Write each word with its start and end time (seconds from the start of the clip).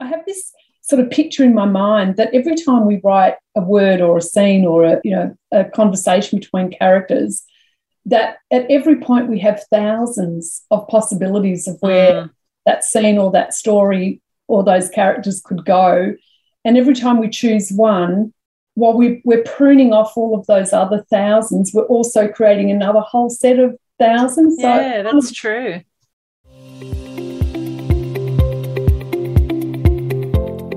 I 0.00 0.06
have 0.06 0.24
this 0.26 0.52
sort 0.82 1.02
of 1.02 1.10
picture 1.10 1.44
in 1.44 1.54
my 1.54 1.66
mind 1.66 2.16
that 2.16 2.34
every 2.34 2.56
time 2.56 2.86
we 2.86 3.00
write 3.04 3.36
a 3.54 3.60
word 3.60 4.00
or 4.00 4.18
a 4.18 4.22
scene 4.22 4.64
or 4.64 4.84
a 4.84 5.00
you 5.04 5.12
know 5.12 5.36
a 5.52 5.64
conversation 5.64 6.38
between 6.38 6.70
characters, 6.70 7.44
that 8.06 8.38
at 8.50 8.66
every 8.70 8.96
point 8.96 9.28
we 9.28 9.38
have 9.40 9.64
thousands 9.70 10.62
of 10.70 10.88
possibilities 10.88 11.68
of 11.68 11.76
where 11.80 12.12
mm. 12.24 12.30
that 12.66 12.84
scene 12.84 13.18
or 13.18 13.30
that 13.30 13.54
story 13.54 14.20
or 14.48 14.64
those 14.64 14.88
characters 14.88 15.40
could 15.44 15.64
go. 15.64 16.14
And 16.64 16.76
every 16.76 16.94
time 16.94 17.18
we 17.18 17.30
choose 17.30 17.70
one, 17.70 18.34
while 18.74 18.96
we, 18.96 19.22
we're 19.24 19.44
pruning 19.44 19.92
off 19.92 20.16
all 20.16 20.38
of 20.38 20.46
those 20.46 20.72
other 20.72 21.04
thousands, 21.10 21.72
we're 21.72 21.84
also 21.84 22.28
creating 22.28 22.70
another 22.70 23.00
whole 23.00 23.30
set 23.30 23.58
of 23.58 23.76
thousands. 23.98 24.56
Yeah, 24.58 25.02
so, 25.02 25.12
that's 25.12 25.32
true. 25.32 25.80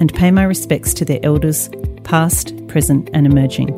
and 0.00 0.14
pay 0.14 0.30
my 0.30 0.44
respects 0.44 0.94
to 0.94 1.04
their 1.04 1.20
elders, 1.22 1.68
past, 2.04 2.54
present, 2.68 3.10
and 3.12 3.26
emerging. 3.26 3.70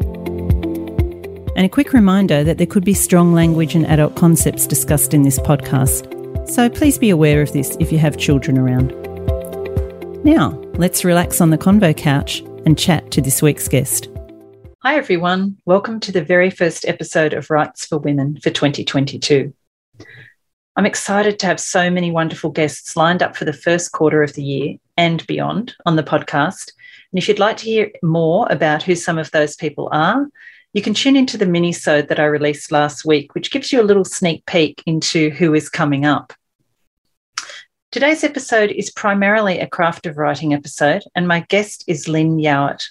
And 1.57 1.67
a 1.67 1.69
quick 1.69 1.93
reminder 1.93 2.45
that 2.45 2.59
there 2.59 2.67
could 2.67 2.85
be 2.85 2.95
strong 2.95 3.33
language 3.33 3.75
and 3.75 3.87
adult 3.87 4.17
concepts 4.17 4.67
discussed 4.67 5.15
in 5.15 5.23
this 5.23 5.39
podcast, 5.39 6.49
so 6.49 6.69
please 6.69 6.99
be 6.99 7.11
aware 7.11 7.43
of 7.43 7.53
this 7.53 7.77
if 7.81 7.93
you 7.93 7.99
have 7.99 8.17
children 8.17 8.59
around. 8.59 8.91
Now, 10.25 10.51
let's 10.75 11.05
relax 11.05 11.41
on 11.41 11.51
the 11.51 11.59
convo 11.59 11.97
couch 11.97 12.41
and 12.67 12.79
chat 12.79 13.11
to 13.13 13.21
this 13.21 13.43
week's 13.43 13.69
guest. 13.69 14.09
Hi, 14.83 14.97
everyone. 14.97 15.59
Welcome 15.67 16.01
to 16.01 16.13
the 16.13 16.25
very 16.25 16.49
first 16.49 16.87
episode 16.87 17.35
of 17.35 17.51
Writes 17.51 17.85
for 17.85 17.99
Women 17.99 18.39
for 18.41 18.51
2022. 18.51 19.53
I'm 20.81 20.87
excited 20.87 21.39
to 21.39 21.47
have 21.47 21.61
so 21.61 21.91
many 21.91 22.11
wonderful 22.11 22.49
guests 22.49 22.97
lined 22.97 23.23
up 23.23 23.37
for 23.37 23.45
the 23.45 23.53
first 23.53 23.93
quarter 23.93 24.23
of 24.23 24.33
the 24.33 24.43
year 24.43 24.77
and 24.97 25.27
beyond 25.27 25.75
on 25.85 25.97
the 25.97 26.03
podcast, 26.03 26.73
and 27.13 27.19
if 27.19 27.29
you'd 27.29 27.39
like 27.39 27.59
to 27.59 27.67
hear 27.67 27.91
more 28.03 28.47
about 28.49 28.83
who 28.83 28.95
some 28.95 29.19
of 29.19 29.31
those 29.31 29.57
people 29.57 29.91
are, 29.93 30.27
you 30.73 30.81
can 30.81 30.95
tune 30.95 31.17
into 31.17 31.37
the 31.37 31.45
mini-sode 31.45 32.09
that 32.09 32.19
I 32.19 32.25
released 32.25 32.73
last 32.73 33.05
week, 33.05 33.35
which 33.35 33.51
gives 33.51 33.71
you 33.71 33.83
a 33.83 33.85
little 33.85 34.07
sneak 34.07 34.47
peek 34.47 34.83
into 34.87 35.29
who 35.29 35.53
is 35.53 35.69
coming 35.69 36.07
up. 36.07 36.33
Today's 37.93 38.25
episode 38.25 38.71
is 38.71 38.91
primarily 38.91 39.59
a 39.59 39.69
craft 39.69 40.07
of 40.07 40.17
writing 40.17 40.55
episode, 40.55 41.03
and 41.15 41.29
my 41.29 41.41
guest 41.51 41.85
is 41.89 42.09
Lyn 42.09 42.39
Yeowart. 42.39 42.87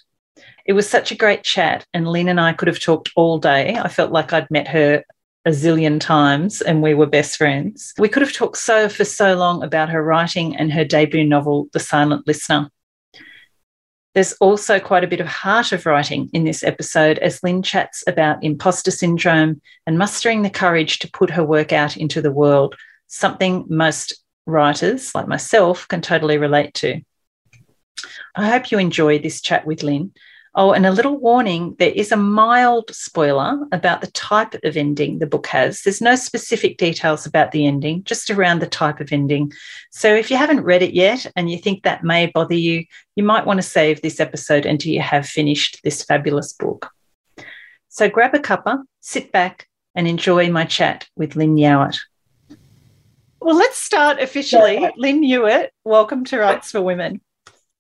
It 0.63 0.73
was 0.73 0.87
such 0.87 1.11
a 1.11 1.17
great 1.17 1.41
chat, 1.41 1.87
and 1.95 2.07
Lyn 2.07 2.29
and 2.29 2.39
I 2.39 2.53
could 2.53 2.67
have 2.67 2.79
talked 2.79 3.09
all 3.15 3.39
day. 3.39 3.77
I 3.77 3.87
felt 3.87 4.11
like 4.11 4.31
I'd 4.31 4.51
met 4.51 4.67
her 4.67 5.03
a 5.45 5.51
zillion 5.51 5.99
times 5.99 6.61
and 6.61 6.81
we 6.81 6.93
were 6.93 7.05
best 7.05 7.37
friends. 7.37 7.93
We 7.97 8.09
could 8.09 8.21
have 8.21 8.33
talked 8.33 8.57
so 8.57 8.89
for 8.89 9.05
so 9.05 9.35
long 9.35 9.63
about 9.63 9.89
her 9.89 10.03
writing 10.03 10.55
and 10.55 10.71
her 10.73 10.83
debut 10.83 11.23
novel, 11.23 11.67
The 11.73 11.79
Silent 11.79 12.27
Listener. 12.27 12.69
There's 14.15 14.33
also 14.33 14.79
quite 14.79 15.03
a 15.03 15.07
bit 15.07 15.21
of 15.21 15.27
heart 15.27 15.71
of 15.71 15.85
writing 15.85 16.29
in 16.33 16.43
this 16.43 16.63
episode 16.63 17.19
as 17.19 17.41
Lyn 17.43 17.61
chats 17.61 18.03
about 18.07 18.43
imposter 18.43 18.91
syndrome 18.91 19.61
and 19.85 19.97
mustering 19.97 20.41
the 20.41 20.49
courage 20.49 20.99
to 20.99 21.11
put 21.11 21.29
her 21.29 21.43
work 21.43 21.71
out 21.71 21.95
into 21.95 22.21
the 22.21 22.31
world, 22.31 22.75
something 23.07 23.65
most 23.69 24.13
writers 24.45 25.13
like 25.13 25.27
myself 25.27 25.87
can 25.87 26.01
totally 26.01 26.37
relate 26.37 26.73
to. 26.73 27.01
I 28.35 28.49
hope 28.49 28.71
you 28.71 28.79
enjoy 28.79 29.19
this 29.19 29.41
chat 29.41 29.65
with 29.65 29.83
Lyn. 29.83 30.11
Oh, 30.55 30.71
and 30.73 30.85
a 30.85 30.91
little 30.91 31.17
warning 31.17 31.75
there 31.77 31.91
is 31.91 32.11
a 32.11 32.17
mild 32.17 32.89
spoiler 32.93 33.59
about 33.71 34.01
the 34.01 34.11
type 34.11 34.55
of 34.63 34.75
ending 34.75 35.19
the 35.19 35.27
book 35.27 35.45
has. 35.47 35.83
There's 35.83 36.01
no 36.01 36.15
specific 36.15 36.77
details 36.77 37.27
about 37.27 37.51
the 37.51 37.67
ending, 37.67 38.03
just 38.03 38.31
around 38.31 38.59
the 38.59 38.67
type 38.67 38.99
of 38.99 39.11
ending. 39.11 39.51
So 39.91 40.13
if 40.13 40.31
you 40.31 40.37
haven't 40.37 40.63
read 40.63 40.81
it 40.81 40.93
yet 40.93 41.31
and 41.35 41.51
you 41.51 41.59
think 41.59 41.83
that 41.83 42.03
may 42.03 42.27
bother 42.27 42.55
you, 42.55 42.85
you 43.15 43.23
might 43.23 43.45
want 43.45 43.59
to 43.59 43.63
save 43.63 44.01
this 44.01 44.19
episode 44.19 44.65
until 44.65 44.91
you 44.91 45.01
have 45.01 45.27
finished 45.27 45.81
this 45.83 46.03
fabulous 46.03 46.51
book. 46.53 46.89
So 47.89 48.09
grab 48.09 48.33
a 48.33 48.39
cuppa, 48.39 48.83
sit 49.01 49.31
back, 49.31 49.67
and 49.93 50.07
enjoy 50.07 50.49
my 50.49 50.65
chat 50.65 51.07
with 51.15 51.35
Lyn 51.35 51.57
Yeowart. 51.57 51.99
Well, 53.39 53.55
let's 53.55 53.77
start 53.77 54.19
officially. 54.19 54.79
Lyn 54.97 55.23
Yeowart, 55.23 55.69
welcome 55.83 56.25
to 56.25 56.39
Writes 56.39 56.71
for 56.71 56.81
Women. 56.81 57.21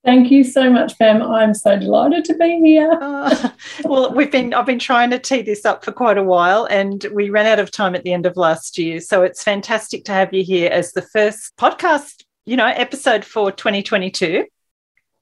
Thank 0.05 0.31
you 0.31 0.45
so 0.45 0.69
much, 0.69 0.97
Pam. 0.97 1.21
I'm 1.21 1.53
so 1.53 1.77
delighted 1.77 2.23
to 2.25 2.33
be 2.35 2.59
here. 2.63 2.89
uh, 3.01 3.49
well, 3.83 4.13
we've 4.13 4.31
been 4.31 4.53
I've 4.53 4.65
been 4.65 4.79
trying 4.79 5.09
to 5.09 5.19
tee 5.19 5.41
this 5.41 5.65
up 5.65 5.83
for 5.83 5.91
quite 5.91 6.17
a 6.17 6.23
while, 6.23 6.65
and 6.65 7.05
we 7.13 7.29
ran 7.29 7.45
out 7.45 7.59
of 7.59 7.69
time 7.69 7.95
at 7.95 8.03
the 8.03 8.13
end 8.13 8.25
of 8.25 8.37
last 8.37 8.77
year. 8.77 9.01
So 9.01 9.23
it's 9.23 9.43
fantastic 9.43 10.05
to 10.05 10.13
have 10.13 10.33
you 10.33 10.43
here 10.43 10.69
as 10.71 10.93
the 10.93 11.01
first 11.01 11.55
podcast, 11.57 12.23
you 12.45 12.55
know, 12.55 12.67
episode 12.67 13.25
for 13.25 13.51
2022. 13.51 14.45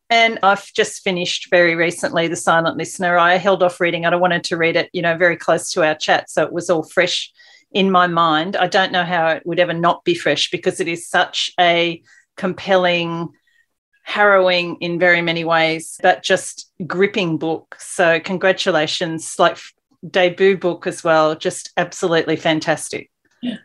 And 0.09 0.39
I've 0.43 0.71
just 0.73 1.03
finished 1.03 1.49
very 1.49 1.75
recently 1.75 2.27
The 2.27 2.35
Silent 2.35 2.77
Listener. 2.77 3.17
I 3.17 3.37
held 3.37 3.63
off 3.63 3.81
reading. 3.81 4.05
I 4.05 4.15
wanted 4.15 4.43
to 4.45 4.57
read 4.57 4.75
it, 4.75 4.89
you 4.93 5.01
know, 5.01 5.17
very 5.17 5.35
close 5.35 5.71
to 5.71 5.83
our 5.83 5.95
chat. 5.95 6.29
So 6.29 6.43
it 6.43 6.53
was 6.53 6.69
all 6.69 6.83
fresh 6.83 7.31
in 7.71 7.91
my 7.91 8.07
mind. 8.07 8.55
I 8.55 8.67
don't 8.67 8.93
know 8.93 9.03
how 9.03 9.27
it 9.29 9.43
would 9.45 9.59
ever 9.59 9.73
not 9.73 10.05
be 10.05 10.15
fresh 10.15 10.49
because 10.49 10.79
it 10.79 10.87
is 10.87 11.09
such 11.09 11.51
a 11.59 12.01
compelling 12.37 13.33
harrowing 14.07 14.77
in 14.79 14.97
very 14.97 15.21
many 15.21 15.43
ways, 15.43 15.99
but 16.01 16.23
just 16.23 16.71
gripping 16.87 17.37
book. 17.37 17.75
So, 17.77 18.21
congratulations, 18.21 19.35
like 19.37 19.57
debut 20.09 20.57
book 20.57 20.87
as 20.87 21.03
well, 21.03 21.35
just 21.35 21.71
absolutely 21.75 22.37
fantastic. 22.37 23.11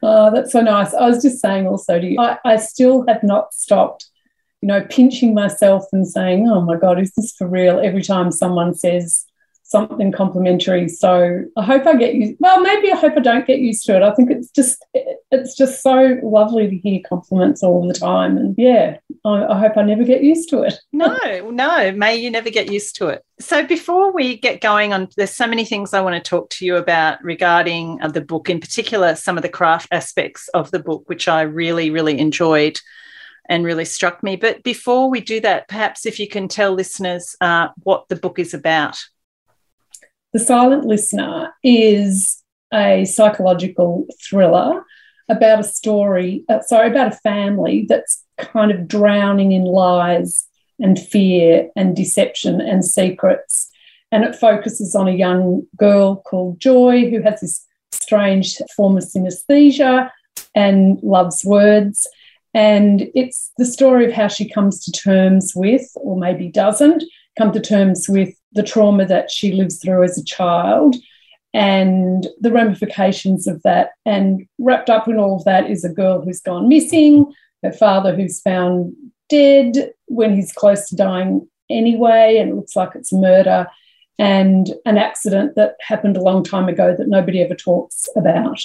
Oh, 0.03 0.35
that's 0.35 0.51
so 0.51 0.61
nice. 0.61 0.95
I 0.95 1.07
was 1.09 1.23
just 1.23 1.41
saying 1.41 1.69
also 1.69 2.01
to 2.01 2.07
you, 2.07 2.19
I, 2.19 2.39
I 2.45 2.57
still 2.57 3.05
have 3.07 3.23
not 3.23 3.55
stopped, 3.55 4.11
you 4.61 4.67
know, 4.67 4.85
pinching 4.91 5.33
myself 5.33 5.85
and 5.93 6.07
saying, 6.07 6.49
oh 6.49 6.61
my 6.61 6.77
God, 6.77 7.01
is 7.01 7.13
this 7.17 7.33
for 7.33 7.47
real? 7.47 7.79
Every 7.79 8.03
time 8.03 8.33
someone 8.33 8.75
says, 8.75 9.25
something 9.73 10.13
complimentary. 10.13 10.89
So 10.89 11.45
I 11.57 11.65
hope 11.65 11.87
I 11.87 11.97
get 11.97 12.15
used. 12.15 12.37
Well, 12.39 12.61
maybe 12.61 12.93
I 12.93 12.97
hope 12.97 13.15
I 13.17 13.21
don't 13.21 13.47
get 13.47 13.59
used 13.59 13.85
to 13.87 13.97
it. 13.97 14.03
I 14.03 14.15
think 14.15 14.31
it's 14.31 14.51
just 14.51 14.85
it's 14.95 15.57
just 15.57 15.83
so 15.83 16.21
lovely 16.23 16.69
to 16.69 16.77
hear 16.77 17.01
compliments 17.09 17.65
all 17.65 17.89
the 17.89 17.95
time, 17.95 18.37
and 18.37 18.55
yeah, 18.57 18.99
I, 19.25 19.47
I 19.47 19.59
hope 19.59 19.77
I 19.77 19.83
never 19.83 20.05
get 20.05 20.23
used 20.23 20.49
to 20.51 20.63
it. 20.63 20.75
no, 20.93 21.17
no, 21.51 21.91
may 21.93 22.15
you 22.15 22.31
never 22.31 22.51
get 22.51 22.71
used 22.71 22.95
to 22.97 23.09
it. 23.09 23.25
So 23.41 23.67
before 23.67 24.13
we 24.13 24.37
get 24.37 24.61
going 24.61 24.93
on, 24.93 25.09
there's 25.17 25.35
so 25.35 25.49
many 25.49 25.65
things 25.65 25.93
I 25.93 26.01
want 26.01 26.23
to 26.23 26.29
talk 26.29 26.51
to 26.51 26.67
you 26.67 26.77
about 26.77 27.23
regarding 27.25 28.01
uh, 28.01 28.09
the 28.09 28.21
book, 28.21 28.49
in 28.49 28.61
particular, 28.61 29.17
some 29.17 29.37
of 29.37 29.43
the 29.43 29.49
craft 29.49 29.89
aspects 29.91 30.49
of 30.49 30.71
the 30.71 30.79
book, 30.79 31.09
which 31.09 31.27
I 31.27 31.43
really, 31.43 31.91
really 31.91 32.19
enjoyed 32.21 32.79
and 33.49 33.65
really 33.65 33.85
struck 33.85 34.23
me. 34.23 34.37
But 34.37 34.63
before 34.63 35.11
we 35.11 35.21
do 35.21 35.41
that, 35.41 35.69
perhaps 35.69 36.07
if 36.07 36.21
you 36.21 36.29
can 36.29 36.49
tell 36.49 36.73
listeners 36.73 37.35
uh, 37.41 37.69
what 37.83 38.09
the 38.09 38.17
book 38.17 38.39
is 38.39 38.55
about. 38.55 38.99
The 40.33 40.39
Silent 40.39 40.87
Listener 40.87 41.53
is 41.63 42.43
a 42.73 43.05
psychological 43.05 44.07
thriller 44.23 44.83
about 45.29 45.61
a 45.61 45.65
story, 45.65 46.45
uh, 46.49 46.61
sorry, 46.63 46.91
about 46.91 47.13
a 47.13 47.17
family 47.17 47.85
that's 47.87 48.25
kind 48.39 48.71
of 48.71 48.89
drowning 48.89 49.53
in 49.53 49.65
lies 49.65 50.47
and 50.79 50.99
fear 50.99 51.69
and 51.77 51.95
deception 51.95 52.63
and 52.63 52.83
secrets. 52.83 53.71
And 54.11 54.25
it 54.25 54.35
focuses 54.35 54.95
on 54.95 55.07
a 55.07 55.13
young 55.13 55.67
girl 55.77 56.23
called 56.23 56.61
Joy 56.61 57.11
who 57.11 57.21
has 57.23 57.41
this 57.41 57.67
strange 57.93 58.57
form 58.75 58.97
of 58.97 59.05
synesthesia 59.05 60.11
and 60.55 60.99
loves 61.03 61.45
words. 61.45 62.09
And 62.55 63.09
it's 63.15 63.53
the 63.59 63.67
story 63.67 64.07
of 64.07 64.13
how 64.13 64.29
she 64.29 64.49
comes 64.49 64.83
to 64.85 64.93
terms 64.93 65.53
with, 65.55 65.91
or 65.97 66.19
maybe 66.19 66.49
doesn't, 66.49 67.05
come 67.39 67.53
to 67.53 67.61
terms 67.61 68.09
with 68.09 68.35
the 68.53 68.63
trauma 68.63 69.07
that 69.07 69.31
she 69.31 69.53
lives 69.53 69.79
through 69.79 70.03
as 70.03 70.19
a 70.19 70.25
child 70.25 70.97
and 71.55 72.27
the 72.41 72.53
ramifications 72.53 73.47
of 73.47 73.63
that. 73.63 73.91
And 74.07 74.47
wrapped 74.59 74.91
up 74.91 75.09
in 75.09 75.19
all 75.19 75.37
of 75.37 75.45
that 75.45 75.71
is 75.71 75.85
a 75.85 75.93
girl 75.93 76.23
who's 76.23 76.41
gone 76.41 76.69
missing, 76.69 77.33
her 77.63 77.73
father 77.73 78.15
who's 78.15 78.41
found 78.41 78.95
dead 79.29 79.93
when 80.07 80.35
he's 80.35 80.53
close 80.53 80.89
to 80.89 80.97
dying 80.97 81.49
anyway, 81.71 82.37
and 82.37 82.51
it 82.51 82.55
looks 82.55 82.77
like 82.77 82.95
it's 82.95 83.13
murder, 83.13 83.67
and 84.19 84.71
an 84.85 84.99
accident 84.99 85.55
that 85.57 85.77
happened 85.81 86.17
a 86.17 86.23
long 86.23 86.45
time 86.45 86.69
ago 86.69 86.95
that 86.97 87.09
nobody 87.09 87.41
ever 87.41 87.55
talks 87.55 88.09
about. 88.15 88.59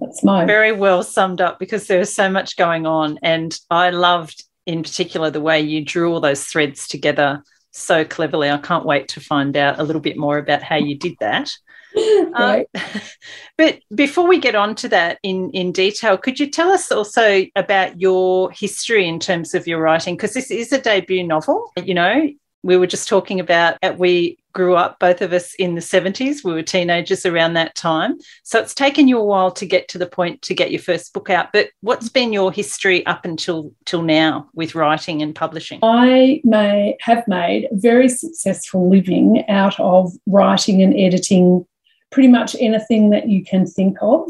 That's 0.00 0.22
my 0.22 0.44
very 0.44 0.72
well 0.72 1.02
summed 1.02 1.40
up 1.40 1.58
because 1.58 1.86
there's 1.86 2.12
so 2.12 2.30
much 2.30 2.56
going 2.56 2.86
on, 2.86 3.18
and 3.22 3.58
I 3.70 3.90
loved 3.90 4.44
in 4.66 4.82
particular 4.82 5.30
the 5.30 5.40
way 5.40 5.60
you 5.60 5.84
drew 5.84 6.12
all 6.12 6.20
those 6.20 6.44
threads 6.44 6.88
together 6.88 7.42
so 7.70 8.04
cleverly. 8.04 8.50
I 8.50 8.58
can't 8.58 8.84
wait 8.84 9.08
to 9.08 9.20
find 9.20 9.56
out 9.56 9.78
a 9.78 9.82
little 9.82 10.00
bit 10.00 10.16
more 10.16 10.38
about 10.38 10.62
how 10.62 10.76
you 10.76 10.96
did 10.96 11.14
that. 11.20 11.50
right. 11.96 12.66
Um, 12.74 12.82
but 13.58 13.80
before 13.94 14.26
we 14.26 14.38
get 14.38 14.54
on 14.54 14.74
to 14.76 14.88
that 14.88 15.18
in, 15.22 15.50
in 15.52 15.72
detail, 15.72 16.16
could 16.16 16.40
you 16.40 16.50
tell 16.50 16.70
us 16.70 16.90
also 16.90 17.44
about 17.54 18.00
your 18.00 18.50
history 18.50 19.06
in 19.06 19.20
terms 19.20 19.54
of 19.54 19.66
your 19.66 19.80
writing? 19.80 20.16
Because 20.16 20.34
this 20.34 20.50
is 20.50 20.72
a 20.72 20.80
debut 20.80 21.22
novel. 21.22 21.70
You 21.82 21.94
know, 21.94 22.28
we 22.66 22.76
were 22.76 22.86
just 22.86 23.08
talking 23.08 23.38
about 23.38 23.78
we 23.96 24.36
grew 24.52 24.74
up, 24.74 24.98
both 24.98 25.22
of 25.22 25.32
us 25.32 25.54
in 25.54 25.76
the 25.76 25.80
70s. 25.80 26.42
We 26.42 26.52
were 26.52 26.62
teenagers 26.62 27.24
around 27.24 27.54
that 27.54 27.76
time. 27.76 28.18
So 28.42 28.58
it's 28.58 28.74
taken 28.74 29.06
you 29.06 29.18
a 29.18 29.24
while 29.24 29.52
to 29.52 29.64
get 29.64 29.86
to 29.88 29.98
the 29.98 30.06
point 30.06 30.42
to 30.42 30.54
get 30.54 30.72
your 30.72 30.80
first 30.80 31.12
book 31.12 31.30
out. 31.30 31.52
But 31.52 31.68
what's 31.82 32.08
been 32.08 32.32
your 32.32 32.50
history 32.50 33.06
up 33.06 33.24
until 33.24 33.72
till 33.84 34.02
now 34.02 34.48
with 34.52 34.74
writing 34.74 35.22
and 35.22 35.32
publishing? 35.32 35.78
I 35.84 36.40
may 36.42 36.96
have 37.02 37.28
made 37.28 37.68
a 37.70 37.76
very 37.76 38.08
successful 38.08 38.90
living 38.90 39.44
out 39.48 39.78
of 39.78 40.12
writing 40.26 40.82
and 40.82 40.98
editing 40.98 41.64
pretty 42.10 42.28
much 42.28 42.56
anything 42.58 43.10
that 43.10 43.28
you 43.28 43.44
can 43.44 43.64
think 43.66 43.98
of. 44.00 44.28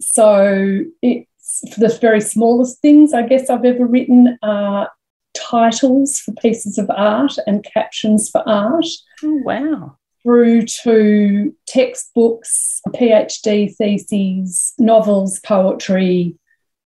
So 0.00 0.80
it's 1.00 1.62
for 1.72 1.78
the 1.78 1.96
very 2.00 2.20
smallest 2.20 2.80
things 2.80 3.12
I 3.12 3.22
guess 3.22 3.48
I've 3.48 3.64
ever 3.64 3.86
written 3.86 4.36
are 4.42 4.90
titles 5.34 6.18
for 6.18 6.32
pieces 6.32 6.78
of 6.78 6.90
art 6.90 7.34
and 7.46 7.64
captions 7.64 8.28
for 8.30 8.46
art. 8.48 8.86
Oh, 9.22 9.40
wow. 9.44 9.96
Through 10.22 10.66
to 10.84 11.56
textbooks, 11.66 12.80
PhD 12.88 13.74
theses, 13.74 14.72
novels, 14.78 15.40
poetry, 15.40 16.36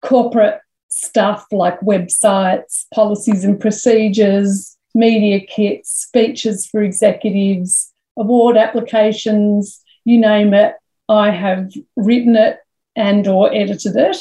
corporate 0.01 0.59
stuff 0.89 1.45
like 1.51 1.79
websites, 1.79 2.85
policies 2.93 3.43
and 3.43 3.59
procedures, 3.59 4.77
media 4.93 5.39
kits, 5.39 5.89
speeches 5.89 6.67
for 6.67 6.83
executives, 6.83 7.91
award 8.17 8.57
applications, 8.57 9.81
you 10.05 10.19
name 10.19 10.53
it. 10.53 10.75
I 11.09 11.31
have 11.31 11.71
written 11.95 12.35
it 12.35 12.59
and 12.95 13.27
or 13.27 13.53
edited 13.53 13.95
it. 13.95 14.17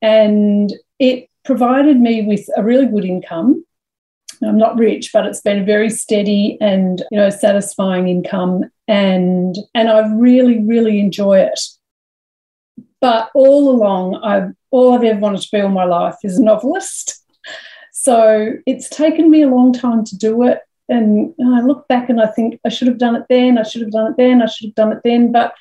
And 0.00 0.72
it 0.98 1.28
provided 1.44 2.00
me 2.00 2.22
with 2.22 2.48
a 2.56 2.62
really 2.62 2.86
good 2.86 3.04
income. 3.04 3.64
I'm 4.42 4.58
not 4.58 4.78
rich, 4.78 5.10
but 5.12 5.26
it's 5.26 5.40
been 5.40 5.62
a 5.62 5.64
very 5.64 5.90
steady 5.90 6.58
and 6.60 7.02
you 7.10 7.18
know 7.18 7.30
satisfying 7.30 8.08
income, 8.08 8.64
and 8.88 9.56
and 9.74 9.88
I 9.88 10.12
really 10.14 10.60
really 10.60 10.98
enjoy 10.98 11.40
it. 11.40 11.60
But 13.00 13.30
all 13.34 13.70
along, 13.70 14.16
I've 14.16 14.52
all 14.70 14.94
I've 14.94 15.04
ever 15.04 15.20
wanted 15.20 15.42
to 15.42 15.48
be 15.52 15.60
all 15.60 15.68
my 15.68 15.84
life 15.84 16.16
is 16.24 16.38
a 16.38 16.42
novelist. 16.42 17.22
So 17.92 18.54
it's 18.66 18.88
taken 18.88 19.30
me 19.30 19.42
a 19.42 19.48
long 19.48 19.72
time 19.72 20.04
to 20.04 20.16
do 20.16 20.42
it, 20.42 20.60
and 20.88 21.34
I 21.40 21.60
look 21.60 21.86
back 21.88 22.08
and 22.10 22.20
I 22.20 22.26
think 22.26 22.60
I 22.64 22.68
should 22.68 22.88
have 22.88 22.98
done 22.98 23.16
it 23.16 23.26
then. 23.28 23.56
I 23.56 23.62
should 23.62 23.82
have 23.82 23.92
done 23.92 24.10
it 24.10 24.16
then. 24.16 24.42
I 24.42 24.46
should 24.46 24.68
have 24.68 24.74
done 24.74 24.92
it 24.92 25.00
then. 25.04 25.32
But 25.32 25.54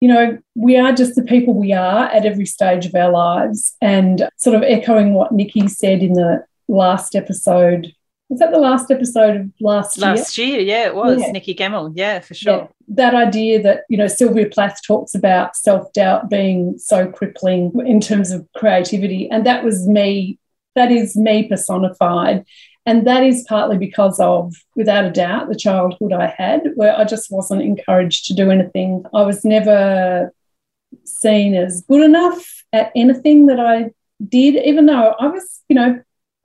you 0.00 0.08
know, 0.08 0.38
we 0.54 0.76
are 0.76 0.92
just 0.92 1.14
the 1.14 1.22
people 1.22 1.54
we 1.54 1.72
are 1.72 2.04
at 2.06 2.26
every 2.26 2.46
stage 2.46 2.86
of 2.86 2.94
our 2.94 3.10
lives. 3.10 3.74
And 3.80 4.28
sort 4.36 4.56
of 4.56 4.62
echoing 4.62 5.14
what 5.14 5.32
Nikki 5.32 5.68
said 5.68 6.02
in 6.02 6.14
the 6.14 6.44
last 6.68 7.14
episode. 7.14 7.92
Was 8.28 8.40
that 8.40 8.50
the 8.50 8.58
last 8.58 8.90
episode 8.90 9.36
of 9.36 9.50
last, 9.60 9.98
last 9.98 10.36
year? 10.36 10.58
year? 10.58 10.60
yeah, 10.60 10.86
it 10.86 10.94
was. 10.96 11.20
Yeah. 11.20 11.30
Nikki 11.30 11.54
Gemmell, 11.54 11.92
yeah, 11.94 12.18
for 12.20 12.34
sure. 12.34 12.56
Yeah. 12.56 12.66
That 12.88 13.14
idea 13.14 13.62
that, 13.62 13.84
you 13.88 13.96
know, 13.96 14.08
Sylvia 14.08 14.46
Plath 14.46 14.80
talks 14.84 15.14
about 15.14 15.56
self 15.56 15.92
doubt 15.92 16.28
being 16.28 16.76
so 16.78 17.06
crippling 17.06 17.72
in 17.86 18.00
terms 18.00 18.32
of 18.32 18.46
creativity. 18.56 19.30
And 19.30 19.46
that 19.46 19.64
was 19.64 19.88
me, 19.88 20.38
that 20.74 20.90
is 20.90 21.16
me 21.16 21.48
personified. 21.48 22.44
And 22.86 23.06
that 23.06 23.24
is 23.24 23.44
partly 23.48 23.76
because 23.76 24.18
of, 24.20 24.54
without 24.76 25.04
a 25.04 25.10
doubt, 25.10 25.48
the 25.48 25.56
childhood 25.56 26.12
I 26.12 26.28
had, 26.28 26.70
where 26.76 26.96
I 26.96 27.04
just 27.04 27.32
wasn't 27.32 27.62
encouraged 27.62 28.26
to 28.26 28.34
do 28.34 28.50
anything. 28.50 29.04
I 29.12 29.22
was 29.22 29.44
never 29.44 30.32
seen 31.04 31.56
as 31.56 31.82
good 31.82 32.02
enough 32.02 32.62
at 32.72 32.92
anything 32.94 33.46
that 33.46 33.58
I 33.58 33.90
did, 34.26 34.54
even 34.64 34.86
though 34.86 35.14
I 35.18 35.26
was, 35.26 35.62
you 35.68 35.74
know, 35.74 36.00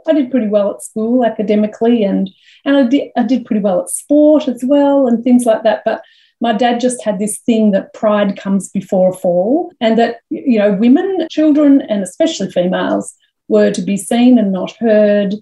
I 0.08 0.14
did 0.14 0.32
pretty 0.32 0.48
well 0.48 0.72
at 0.72 0.84
school 0.84 1.24
academically 1.24 2.04
and 2.04 2.28
and 2.66 2.76
I 2.76 2.84
did 2.88 3.12
I 3.16 3.24
did 3.24 3.46
pretty 3.46 3.62
well 3.62 3.82
at 3.82 3.90
sport 3.90 4.48
as 4.48 4.64
well 4.64 5.08
and 5.08 5.24
things 5.24 5.46
like 5.46 5.62
that. 5.64 5.84
But 5.86 6.02
my 6.40 6.54
dad 6.54 6.80
just 6.80 7.04
had 7.04 7.20
this 7.20 7.38
thing 7.38 7.70
that 7.72 7.94
pride 7.94 8.36
comes 8.36 8.70
before 8.70 9.12
a 9.12 9.14
fall 9.14 9.72
and 9.80 9.98
that 10.00 10.22
you 10.30 10.58
know 10.58 10.74
women, 10.74 11.28
children 11.30 11.82
and 11.82 12.02
especially 12.02 12.52
females 12.52 13.14
were 13.48 13.72
to 13.72 13.82
be 13.82 13.98
seen 13.98 14.40
and 14.40 14.52
not 14.52 14.72
heard 14.78 15.36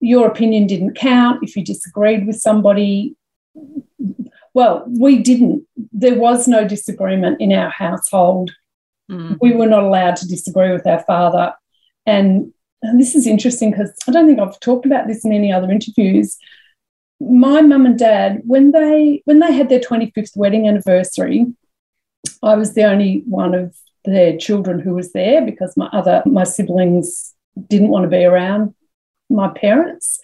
your 0.00 0.28
opinion 0.28 0.66
didn't 0.66 0.94
count 0.94 1.42
if 1.42 1.56
you 1.56 1.64
disagreed 1.64 2.26
with 2.26 2.40
somebody. 2.40 3.16
Well, 4.54 4.84
we 4.86 5.18
didn't. 5.18 5.66
There 5.92 6.18
was 6.18 6.48
no 6.48 6.66
disagreement 6.66 7.40
in 7.40 7.52
our 7.52 7.70
household. 7.70 8.52
Mm. 9.10 9.38
We 9.40 9.52
were 9.52 9.66
not 9.66 9.84
allowed 9.84 10.16
to 10.16 10.28
disagree 10.28 10.72
with 10.72 10.86
our 10.86 11.02
father. 11.04 11.54
And, 12.06 12.52
and 12.82 13.00
this 13.00 13.14
is 13.14 13.26
interesting 13.26 13.70
because 13.70 13.92
I 14.06 14.12
don't 14.12 14.26
think 14.26 14.40
I've 14.40 14.60
talked 14.60 14.86
about 14.86 15.06
this 15.08 15.24
in 15.24 15.32
any 15.32 15.52
other 15.52 15.70
interviews. 15.70 16.36
My 17.20 17.60
mum 17.60 17.86
and 17.86 17.98
dad, 17.98 18.42
when 18.44 18.70
they 18.70 19.22
when 19.24 19.40
they 19.40 19.52
had 19.52 19.68
their 19.68 19.80
25th 19.80 20.36
wedding 20.36 20.68
anniversary, 20.68 21.46
I 22.42 22.54
was 22.54 22.74
the 22.74 22.84
only 22.84 23.24
one 23.26 23.54
of 23.54 23.74
their 24.04 24.36
children 24.36 24.78
who 24.78 24.94
was 24.94 25.12
there 25.12 25.44
because 25.44 25.76
my 25.76 25.86
other 25.86 26.22
my 26.24 26.44
siblings 26.44 27.34
didn't 27.66 27.88
want 27.88 28.04
to 28.04 28.08
be 28.08 28.24
around 28.24 28.72
my 29.30 29.48
parents. 29.48 30.20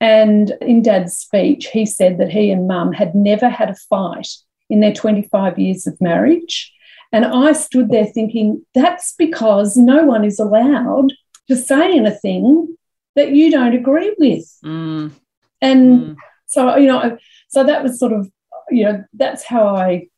And 0.00 0.52
in 0.60 0.82
dad's 0.82 1.16
speech, 1.16 1.68
he 1.68 1.86
said 1.86 2.18
that 2.18 2.30
he 2.30 2.50
and 2.50 2.66
mum 2.66 2.92
had 2.92 3.14
never 3.14 3.48
had 3.48 3.70
a 3.70 3.76
fight 3.88 4.28
in 4.68 4.80
their 4.80 4.92
25 4.92 5.58
years 5.58 5.86
of 5.86 6.00
marriage. 6.00 6.72
And 7.12 7.24
I 7.24 7.52
stood 7.52 7.90
there 7.90 8.06
thinking, 8.06 8.64
that's 8.74 9.14
because 9.16 9.76
no 9.76 10.04
one 10.04 10.24
is 10.24 10.38
allowed 10.40 11.12
to 11.48 11.56
say 11.56 11.96
anything 11.96 12.76
that 13.14 13.32
you 13.32 13.50
don't 13.50 13.74
agree 13.74 14.14
with. 14.18 14.44
Mm. 14.64 15.12
And 15.60 16.00
mm. 16.00 16.16
so, 16.46 16.76
you 16.76 16.88
know, 16.88 17.18
so 17.48 17.64
that 17.64 17.82
was 17.82 17.98
sort 17.98 18.12
of, 18.12 18.30
you 18.70 18.84
know, 18.84 19.04
that's 19.12 19.44
how 19.44 19.66
I 19.66 20.08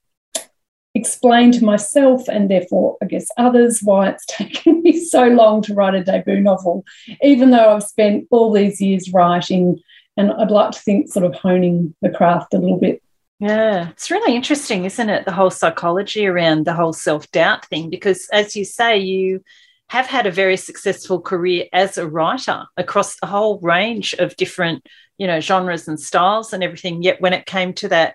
explain 1.05 1.53
to 1.53 1.65
myself 1.65 2.29
and 2.29 2.51
therefore, 2.51 2.97
I 3.03 3.07
guess, 3.07 3.29
others 3.37 3.81
why 3.83 4.09
it's 4.09 4.25
taken 4.29 4.83
me 4.83 4.99
so 5.05 5.27
long 5.27 5.61
to 5.63 5.75
write 5.75 5.95
a 5.95 6.03
debut 6.03 6.41
novel, 6.41 6.85
even 7.23 7.51
though 7.51 7.75
I've 7.75 7.83
spent 7.83 8.27
all 8.31 8.53
these 8.53 8.81
years 8.81 9.13
writing. 9.13 9.81
And 10.17 10.33
I'd 10.33 10.51
like 10.51 10.71
to 10.73 10.81
think 10.81 11.13
sort 11.13 11.27
of 11.27 11.35
honing 11.35 11.95
the 12.01 12.09
craft 12.09 12.55
a 12.55 12.59
little 12.59 12.79
bit. 12.79 13.03
Yeah, 13.41 13.91
it's 13.91 14.11
really 14.11 14.37
interesting, 14.37 14.85
isn't 14.85 15.11
it? 15.11 15.25
The 15.25 15.33
whole 15.33 15.51
psychology 15.51 16.27
around 16.27 16.65
the 16.65 16.73
whole 16.73 16.93
self 16.93 17.31
doubt 17.33 17.67
thing, 17.67 17.91
because 17.91 18.29
as 18.33 18.57
you 18.57 18.65
say, 18.65 18.97
you 18.97 19.43
have 19.89 20.07
had 20.07 20.27
a 20.27 20.31
very 20.31 20.57
successful 20.57 21.21
career 21.21 21.67
as 21.73 21.99
a 21.99 22.09
writer 22.09 22.65
across 22.77 23.17
a 23.23 23.27
whole 23.27 23.59
range 23.61 24.15
of 24.15 24.37
different, 24.37 24.87
you 25.19 25.27
know, 25.27 25.41
genres 25.41 25.89
and 25.89 26.01
styles 26.01 26.53
and 26.53 26.63
everything. 26.63 27.03
Yet 27.03 27.21
when 27.21 27.33
it 27.33 27.45
came 27.45 27.75
to 27.75 27.89
that 27.89 28.15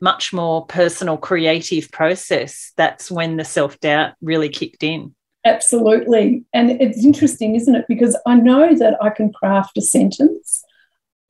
much 0.00 0.32
more 0.32 0.66
personal, 0.66 1.16
creative 1.16 1.90
process, 1.90 2.72
that's 2.76 3.10
when 3.10 3.36
the 3.36 3.44
self 3.44 3.78
doubt 3.80 4.14
really 4.20 4.48
kicked 4.48 4.82
in. 4.82 5.14
Absolutely. 5.44 6.44
And 6.52 6.70
it's 6.70 7.04
interesting, 7.04 7.54
isn't 7.54 7.74
it? 7.74 7.86
Because 7.88 8.16
I 8.26 8.34
know 8.34 8.74
that 8.74 8.96
I 9.02 9.10
can 9.10 9.32
craft 9.32 9.78
a 9.78 9.80
sentence 9.80 10.62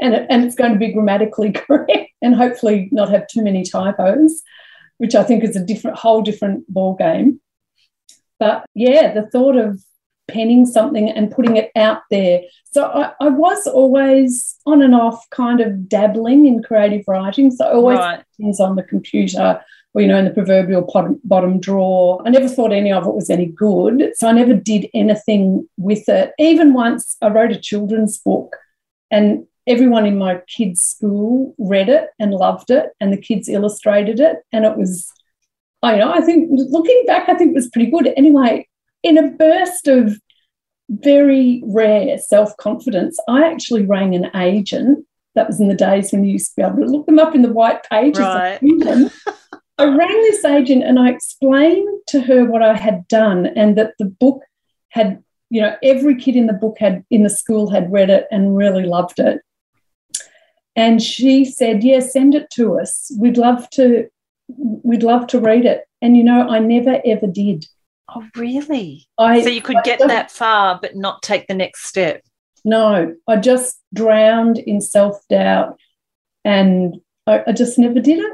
and, 0.00 0.14
it, 0.14 0.26
and 0.30 0.44
it's 0.44 0.54
going 0.54 0.72
to 0.72 0.78
be 0.78 0.92
grammatically 0.92 1.52
correct 1.52 2.10
and 2.22 2.34
hopefully 2.34 2.88
not 2.90 3.10
have 3.10 3.26
too 3.28 3.42
many 3.42 3.64
typos, 3.64 4.42
which 4.98 5.14
I 5.14 5.22
think 5.22 5.44
is 5.44 5.56
a 5.56 5.64
different, 5.64 5.98
whole 5.98 6.22
different 6.22 6.66
ball 6.72 6.94
game. 6.94 7.40
But 8.38 8.64
yeah, 8.74 9.12
the 9.14 9.28
thought 9.30 9.56
of 9.56 9.82
penning 10.28 10.66
something 10.66 11.10
and 11.10 11.30
putting 11.30 11.56
it 11.56 11.70
out 11.74 12.02
there. 12.10 12.42
So 12.70 12.84
I, 12.84 13.12
I, 13.20 13.28
was 13.28 13.66
always 13.66 14.56
on 14.66 14.82
and 14.82 14.94
off 14.94 15.28
kind 15.30 15.60
of 15.60 15.88
dabbling 15.88 16.46
in 16.46 16.62
creative 16.62 17.04
writing. 17.08 17.50
So 17.50 17.64
I 17.64 17.72
always 17.72 17.98
right. 17.98 18.24
things 18.36 18.60
on 18.60 18.76
the 18.76 18.82
computer 18.82 19.60
or, 19.94 20.02
you 20.02 20.06
know, 20.06 20.18
in 20.18 20.26
the 20.26 20.30
proverbial 20.30 20.82
bottom, 20.82 21.20
bottom 21.24 21.58
drawer. 21.58 22.22
I 22.26 22.30
never 22.30 22.48
thought 22.48 22.72
any 22.72 22.92
of 22.92 23.06
it 23.06 23.14
was 23.14 23.30
any 23.30 23.46
good. 23.46 24.12
So 24.14 24.28
I 24.28 24.32
never 24.32 24.54
did 24.54 24.88
anything 24.92 25.66
with 25.78 26.08
it. 26.08 26.32
Even 26.38 26.74
once 26.74 27.16
I 27.22 27.28
wrote 27.28 27.52
a 27.52 27.58
children's 27.58 28.18
book 28.18 28.54
and 29.10 29.46
everyone 29.66 30.06
in 30.06 30.18
my 30.18 30.40
kids' 30.46 30.82
school 30.82 31.54
read 31.58 31.88
it 31.88 32.10
and 32.18 32.32
loved 32.32 32.70
it 32.70 32.90
and 33.00 33.12
the 33.12 33.20
kids 33.20 33.48
illustrated 33.48 34.20
it. 34.20 34.36
And 34.52 34.66
it 34.66 34.76
was, 34.76 35.10
I 35.82 35.96
know, 35.96 36.12
I 36.12 36.20
think 36.20 36.50
looking 36.52 37.02
back, 37.06 37.30
I 37.30 37.34
think 37.34 37.52
it 37.52 37.54
was 37.54 37.70
pretty 37.70 37.90
good. 37.90 38.12
Anyway, 38.14 38.67
in 39.02 39.18
a 39.18 39.30
burst 39.30 39.88
of 39.88 40.18
very 40.88 41.62
rare 41.64 42.18
self 42.18 42.56
confidence, 42.56 43.18
I 43.28 43.50
actually 43.50 43.84
rang 43.86 44.14
an 44.14 44.30
agent. 44.36 45.04
That 45.34 45.46
was 45.46 45.60
in 45.60 45.68
the 45.68 45.74
days 45.74 46.10
when 46.10 46.24
you 46.24 46.32
used 46.32 46.50
to 46.50 46.56
be 46.56 46.62
able 46.62 46.78
to 46.78 46.90
look 46.90 47.06
them 47.06 47.18
up 47.18 47.34
in 47.34 47.42
the 47.42 47.52
white 47.52 47.84
pages. 47.88 48.20
Right. 48.20 48.58
I 49.78 49.84
rang 49.84 50.22
this 50.22 50.44
agent 50.44 50.82
and 50.82 50.98
I 50.98 51.10
explained 51.10 52.00
to 52.08 52.20
her 52.22 52.44
what 52.44 52.62
I 52.62 52.74
had 52.76 53.06
done 53.06 53.46
and 53.46 53.78
that 53.78 53.92
the 54.00 54.06
book 54.06 54.42
had, 54.88 55.22
you 55.50 55.60
know, 55.60 55.76
every 55.84 56.16
kid 56.16 56.34
in 56.34 56.46
the 56.46 56.52
book 56.52 56.78
had 56.80 57.04
in 57.10 57.22
the 57.22 57.30
school 57.30 57.70
had 57.70 57.92
read 57.92 58.10
it 58.10 58.26
and 58.32 58.56
really 58.56 58.82
loved 58.82 59.20
it. 59.20 59.40
And 60.74 61.00
she 61.00 61.44
said, 61.44 61.84
Yeah, 61.84 62.00
send 62.00 62.34
it 62.34 62.50
to 62.52 62.80
us. 62.80 63.12
We'd 63.16 63.36
love 63.36 63.70
to, 63.70 64.08
we'd 64.48 65.04
love 65.04 65.28
to 65.28 65.40
read 65.40 65.64
it. 65.64 65.84
And 66.02 66.16
you 66.16 66.24
know, 66.24 66.48
I 66.48 66.58
never 66.58 67.00
ever 67.04 67.28
did. 67.28 67.64
Oh, 68.14 68.24
really? 68.36 69.06
I, 69.18 69.42
so 69.42 69.48
you 69.48 69.62
could 69.62 69.78
get 69.84 69.98
that 69.98 70.30
far, 70.30 70.78
but 70.80 70.96
not 70.96 71.22
take 71.22 71.46
the 71.46 71.54
next 71.54 71.84
step. 71.86 72.22
No, 72.64 73.14
I 73.26 73.36
just 73.36 73.80
drowned 73.94 74.58
in 74.58 74.80
self 74.80 75.20
doubt 75.28 75.78
and 76.44 76.96
I, 77.26 77.42
I, 77.46 77.52
just 77.52 77.78
never 77.78 78.00
did 78.00 78.18
it. 78.18 78.32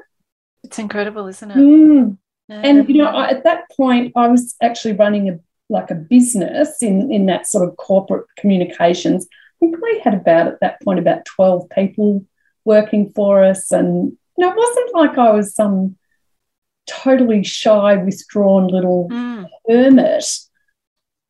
It's 0.62 0.78
incredible, 0.78 1.26
isn't 1.26 1.50
it? 1.50 1.57
Mm. 1.57 2.19
And, 2.49 2.88
you 2.88 2.97
know, 2.97 3.07
I, 3.07 3.31
at 3.31 3.45
that 3.45 3.64
point, 3.76 4.12
I 4.16 4.28
was 4.28 4.54
actually 4.62 4.95
running 4.95 5.28
a 5.28 5.38
like 5.71 5.90
a 5.90 5.95
business 5.95 6.83
in, 6.83 7.11
in 7.11 7.26
that 7.26 7.47
sort 7.47 7.66
of 7.69 7.76
corporate 7.76 8.26
communications. 8.37 9.26
I 9.26 9.54
think 9.61 9.76
we 9.81 10.00
had 10.00 10.14
about 10.14 10.47
at 10.47 10.61
that 10.61 10.81
point 10.83 10.99
about 10.99 11.25
12 11.25 11.69
people 11.71 12.25
working 12.64 13.11
for 13.11 13.43
us. 13.43 13.71
And 13.71 14.12
you 14.37 14.47
know, 14.47 14.50
it 14.50 14.57
wasn't 14.57 14.95
like 14.95 15.19
I 15.19 15.33
was 15.33 15.54
some 15.54 15.97
totally 16.87 17.43
shy, 17.43 17.97
withdrawn 17.97 18.69
little 18.69 19.09
mm. 19.11 19.49
hermit. 19.69 20.25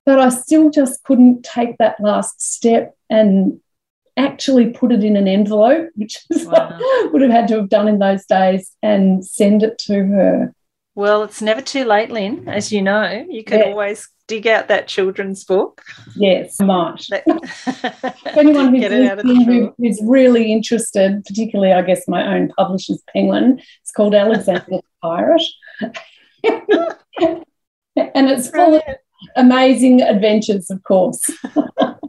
But 0.06 0.20
I 0.20 0.28
still 0.28 0.70
just 0.70 1.02
couldn't 1.04 1.44
take 1.44 1.78
that 1.78 1.98
last 2.00 2.40
step 2.40 2.94
and 3.08 3.60
actually 4.16 4.70
put 4.70 4.92
it 4.92 5.02
in 5.02 5.16
an 5.16 5.26
envelope, 5.26 5.90
which 5.94 6.18
is 6.30 6.44
wow. 6.44 6.52
what 6.52 6.72
I 6.72 7.08
would 7.12 7.22
have 7.22 7.30
had 7.30 7.48
to 7.48 7.56
have 7.56 7.68
done 7.68 7.88
in 7.88 7.98
those 7.98 8.24
days, 8.26 8.70
and 8.82 9.24
send 9.24 9.62
it 9.62 9.78
to 9.86 10.04
her. 10.04 10.54
Well, 10.94 11.24
it's 11.24 11.42
never 11.42 11.60
too 11.60 11.84
late, 11.84 12.10
Lyn. 12.10 12.48
As 12.48 12.70
you 12.70 12.82
know, 12.82 13.26
you 13.28 13.42
can 13.42 13.60
yeah. 13.60 13.66
always 13.66 14.08
dig 14.26 14.46
out 14.46 14.68
that 14.68 14.88
children's 14.88 15.44
book. 15.44 15.82
Yes, 16.16 16.60
much. 16.60 17.10
anyone 18.26 18.74
who's, 18.74 18.86
who, 19.46 19.74
who's 19.78 20.00
really 20.02 20.52
interested, 20.52 21.22
particularly, 21.26 21.72
I 21.72 21.82
guess, 21.82 22.08
my 22.08 22.34
own 22.34 22.52
publisher's 22.56 23.02
Penguin, 23.12 23.60
it's 23.82 23.92
called 23.92 24.14
Alexander 24.14 24.64
the 24.68 24.82
Pirate. 25.02 25.42
and 27.96 28.30
it's 28.30 28.48
full 28.48 28.76
of 28.76 28.82
amazing 29.36 30.00
adventures, 30.02 30.70
of 30.70 30.82
course. 30.82 31.30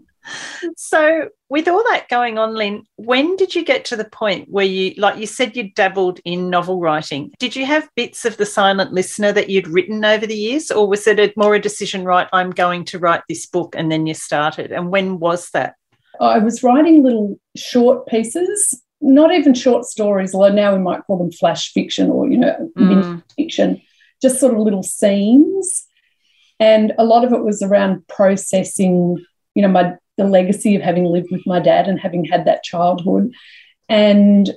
so, 0.76 1.30
with 1.50 1.68
all 1.68 1.84
that 1.90 2.08
going 2.10 2.38
on, 2.38 2.56
Lyn, 2.56 2.84
when 2.96 3.36
did 3.36 3.56
you 3.56 3.64
get 3.64 3.86
to 3.86 3.96
the 3.96 4.06
point 4.06 4.50
where 4.50 4.66
you, 4.66 4.94
like 4.98 5.18
you 5.18 5.28
said, 5.28 5.56
you 5.56 5.72
dabbled 5.72 6.20
in 6.26 6.50
novel 6.50 6.80
writing? 6.80 7.32
Did 7.40 7.56
you 7.56 7.66
have 7.66 7.90
bits 7.96 8.26
of 8.26 8.38
The 8.38 8.46
Silent 8.46 8.94
Listener 8.94 9.32
that 9.32 9.50
you'd 9.50 9.68
written 9.68 10.04
over 10.04 10.26
the 10.26 10.36
years, 10.36 10.72
or 10.72 10.88
was 10.88 11.08
it 11.08 11.20
a, 11.20 11.34
more 11.38 11.56
a 11.56 11.60
decision, 11.60 12.04
right, 12.04 12.28
I'm 12.34 12.52
going 12.52 12.86
to 12.86 13.00
write 13.00 13.24
this 13.30 13.46
book, 13.46 13.76
and 13.78 13.92
then 13.92 14.08
you 14.08 14.14
started? 14.14 14.72
And 14.72 14.92
when 14.92 15.20
was 15.20 15.50
that? 15.52 15.76
I 16.20 16.40
was 16.40 16.64
writing 16.64 17.04
little 17.04 17.40
short 17.56 18.08
pieces, 18.08 18.82
not 19.02 19.34
even 19.34 19.54
short 19.54 19.86
stories, 19.86 20.34
although 20.34 20.54
now 20.54 20.74
we 20.74 20.82
might 20.82 21.04
call 21.06 21.18
them 21.18 21.32
flash 21.32 21.72
fiction 21.74 22.10
or, 22.10 22.28
you 22.28 22.38
know, 22.38 22.72
mm. 22.78 23.24
fiction, 23.36 23.82
just 24.22 24.40
sort 24.40 24.54
of 24.54 24.60
little 24.60 24.84
scenes. 24.84 25.86
And 26.60 26.94
a 26.98 27.04
lot 27.04 27.26
of 27.26 27.34
it 27.34 27.44
was 27.44 27.62
around 27.62 28.08
processing, 28.08 29.24
you 29.56 29.62
know, 29.62 29.68
my 29.68 29.96
the 30.18 30.26
legacy 30.26 30.76
of 30.76 30.82
having 30.82 31.06
lived 31.06 31.32
with 31.32 31.46
my 31.46 31.60
dad 31.60 31.88
and 31.88 32.00
having 32.00 32.26
had 32.26 32.46
that 32.46 32.64
childhood. 32.64 33.34
And 33.90 34.52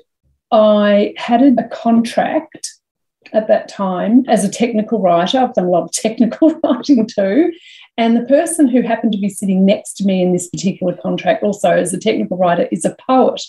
I 0.50 1.14
had 1.16 1.42
a 1.42 1.68
contract 1.68 2.74
at 3.32 3.48
that 3.48 3.68
time 3.68 4.24
as 4.28 4.44
a 4.44 4.50
technical 4.50 5.00
writer. 5.00 5.38
I've 5.38 5.54
done 5.54 5.66
a 5.66 5.70
lot 5.70 5.84
of 5.84 5.92
technical 5.92 6.54
writing 6.64 7.06
too. 7.06 7.52
And 7.96 8.16
the 8.16 8.24
person 8.26 8.68
who 8.68 8.80
happened 8.82 9.12
to 9.12 9.18
be 9.18 9.28
sitting 9.28 9.66
next 9.66 9.94
to 9.94 10.04
me 10.04 10.22
in 10.22 10.32
this 10.32 10.48
particular 10.48 10.96
contract, 10.96 11.42
also 11.42 11.70
as 11.70 11.92
a 11.92 11.98
technical 11.98 12.36
writer, 12.36 12.68
is 12.70 12.84
a 12.84 12.96
poet. 13.06 13.42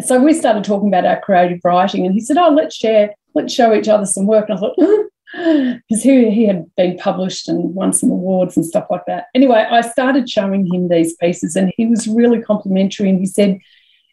So 0.00 0.20
we 0.20 0.32
started 0.32 0.64
talking 0.64 0.88
about 0.88 1.04
our 1.04 1.20
creative 1.20 1.60
writing, 1.62 2.06
and 2.06 2.14
he 2.14 2.20
said, 2.20 2.38
Oh, 2.38 2.48
let's 2.48 2.74
share, 2.74 3.14
let's 3.34 3.52
show 3.52 3.74
each 3.74 3.88
other 3.88 4.06
some 4.06 4.26
work. 4.26 4.48
And 4.48 4.56
I 4.58 4.60
thought, 4.60 4.74
hmm, 4.80 5.06
because 5.36 6.02
he, 6.02 6.30
he 6.30 6.46
had 6.46 6.64
been 6.76 6.96
published 6.96 7.48
and 7.48 7.74
won 7.74 7.92
some 7.92 8.10
awards 8.10 8.56
and 8.56 8.64
stuff 8.64 8.86
like 8.90 9.04
that. 9.06 9.26
Anyway, 9.34 9.66
I 9.70 9.82
started 9.82 10.28
showing 10.28 10.66
him 10.72 10.88
these 10.88 11.14
pieces 11.16 11.56
and 11.56 11.72
he 11.76 11.86
was 11.86 12.08
really 12.08 12.40
complimentary 12.40 13.08
and 13.08 13.18
he 13.18 13.26
said, 13.26 13.58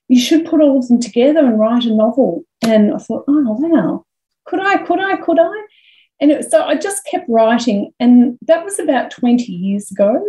You 0.08 0.20
should 0.20 0.46
put 0.46 0.62
all 0.62 0.80
of 0.80 0.88
them 0.88 1.00
together 1.00 1.40
and 1.40 1.60
write 1.60 1.86
a 1.86 1.96
novel. 1.96 2.44
And 2.62 2.94
I 2.94 2.98
thought, 2.98 3.26
Oh, 3.28 3.58
wow, 3.60 4.06
could 4.46 4.60
I, 4.60 4.78
could 4.78 5.00
I, 5.00 5.16
could 5.18 5.40
I? 5.40 5.66
And 6.20 6.32
it, 6.32 6.52
so 6.52 6.64
I 6.64 6.76
just 6.76 7.06
kept 7.06 7.28
writing, 7.28 7.92
and 8.00 8.38
that 8.44 8.64
was 8.64 8.80
about 8.80 9.12
20 9.12 9.52
years 9.52 9.92
ago. 9.92 10.24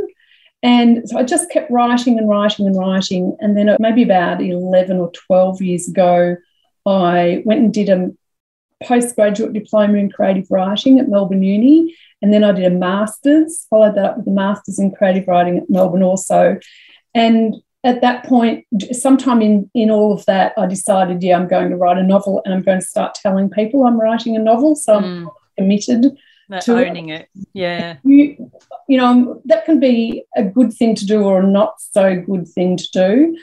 And 0.62 1.08
so 1.08 1.18
I 1.18 1.24
just 1.24 1.50
kept 1.50 1.70
writing 1.70 2.18
and 2.18 2.28
writing 2.28 2.66
and 2.66 2.76
writing. 2.76 3.36
And 3.40 3.56
then 3.56 3.76
maybe 3.78 4.02
about 4.02 4.40
11 4.40 4.96
or 4.96 5.10
12 5.12 5.60
years 5.60 5.88
ago, 5.88 6.36
I 6.86 7.42
went 7.44 7.60
and 7.60 7.72
did 7.72 7.90
a 7.90 8.10
postgraduate 8.84 9.52
diploma 9.52 9.98
in 9.98 10.10
creative 10.10 10.46
writing 10.50 10.98
at 10.98 11.08
Melbourne 11.08 11.42
Uni. 11.42 11.96
And 12.22 12.32
then 12.32 12.44
I 12.44 12.52
did 12.52 12.64
a 12.64 12.70
master's, 12.70 13.66
followed 13.68 13.96
that 13.96 14.04
up 14.04 14.16
with 14.18 14.26
a 14.26 14.30
master's 14.30 14.78
in 14.78 14.92
creative 14.92 15.28
writing 15.28 15.58
at 15.58 15.68
Melbourne 15.68 16.02
also. 16.02 16.58
And 17.14 17.56
at 17.84 18.00
that 18.00 18.24
point, 18.24 18.64
sometime 18.92 19.42
in, 19.42 19.70
in 19.74 19.90
all 19.90 20.12
of 20.12 20.24
that, 20.24 20.54
I 20.56 20.66
decided, 20.66 21.22
yeah, 21.22 21.36
I'm 21.36 21.48
going 21.48 21.70
to 21.70 21.76
write 21.76 21.98
a 21.98 22.02
novel 22.02 22.40
and 22.44 22.54
I'm 22.54 22.62
going 22.62 22.80
to 22.80 22.86
start 22.86 23.14
telling 23.14 23.50
people 23.50 23.84
I'm 23.84 24.00
writing 24.00 24.36
a 24.36 24.38
novel. 24.38 24.74
So 24.74 25.00
mm. 25.00 25.04
I'm 25.04 25.30
committed 25.58 26.16
to 26.62 26.72
owning 26.72 27.10
it. 27.10 27.28
it. 27.34 27.48
Yeah. 27.52 27.96
You, 28.04 28.50
you 28.88 28.96
know, 28.96 29.42
that 29.44 29.66
can 29.66 29.80
be 29.80 30.24
a 30.34 30.42
good 30.42 30.72
thing 30.72 30.94
to 30.94 31.06
do 31.06 31.24
or 31.24 31.40
a 31.40 31.46
not 31.46 31.74
so 31.78 32.20
good 32.20 32.48
thing 32.48 32.76
to 32.78 32.90
do. 32.92 33.36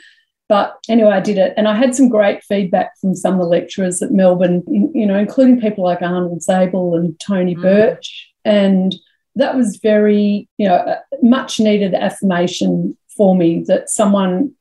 But 0.48 0.76
anyway, 0.88 1.12
I 1.12 1.20
did 1.20 1.38
it. 1.38 1.54
And 1.56 1.66
I 1.66 1.74
had 1.74 1.94
some 1.94 2.08
great 2.08 2.42
feedback 2.44 2.98
from 3.00 3.14
some 3.14 3.34
of 3.34 3.40
the 3.40 3.46
lecturers 3.46 4.02
at 4.02 4.10
Melbourne, 4.10 4.62
you 4.94 5.06
know, 5.06 5.18
including 5.18 5.60
people 5.60 5.84
like 5.84 6.02
Arnold 6.02 6.40
Zable 6.40 6.96
and 6.96 7.18
Tony 7.20 7.54
mm. 7.54 7.62
Birch. 7.62 8.30
And 8.44 8.94
that 9.36 9.56
was 9.56 9.76
very, 9.76 10.48
you 10.58 10.68
know, 10.68 10.96
much 11.22 11.58
needed 11.58 11.94
affirmation 11.94 12.96
for 13.16 13.34
me 13.34 13.64
that 13.66 13.88
someone, 13.88 14.52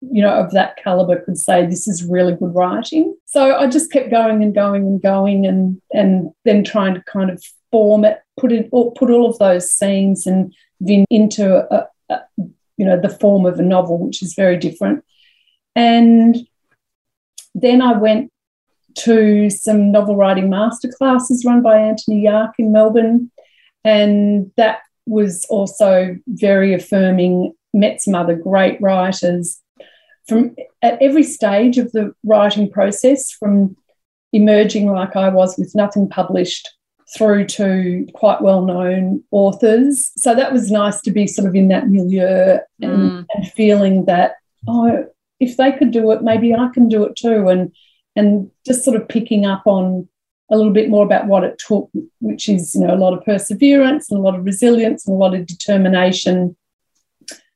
you 0.00 0.22
know, 0.22 0.32
of 0.32 0.52
that 0.52 0.76
caliber 0.76 1.20
could 1.20 1.36
say 1.38 1.66
this 1.66 1.88
is 1.88 2.04
really 2.04 2.34
good 2.34 2.54
writing. 2.54 3.16
So 3.26 3.56
I 3.56 3.66
just 3.66 3.92
kept 3.92 4.10
going 4.10 4.42
and 4.42 4.54
going 4.54 4.82
and 4.86 5.02
going 5.02 5.46
and 5.46 5.80
and 5.92 6.30
then 6.44 6.64
trying 6.64 6.94
to 6.94 7.02
kind 7.02 7.30
of 7.30 7.42
form 7.70 8.04
it, 8.04 8.20
put 8.38 8.52
it 8.52 8.70
put 8.70 9.10
all 9.10 9.28
of 9.28 9.38
those 9.38 9.70
scenes 9.70 10.26
and 10.26 10.54
into 11.10 11.66
a, 11.72 11.88
a, 12.08 12.20
you 12.76 12.84
know 12.84 13.00
the 13.00 13.08
form 13.08 13.46
of 13.46 13.58
a 13.58 13.62
novel, 13.62 13.98
which 13.98 14.22
is 14.22 14.34
very 14.34 14.56
different. 14.56 15.04
And 15.74 16.36
then 17.54 17.82
I 17.82 17.92
went 17.96 18.30
to 18.96 19.50
some 19.50 19.90
novel 19.90 20.16
writing 20.16 20.48
masterclasses 20.48 21.44
run 21.44 21.62
by 21.62 21.76
Antoni 21.76 22.24
Jach 22.24 22.52
in 22.58 22.72
Melbourne. 22.72 23.30
And 23.84 24.52
that 24.56 24.80
was 25.06 25.44
also 25.50 26.16
very 26.26 26.72
affirming. 26.74 27.54
Met 27.76 28.00
some 28.00 28.14
other 28.14 28.36
great 28.36 28.80
writers 28.80 29.60
from 30.28 30.54
at 30.82 31.00
every 31.02 31.22
stage 31.22 31.78
of 31.78 31.92
the 31.92 32.14
writing 32.24 32.70
process, 32.70 33.30
from 33.30 33.76
emerging 34.32 34.90
like 34.90 35.16
I 35.16 35.28
was 35.28 35.56
with 35.58 35.74
nothing 35.74 36.08
published 36.08 36.68
through 37.16 37.46
to 37.46 38.06
quite 38.14 38.40
well 38.40 38.62
known 38.62 39.22
authors. 39.30 40.10
So 40.16 40.34
that 40.34 40.52
was 40.52 40.70
nice 40.70 41.00
to 41.02 41.10
be 41.10 41.26
sort 41.26 41.48
of 41.48 41.54
in 41.54 41.68
that 41.68 41.88
milieu 41.88 42.58
and, 42.80 43.10
mm. 43.10 43.26
and 43.34 43.52
feeling 43.52 44.06
that, 44.06 44.36
oh, 44.66 45.06
if 45.40 45.56
they 45.56 45.72
could 45.72 45.90
do 45.90 46.10
it, 46.12 46.22
maybe 46.22 46.54
I 46.54 46.68
can 46.72 46.88
do 46.88 47.04
it 47.04 47.16
too. 47.16 47.48
And 47.48 47.72
and 48.16 48.50
just 48.64 48.84
sort 48.84 48.96
of 48.96 49.08
picking 49.08 49.44
up 49.44 49.66
on 49.66 50.08
a 50.50 50.56
little 50.56 50.72
bit 50.72 50.88
more 50.88 51.04
about 51.04 51.26
what 51.26 51.42
it 51.42 51.58
took, 51.58 51.90
which 52.20 52.48
is 52.48 52.74
you 52.74 52.82
know 52.82 52.94
a 52.94 52.96
lot 52.96 53.16
of 53.16 53.24
perseverance 53.24 54.10
and 54.10 54.18
a 54.18 54.22
lot 54.22 54.34
of 54.34 54.44
resilience 54.44 55.06
and 55.06 55.14
a 55.14 55.18
lot 55.18 55.34
of 55.34 55.46
determination 55.46 56.56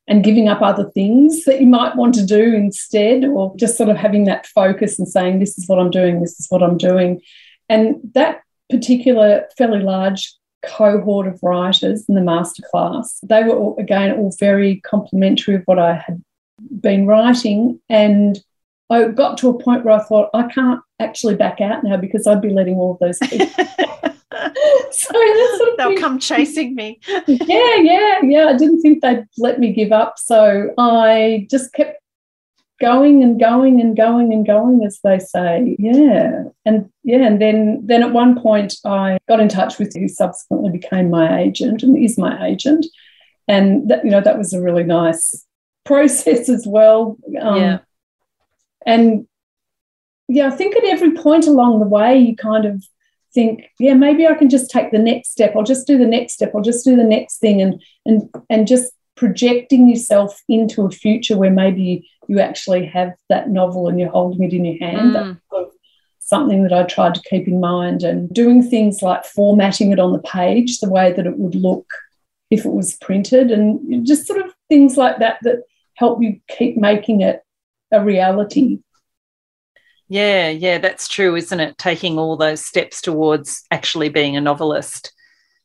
and 0.08 0.24
giving 0.24 0.48
up 0.48 0.62
other 0.62 0.90
things 0.90 1.44
that 1.44 1.60
you 1.60 1.66
might 1.66 1.94
want 1.94 2.14
to 2.14 2.24
do 2.24 2.54
instead, 2.54 3.24
or 3.24 3.54
just 3.56 3.76
sort 3.76 3.90
of 3.90 3.96
having 3.96 4.24
that 4.24 4.46
focus 4.46 4.98
and 4.98 5.06
saying, 5.06 5.38
This 5.38 5.58
is 5.58 5.68
what 5.68 5.78
I'm 5.78 5.90
doing, 5.90 6.20
this 6.20 6.40
is 6.40 6.46
what 6.48 6.62
I'm 6.62 6.78
doing. 6.78 7.20
And 7.68 7.96
that 8.14 8.40
particular 8.70 9.46
fairly 9.56 9.80
large 9.80 10.34
cohort 10.64 11.28
of 11.28 11.38
writers 11.42 12.06
in 12.08 12.14
the 12.14 12.20
masterclass, 12.22 13.18
they 13.22 13.44
were 13.44 13.54
all, 13.54 13.76
again 13.78 14.16
all 14.16 14.34
very 14.40 14.80
complimentary 14.80 15.54
of 15.54 15.62
what 15.66 15.78
I 15.78 15.94
had 15.94 16.22
been 16.70 17.06
writing 17.06 17.80
and 17.88 18.38
I 18.90 19.08
got 19.08 19.38
to 19.38 19.50
a 19.50 19.62
point 19.62 19.84
where 19.84 19.94
I 19.94 20.02
thought 20.02 20.30
I 20.32 20.44
can't 20.44 20.80
actually 20.98 21.36
back 21.36 21.60
out 21.60 21.84
now 21.84 21.96
because 21.96 22.26
I'd 22.26 22.40
be 22.40 22.50
letting 22.50 22.76
all 22.76 22.92
of 22.92 22.98
those 22.98 23.18
people. 23.22 23.46
so 24.90 25.12
sort 25.56 25.70
of 25.70 25.76
they'll 25.76 25.88
thing. 25.88 25.98
come 25.98 26.18
chasing 26.18 26.74
me. 26.74 27.00
yeah, 27.26 27.76
yeah, 27.76 28.20
yeah. 28.22 28.46
I 28.46 28.56
didn't 28.56 28.80
think 28.80 29.02
they'd 29.02 29.24
let 29.36 29.58
me 29.58 29.72
give 29.72 29.92
up, 29.92 30.18
so 30.18 30.72
I 30.78 31.46
just 31.50 31.72
kept 31.72 32.00
going 32.80 33.22
and 33.22 33.40
going 33.40 33.80
and 33.80 33.96
going 33.96 34.32
and 34.32 34.46
going, 34.46 34.84
as 34.84 35.00
they 35.02 35.18
say. 35.18 35.76
Yeah, 35.78 36.44
and 36.64 36.90
yeah, 37.04 37.26
and 37.26 37.40
then 37.40 37.80
then 37.84 38.02
at 38.02 38.12
one 38.12 38.40
point 38.40 38.76
I 38.84 39.18
got 39.28 39.40
in 39.40 39.48
touch 39.48 39.78
with 39.78 39.94
who 39.94 40.08
subsequently 40.08 40.70
became 40.70 41.10
my 41.10 41.40
agent 41.40 41.82
and 41.82 41.96
is 41.98 42.16
my 42.16 42.46
agent, 42.46 42.86
and 43.46 43.90
that 43.90 44.04
you 44.04 44.10
know 44.10 44.20
that 44.20 44.38
was 44.38 44.52
a 44.52 44.62
really 44.62 44.84
nice 44.84 45.44
process 45.88 46.48
as 46.48 46.66
well. 46.66 47.16
Um, 47.40 47.60
yeah. 47.60 47.78
and 48.84 49.26
yeah, 50.28 50.46
I 50.48 50.50
think 50.50 50.76
at 50.76 50.84
every 50.84 51.12
point 51.12 51.46
along 51.46 51.80
the 51.80 51.86
way, 51.86 52.18
you 52.18 52.36
kind 52.36 52.66
of 52.66 52.84
think, 53.32 53.64
yeah, 53.78 53.94
maybe 53.94 54.26
I 54.26 54.34
can 54.34 54.50
just 54.50 54.70
take 54.70 54.90
the 54.90 54.98
next 54.98 55.30
step. 55.30 55.54
I'll 55.56 55.62
just 55.62 55.86
do 55.86 55.96
the 55.96 56.12
next 56.16 56.34
step. 56.34 56.52
I'll 56.54 56.70
just 56.72 56.84
do 56.84 56.96
the 56.96 57.04
next 57.04 57.38
thing, 57.38 57.62
and 57.62 57.82
and 58.04 58.28
and 58.50 58.66
just 58.66 58.92
projecting 59.16 59.88
yourself 59.88 60.42
into 60.48 60.84
a 60.84 60.90
future 60.90 61.36
where 61.36 61.50
maybe 61.50 62.08
you 62.28 62.38
actually 62.40 62.84
have 62.86 63.14
that 63.28 63.48
novel 63.48 63.88
and 63.88 63.98
you're 63.98 64.10
holding 64.10 64.44
it 64.44 64.52
in 64.52 64.64
your 64.64 64.78
hand. 64.78 65.16
Mm. 65.16 65.40
That's 65.50 65.74
something 66.20 66.62
that 66.62 66.72
I 66.72 66.82
tried 66.84 67.14
to 67.14 67.28
keep 67.30 67.48
in 67.48 67.60
mind, 67.60 68.02
and 68.02 68.28
doing 68.32 68.62
things 68.62 69.00
like 69.00 69.24
formatting 69.24 69.92
it 69.92 69.98
on 69.98 70.12
the 70.12 70.28
page 70.38 70.80
the 70.80 70.90
way 70.90 71.12
that 71.12 71.26
it 71.26 71.38
would 71.38 71.54
look 71.54 71.88
if 72.50 72.66
it 72.66 72.72
was 72.72 72.96
printed, 72.96 73.50
and 73.50 74.06
just 74.06 74.26
sort 74.26 74.40
of 74.44 74.52
things 74.68 74.98
like 74.98 75.18
that 75.18 75.38
that 75.42 75.60
help 75.98 76.22
you 76.22 76.40
keep 76.46 76.76
making 76.76 77.22
it 77.22 77.42
a 77.90 78.02
reality. 78.02 78.78
Yeah, 80.08 80.48
yeah, 80.48 80.78
that's 80.78 81.08
true, 81.08 81.34
isn't 81.34 81.60
it? 81.60 81.76
Taking 81.76 82.18
all 82.18 82.36
those 82.36 82.64
steps 82.64 83.02
towards 83.02 83.64
actually 83.72 84.08
being 84.08 84.36
a 84.36 84.40
novelist. 84.40 85.12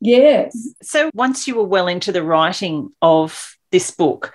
Yes. 0.02 0.58
So 0.82 1.12
once 1.14 1.48
you 1.48 1.56
were 1.56 1.64
well 1.64 1.88
into 1.88 2.12
the 2.12 2.24
writing 2.24 2.90
of 3.02 3.56
this 3.72 3.92
book, 3.92 4.34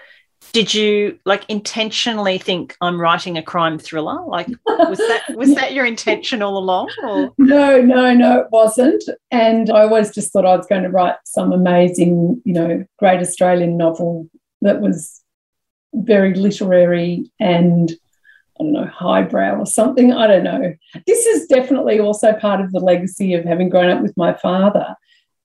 did 0.52 0.72
you 0.72 1.18
like 1.26 1.44
intentionally 1.48 2.38
think 2.38 2.76
I'm 2.80 2.98
writing 2.98 3.36
a 3.36 3.42
crime 3.42 3.78
thriller? 3.78 4.24
Like 4.24 4.48
was 4.66 4.98
that 4.98 5.24
was 5.34 5.54
that 5.56 5.74
your 5.74 5.84
intention 5.84 6.42
all 6.42 6.56
along? 6.56 6.90
Or? 7.02 7.34
No, 7.36 7.82
no, 7.82 8.14
no, 8.14 8.40
it 8.40 8.46
wasn't. 8.50 9.02
And 9.30 9.68
I 9.68 9.82
always 9.82 10.14
just 10.14 10.32
thought 10.32 10.46
I 10.46 10.56
was 10.56 10.66
going 10.66 10.84
to 10.84 10.90
write 10.90 11.16
some 11.24 11.52
amazing, 11.52 12.40
you 12.44 12.54
know, 12.54 12.84
great 12.98 13.20
Australian 13.20 13.76
novel 13.76 14.30
that 14.62 14.80
was 14.80 15.22
very 15.94 16.34
literary 16.34 17.30
and 17.40 17.92
I 18.60 18.64
don't 18.64 18.72
know, 18.72 18.86
highbrow 18.86 19.58
or 19.58 19.66
something. 19.66 20.12
I 20.12 20.26
don't 20.26 20.44
know. 20.44 20.74
This 21.06 21.26
is 21.26 21.46
definitely 21.46 22.00
also 22.00 22.32
part 22.32 22.60
of 22.60 22.72
the 22.72 22.80
legacy 22.80 23.34
of 23.34 23.44
having 23.44 23.68
grown 23.68 23.90
up 23.90 24.02
with 24.02 24.16
my 24.16 24.32
father 24.32 24.96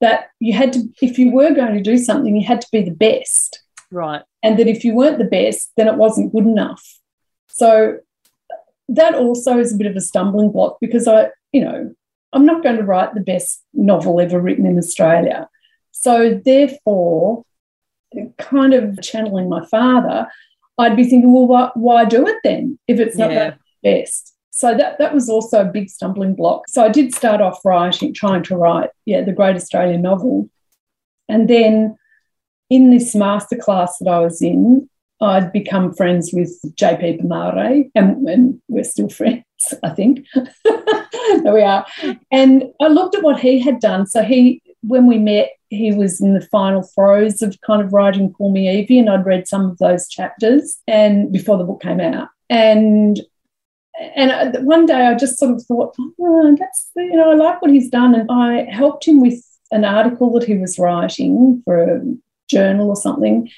that 0.02 0.30
you 0.40 0.54
had 0.54 0.74
to, 0.74 0.90
if 1.02 1.18
you 1.18 1.32
were 1.32 1.54
going 1.54 1.76
to 1.76 1.82
do 1.82 1.98
something, 1.98 2.36
you 2.36 2.46
had 2.46 2.60
to 2.62 2.68
be 2.72 2.82
the 2.82 2.92
best. 2.92 3.62
Right. 3.92 4.22
And 4.42 4.60
that 4.60 4.68
if 4.68 4.84
you 4.84 4.96
weren't 4.96 5.20
the 5.20 5.26
best, 5.26 5.72
then 5.78 5.88
it 5.88 5.96
wasn't 5.96 6.34
good 6.34 6.46
enough. 6.46 6.84
So 7.48 8.00
that 8.90 9.16
also 9.16 9.60
is 9.60 9.74
a 9.74 9.78
bit 9.78 9.88
of 9.88 9.96
a 9.96 10.02
stumbling 10.02 10.52
block 10.52 10.78
because 10.82 11.08
I, 11.08 11.28
you 11.52 11.64
know, 11.64 11.96
I'm 12.34 12.46
not 12.46 12.64
going 12.64 12.78
to 12.78 12.84
write 12.84 13.14
the 13.14 13.22
best 13.22 13.64
novel 13.74 14.20
ever 14.20 14.42
written 14.42 14.66
in 14.66 14.78
Australia. 14.78 15.48
So 15.92 16.42
therefore, 16.44 17.46
kind 18.38 18.74
of 18.74 19.02
channeling 19.02 19.50
my 19.50 19.66
father, 19.68 20.28
I'd 20.78 20.96
be 20.96 21.04
thinking, 21.04 21.32
well, 21.32 21.48
why, 21.48 21.72
why 21.76 22.06
do 22.06 22.28
it 22.28 22.38
then 22.44 22.80
if 22.88 23.00
it's 23.00 23.18
not 23.18 23.32
yeah. 23.32 23.52
the 23.52 24.02
best? 24.02 24.34
So 24.52 24.76
that 24.78 25.00
that 25.00 25.14
was 25.14 25.30
also 25.30 25.62
a 25.62 25.72
big 25.72 25.90
stumbling 25.90 26.36
block. 26.36 26.70
So 26.70 26.84
I 26.84 26.90
did 26.90 27.14
start 27.14 27.42
off 27.42 27.66
writing, 27.66 28.14
trying 28.14 28.44
to 28.44 28.56
write, 28.56 28.92
yeah, 29.06 29.22
the 29.22 29.32
great 29.32 29.56
Australian 29.56 30.04
novel. 30.04 30.50
And 31.28 31.50
then 31.50 31.98
in 32.70 32.92
this 32.92 33.16
masterclass 33.16 33.92
that 34.00 34.10
I 34.10 34.20
was 34.20 34.42
in, 34.42 34.90
I'd 35.22 35.52
become 35.52 35.94
friends 35.94 36.32
with 36.34 36.52
JP 36.76 37.22
Pomare, 37.22 37.90
and, 37.96 38.28
and 38.28 38.62
we're 38.68 38.84
still 38.84 39.10
friends, 39.10 39.44
I 39.84 39.90
think. 39.90 40.26
there 40.34 41.54
we 41.54 41.62
are. 41.62 41.86
And 42.32 42.66
I 42.82 42.88
looked 42.88 43.16
at 43.16 43.24
what 43.24 43.40
he 43.40 43.60
had 43.60 43.80
done. 43.80 44.06
So 44.06 44.22
he, 44.22 44.62
when 44.82 45.08
we 45.08 45.18
met, 45.18 45.52
he 45.74 45.92
was 45.92 46.22
in 46.22 46.34
the 46.34 46.42
final 46.42 46.84
throes 46.84 47.42
of 47.42 47.60
kind 47.66 47.82
of 47.82 47.94
writing 47.94 48.32
Call 48.34 48.52
Me 48.52 48.70
Evie, 48.70 49.00
and 49.00 49.10
I'd 49.10 49.26
read 49.26 49.48
some 49.48 49.70
of 49.70 49.78
those 49.78 50.08
chapters 50.08 50.80
and 50.88 51.32
before 51.32 51.58
the 51.58 51.64
book 51.64 51.82
came 51.82 52.00
out. 52.00 52.30
And 52.50 53.20
and 54.16 54.32
uh, 54.32 54.60
one 54.62 54.86
day 54.86 55.06
I 55.06 55.14
just 55.16 55.38
sort 55.38 55.52
of 55.54 55.64
thought, 55.64 55.96
oh, 56.20 56.56
that's 56.60 56.90
you 56.96 57.16
know, 57.16 57.32
I 57.32 57.36
like 57.36 57.62
what 57.62 57.72
he's 57.72 57.90
done, 57.90 58.16
and 58.16 58.30
I 58.32 58.66
helped 58.72 59.08
him 59.08 59.22
with 59.22 59.44
an 59.72 59.86
article 59.86 60.32
that 60.34 60.48
he 60.48 60.58
was 60.58 60.80
writing 60.80 61.62
for 61.66 61.84
a 61.84 62.02
journal 62.50 62.90
or 62.90 62.96
something, 62.96 63.50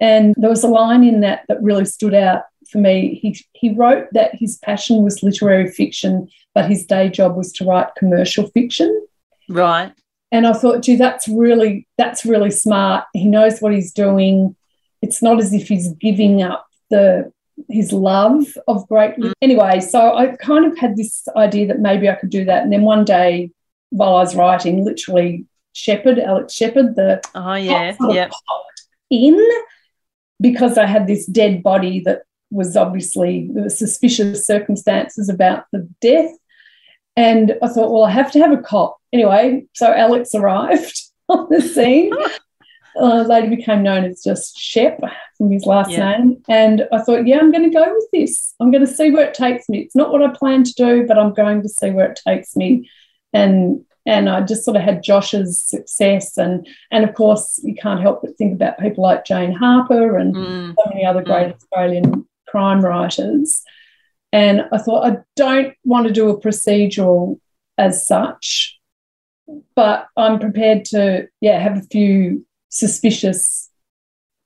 and 0.00 0.34
there 0.36 0.50
was 0.50 0.64
a 0.64 0.68
line 0.68 1.04
in 1.04 1.20
that 1.20 1.44
that 1.48 1.62
really 1.62 1.84
stood 1.84 2.14
out 2.14 2.44
for 2.70 2.78
me. 2.78 3.18
He 3.22 3.38
he 3.52 3.72
wrote 3.74 4.08
that 4.12 4.34
his 4.34 4.58
passion 4.58 5.02
was 5.02 5.22
literary 5.22 5.70
fiction, 5.70 6.28
but 6.54 6.70
his 6.70 6.86
day 6.86 7.08
job 7.08 7.36
was 7.36 7.52
to 7.54 7.64
write 7.64 7.94
commercial 7.96 8.46
fiction. 8.48 9.06
Right. 9.48 9.92
And 10.32 10.46
I 10.46 10.52
thought, 10.52 10.82
gee, 10.82 10.96
that's 10.96 11.28
really 11.28 11.88
that's 11.98 12.24
really 12.24 12.50
smart. 12.50 13.04
He 13.12 13.26
knows 13.26 13.60
what 13.60 13.72
he's 13.72 13.92
doing. 13.92 14.56
It's 15.02 15.22
not 15.22 15.40
as 15.40 15.52
if 15.52 15.68
he's 15.68 15.92
giving 15.94 16.42
up 16.42 16.66
the 16.90 17.32
his 17.68 17.92
love 17.92 18.44
of 18.68 18.86
great 18.88 19.16
mm. 19.16 19.32
anyway 19.42 19.80
so 19.80 20.14
i 20.16 20.28
kind 20.36 20.64
of 20.64 20.76
had 20.78 20.96
this 20.96 21.26
idea 21.36 21.66
that 21.66 21.78
maybe 21.78 22.08
i 22.08 22.14
could 22.14 22.30
do 22.30 22.44
that 22.44 22.62
and 22.62 22.72
then 22.72 22.82
one 22.82 23.04
day 23.04 23.50
while 23.90 24.16
i 24.16 24.20
was 24.20 24.34
writing 24.34 24.84
literally 24.84 25.44
Shepherd, 25.72 26.18
alex 26.18 26.52
Shepherd, 26.52 26.96
the 26.96 27.20
oh 27.34 27.54
yeah 27.54 27.94
yeah 28.08 28.30
in 29.10 29.38
because 30.40 30.78
i 30.78 30.86
had 30.86 31.06
this 31.06 31.26
dead 31.26 31.62
body 31.62 32.00
that 32.00 32.22
was 32.50 32.76
obviously 32.76 33.48
there 33.52 33.64
were 33.64 33.68
suspicious 33.68 34.46
circumstances 34.46 35.28
about 35.28 35.64
the 35.72 35.88
death 36.00 36.32
and 37.16 37.56
i 37.62 37.68
thought 37.68 37.92
well 37.92 38.04
i 38.04 38.10
have 38.10 38.30
to 38.32 38.38
have 38.38 38.52
a 38.52 38.62
cop 38.62 38.98
anyway 39.12 39.64
so 39.74 39.92
alex 39.92 40.34
arrived 40.34 41.02
on 41.28 41.46
the 41.50 41.60
scene 41.60 42.12
uh, 42.96 43.22
later 43.22 43.48
became 43.48 43.82
known 43.82 44.04
as 44.04 44.22
just 44.22 44.58
Shep 44.58 45.00
from 45.38 45.50
his 45.50 45.64
last 45.64 45.90
yeah. 45.90 46.16
name. 46.18 46.42
And 46.48 46.86
I 46.92 47.00
thought, 47.00 47.26
yeah, 47.26 47.38
I'm 47.38 47.50
going 47.50 47.70
to 47.70 47.76
go 47.76 47.94
with 47.94 48.06
this. 48.12 48.54
I'm 48.60 48.70
going 48.70 48.84
to 48.84 48.92
see 48.92 49.10
where 49.10 49.26
it 49.26 49.34
takes 49.34 49.68
me. 49.68 49.78
It's 49.78 49.96
not 49.96 50.12
what 50.12 50.22
I 50.22 50.28
plan 50.28 50.64
to 50.64 50.74
do, 50.74 51.06
but 51.06 51.18
I'm 51.18 51.32
going 51.32 51.62
to 51.62 51.68
see 51.68 51.90
where 51.90 52.10
it 52.10 52.20
takes 52.26 52.56
me. 52.56 52.90
And 53.32 53.84
and 54.06 54.30
I 54.30 54.40
just 54.40 54.64
sort 54.64 54.78
of 54.78 54.82
had 54.82 55.02
Josh's 55.02 55.62
success, 55.62 56.38
and 56.38 56.66
and 56.90 57.04
of 57.04 57.14
course 57.14 57.60
you 57.62 57.74
can't 57.74 58.00
help 58.00 58.22
but 58.22 58.36
think 58.36 58.54
about 58.54 58.78
people 58.78 59.04
like 59.04 59.26
Jane 59.26 59.52
Harper 59.52 60.16
and 60.16 60.34
mm. 60.34 60.74
so 60.74 60.88
many 60.88 61.04
other 61.04 61.22
great 61.22 61.48
mm. 61.48 61.54
Australian 61.54 62.26
crime 62.48 62.80
writers. 62.80 63.62
And 64.32 64.62
I 64.72 64.78
thought 64.78 65.10
I 65.10 65.18
don't 65.36 65.74
want 65.84 66.06
to 66.06 66.12
do 66.12 66.28
a 66.28 66.40
procedural 66.40 67.40
as 67.78 68.06
such, 68.06 68.78
but 69.74 70.06
I'm 70.16 70.38
prepared 70.38 70.84
to 70.86 71.28
yeah 71.40 71.58
have 71.58 71.78
a 71.78 71.82
few 71.82 72.46
suspicious 72.68 73.68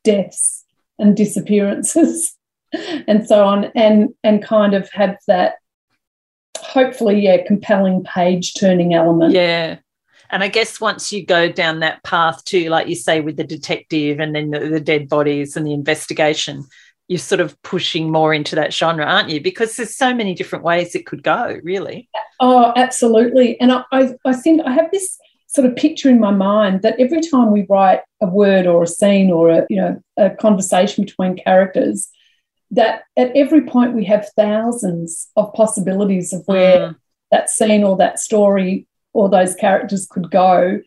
deaths 0.02 0.64
and 0.98 1.16
disappearances 1.16 2.36
and 3.08 3.26
so 3.26 3.44
on 3.44 3.66
and 3.74 4.14
and 4.22 4.42
kind 4.42 4.74
of 4.74 4.90
have 4.92 5.18
that 5.26 5.54
hopefully 6.58 7.20
yeah 7.20 7.38
compelling 7.46 8.02
page 8.04 8.54
turning 8.54 8.94
element. 8.94 9.32
Yeah. 9.32 9.78
And 10.30 10.42
I 10.42 10.48
guess 10.48 10.80
once 10.80 11.12
you 11.12 11.24
go 11.24 11.48
down 11.48 11.80
that 11.80 12.02
path 12.02 12.42
too, 12.44 12.68
like 12.68 12.88
you 12.88 12.96
say, 12.96 13.20
with 13.20 13.36
the 13.36 13.44
detective 13.44 14.18
and 14.18 14.34
then 14.34 14.50
the, 14.50 14.58
the, 14.60 14.80
dead 14.80 15.08
bodies 15.08 15.56
and 15.56 15.66
the 15.66 15.72
investigation, 15.72 16.64
you're 17.08 17.18
sort 17.18 17.40
of 17.40 17.60
pushing 17.62 18.10
more 18.10 18.32
into 18.32 18.56
that 18.56 18.72
genre, 18.72 19.04
aren't 19.04 19.28
you? 19.28 19.40
Because 19.40 19.76
there's 19.76 19.94
so 19.94 20.14
many 20.14 20.34
different 20.34 20.64
ways 20.64 20.94
it 20.94 21.06
could 21.06 21.22
go, 21.22 21.58
really. 21.62 22.08
Oh, 22.40 22.72
absolutely. 22.76 23.60
And 23.60 23.72
I, 23.72 23.84
I, 23.92 24.14
I 24.24 24.32
think 24.32 24.62
I 24.64 24.72
have 24.72 24.90
this 24.90 25.18
sort 25.54 25.66
of 25.66 25.76
picture 25.76 26.10
in 26.10 26.18
my 26.18 26.32
mind 26.32 26.82
that 26.82 26.98
every 26.98 27.20
time 27.20 27.52
we 27.52 27.64
write 27.68 28.00
a 28.20 28.26
word 28.26 28.66
or 28.66 28.82
a 28.82 28.88
scene 28.88 29.30
or 29.30 29.50
a 29.50 29.66
you 29.70 29.76
know 29.76 30.02
a 30.16 30.30
conversation 30.30 31.04
between 31.04 31.36
characters 31.36 32.08
that 32.72 33.04
at 33.16 33.30
every 33.36 33.62
point 33.62 33.94
we 33.94 34.04
have 34.04 34.28
thousands 34.36 35.28
of 35.36 35.52
possibilities 35.54 36.32
of 36.32 36.42
where 36.46 36.78
mm. 36.78 36.96
that 37.30 37.48
scene 37.48 37.84
or 37.84 37.96
that 37.96 38.18
story 38.18 38.86
or 39.12 39.28
those 39.28 39.54
characters 39.54 40.08
could 40.10 40.28
go 40.28 40.80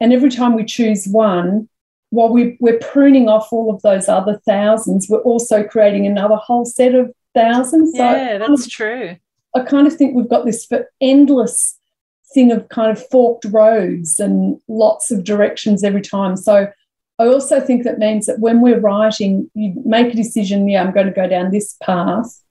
and 0.00 0.12
every 0.12 0.30
time 0.30 0.54
we 0.54 0.64
choose 0.64 1.06
one 1.06 1.68
while 2.14 2.32
we, 2.32 2.56
we're 2.60 2.78
pruning 2.78 3.28
off 3.28 3.52
all 3.52 3.74
of 3.74 3.82
those 3.82 4.08
other 4.08 4.40
thousands 4.46 5.08
we're 5.08 5.18
also 5.20 5.62
creating 5.62 6.06
another 6.06 6.36
whole 6.36 6.64
set 6.64 6.94
of 6.94 7.12
thousands 7.34 7.92
yeah 7.94 8.38
so 8.38 8.46
that's 8.46 8.68
true 8.68 9.16
i 9.54 9.60
kind 9.60 9.86
of 9.86 9.94
think 9.94 10.14
we've 10.14 10.28
got 10.28 10.44
this 10.44 10.64
for 10.64 10.88
endless 11.00 11.78
thing 12.34 12.50
of 12.50 12.68
kind 12.68 12.90
of 12.90 13.08
forked 13.08 13.46
roads 13.46 14.18
and 14.18 14.60
lots 14.68 15.10
of 15.10 15.24
directions 15.24 15.84
every 15.84 16.02
time. 16.02 16.36
So 16.36 16.66
I 17.18 17.26
also 17.26 17.60
think 17.60 17.84
that 17.84 17.98
means 17.98 18.26
that 18.26 18.40
when 18.40 18.60
we're 18.60 18.80
writing, 18.80 19.50
you 19.54 19.80
make 19.86 20.12
a 20.12 20.16
decision, 20.16 20.68
yeah, 20.68 20.82
I'm 20.82 20.92
going 20.92 21.06
to 21.06 21.12
go 21.12 21.28
down 21.28 21.52
this 21.52 21.76
path. 21.82 22.42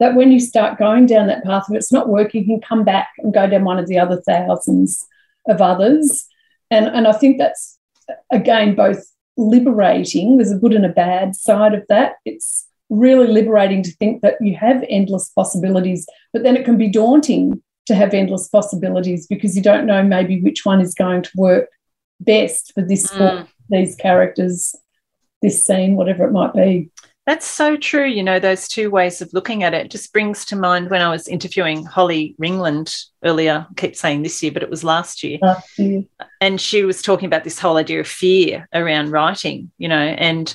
That 0.00 0.14
when 0.14 0.32
you 0.32 0.40
start 0.40 0.78
going 0.78 1.06
down 1.06 1.26
that 1.26 1.44
path, 1.44 1.66
if 1.68 1.76
it's 1.76 1.92
not 1.92 2.08
working, 2.08 2.42
you 2.42 2.46
can 2.46 2.60
come 2.60 2.84
back 2.84 3.10
and 3.18 3.34
go 3.34 3.48
down 3.48 3.64
one 3.64 3.78
of 3.78 3.88
the 3.88 3.98
other 3.98 4.22
thousands 4.26 5.04
of 5.48 5.60
others. 5.60 6.26
And, 6.70 6.86
and 6.86 7.06
I 7.06 7.12
think 7.12 7.38
that's, 7.38 7.73
again, 8.30 8.74
both 8.74 9.04
liberating, 9.36 10.36
there's 10.36 10.52
a 10.52 10.58
good 10.58 10.72
and 10.72 10.86
a 10.86 10.90
bad 10.90 11.34
side 11.34 11.74
of 11.74 11.84
that. 11.88 12.16
It's 12.24 12.66
really 12.90 13.26
liberating 13.26 13.82
to 13.82 13.92
think 13.92 14.22
that 14.22 14.36
you 14.40 14.56
have 14.56 14.84
endless 14.88 15.30
possibilities, 15.30 16.06
but 16.32 16.42
then 16.42 16.56
it 16.56 16.64
can 16.64 16.76
be 16.76 16.88
daunting 16.88 17.62
to 17.86 17.94
have 17.94 18.14
endless 18.14 18.48
possibilities 18.48 19.26
because 19.26 19.56
you 19.56 19.62
don't 19.62 19.86
know 19.86 20.02
maybe 20.02 20.40
which 20.40 20.64
one 20.64 20.80
is 20.80 20.94
going 20.94 21.22
to 21.22 21.30
work 21.36 21.68
best 22.20 22.72
for 22.74 22.82
this 22.82 23.10
mm. 23.10 23.18
book, 23.18 23.48
these 23.68 23.94
characters, 23.96 24.74
this 25.42 25.66
scene, 25.66 25.96
whatever 25.96 26.24
it 26.26 26.32
might 26.32 26.54
be. 26.54 26.90
That's 27.26 27.46
so 27.46 27.76
true. 27.76 28.04
You 28.04 28.22
know, 28.22 28.38
those 28.38 28.68
two 28.68 28.90
ways 28.90 29.22
of 29.22 29.32
looking 29.32 29.62
at 29.62 29.72
it 29.72 29.90
just 29.90 30.12
brings 30.12 30.44
to 30.46 30.56
mind 30.56 30.90
when 30.90 31.00
I 31.00 31.10
was 31.10 31.26
interviewing 31.26 31.86
Holly 31.86 32.36
Ringland 32.38 32.94
earlier. 33.24 33.66
I 33.70 33.74
keep 33.80 33.96
saying 33.96 34.22
this 34.22 34.42
year, 34.42 34.52
but 34.52 34.62
it 34.62 34.68
was 34.68 34.84
last 34.84 35.22
year. 35.22 35.38
Last 35.40 35.78
year. 35.78 36.02
And 36.42 36.60
she 36.60 36.84
was 36.84 37.00
talking 37.00 37.26
about 37.26 37.44
this 37.44 37.58
whole 37.58 37.78
idea 37.78 38.00
of 38.00 38.06
fear 38.06 38.68
around 38.74 39.10
writing, 39.10 39.70
you 39.78 39.88
know, 39.88 39.96
and 39.96 40.54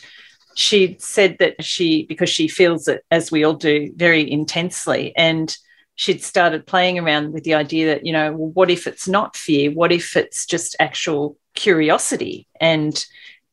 she 0.55 0.97
said 0.99 1.37
that 1.39 1.63
she, 1.63 2.05
because 2.05 2.29
she 2.29 2.47
feels 2.47 2.87
it, 2.87 3.03
as 3.09 3.31
we 3.31 3.43
all 3.43 3.53
do, 3.53 3.91
very 3.95 4.29
intensely. 4.29 5.15
And 5.15 5.55
she'd 5.95 6.23
started 6.23 6.67
playing 6.67 6.99
around 6.99 7.33
with 7.33 7.45
the 7.45 7.55
idea 7.55 7.87
that, 7.87 8.05
you 8.05 8.13
know, 8.13 8.31
well, 8.33 8.51
what 8.51 8.69
if 8.69 8.85
it's 8.85 9.07
not 9.07 9.35
fear? 9.35 9.71
What 9.71 9.91
if 9.91 10.15
it's 10.15 10.45
just 10.45 10.75
actual 10.79 11.37
curiosity? 11.55 12.47
And 12.61 13.03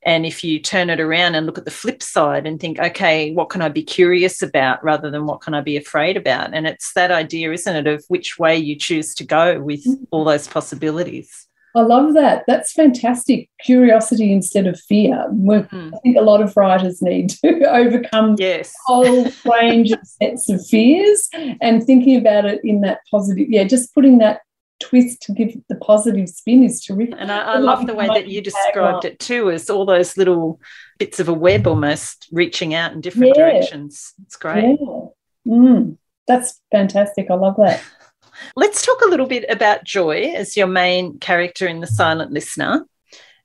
and 0.07 0.25
if 0.25 0.45
you 0.45 0.61
turn 0.61 0.89
it 0.89 1.01
around 1.01 1.35
and 1.35 1.47
look 1.47 1.59
at 1.59 1.65
the 1.65 1.71
flip 1.71 2.01
side 2.01 2.47
and 2.47 2.61
think, 2.61 2.79
okay, 2.79 3.33
what 3.33 3.51
can 3.51 3.61
I 3.61 3.69
be 3.69 3.83
curious 3.83 4.41
about 4.41 4.83
rather 4.85 5.11
than 5.11 5.27
what 5.27 5.41
can 5.41 5.53
I 5.53 5.61
be 5.61 5.77
afraid 5.77 6.17
about? 6.17 6.55
And 6.55 6.65
it's 6.65 6.93
that 6.93 7.11
idea, 7.11 7.53
isn't 7.53 7.77
it, 7.77 7.89
of 7.89 8.05
which 8.07 8.39
way 8.39 8.57
you 8.57 8.77
choose 8.77 9.17
to 9.17 9.25
go 9.25 9.61
with 9.61 9.85
mm-hmm. 9.85 10.05
all 10.13 10.25
those 10.25 10.47
possibilities. 10.47 11.49
I 11.75 11.81
love 11.81 12.15
that. 12.15 12.45
That's 12.47 12.73
fantastic. 12.73 13.51
Curiosity 13.63 14.33
instead 14.33 14.69
of 14.69 14.81
fear. 14.81 15.27
Mm. 15.29 15.93
I 15.93 15.99
think 15.99 16.17
a 16.17 16.23
lot 16.23 16.41
of 16.41 16.57
writers 16.57 17.03
need 17.03 17.31
to 17.31 17.65
overcome 17.69 18.37
yes. 18.39 18.73
a 18.89 18.93
whole 18.93 19.29
range 19.45 19.91
of 19.91 19.99
sets 20.05 20.49
of 20.49 20.65
fears 20.67 21.29
and 21.61 21.85
thinking 21.85 22.17
about 22.17 22.47
it 22.47 22.61
in 22.65 22.81
that 22.83 23.01
positive. 23.11 23.49
Yeah, 23.51 23.65
just 23.65 23.93
putting 23.93 24.19
that 24.19 24.41
twist 24.81 25.23
to 25.23 25.33
give 25.33 25.57
the 25.69 25.77
positive 25.77 26.29
spin 26.29 26.63
is 26.63 26.85
terrific. 26.85 27.15
And 27.19 27.33
I, 27.33 27.55
I 27.55 27.59
love 27.59 27.87
the 27.87 27.95
way 27.95 28.07
that 28.07 28.29
you 28.29 28.41
described 28.41 29.05
it 29.05 29.19
too, 29.19 29.51
as 29.51 29.71
all 29.71 29.87
those 29.87 30.17
little 30.17 30.61
bits 30.99 31.21
of 31.21 31.29
a 31.29 31.33
web 31.33 31.67
almost 31.67 32.29
reaching 32.33 32.75
out 32.75 32.93
in 32.93 33.01
different 33.01 33.35
yeah. 33.37 33.51
directions. 33.51 34.13
It's 34.25 34.37
great. 34.37 34.79
Yeah. 34.81 35.07
Mm, 35.47 35.99
that's 36.27 36.61
fantastic. 36.71 37.31
I 37.31 37.35
love 37.35 37.57
that. 37.59 37.83
Let's 38.57 38.85
talk 38.85 39.01
a 39.01 39.09
little 39.09 39.27
bit 39.27 39.47
about 39.49 39.85
Joy 39.85 40.33
as 40.37 40.57
your 40.57 40.67
main 40.67 41.19
character 41.19 41.67
in 41.67 41.81
The 41.81 41.87
Silent 41.87 42.33
Listener. 42.33 42.87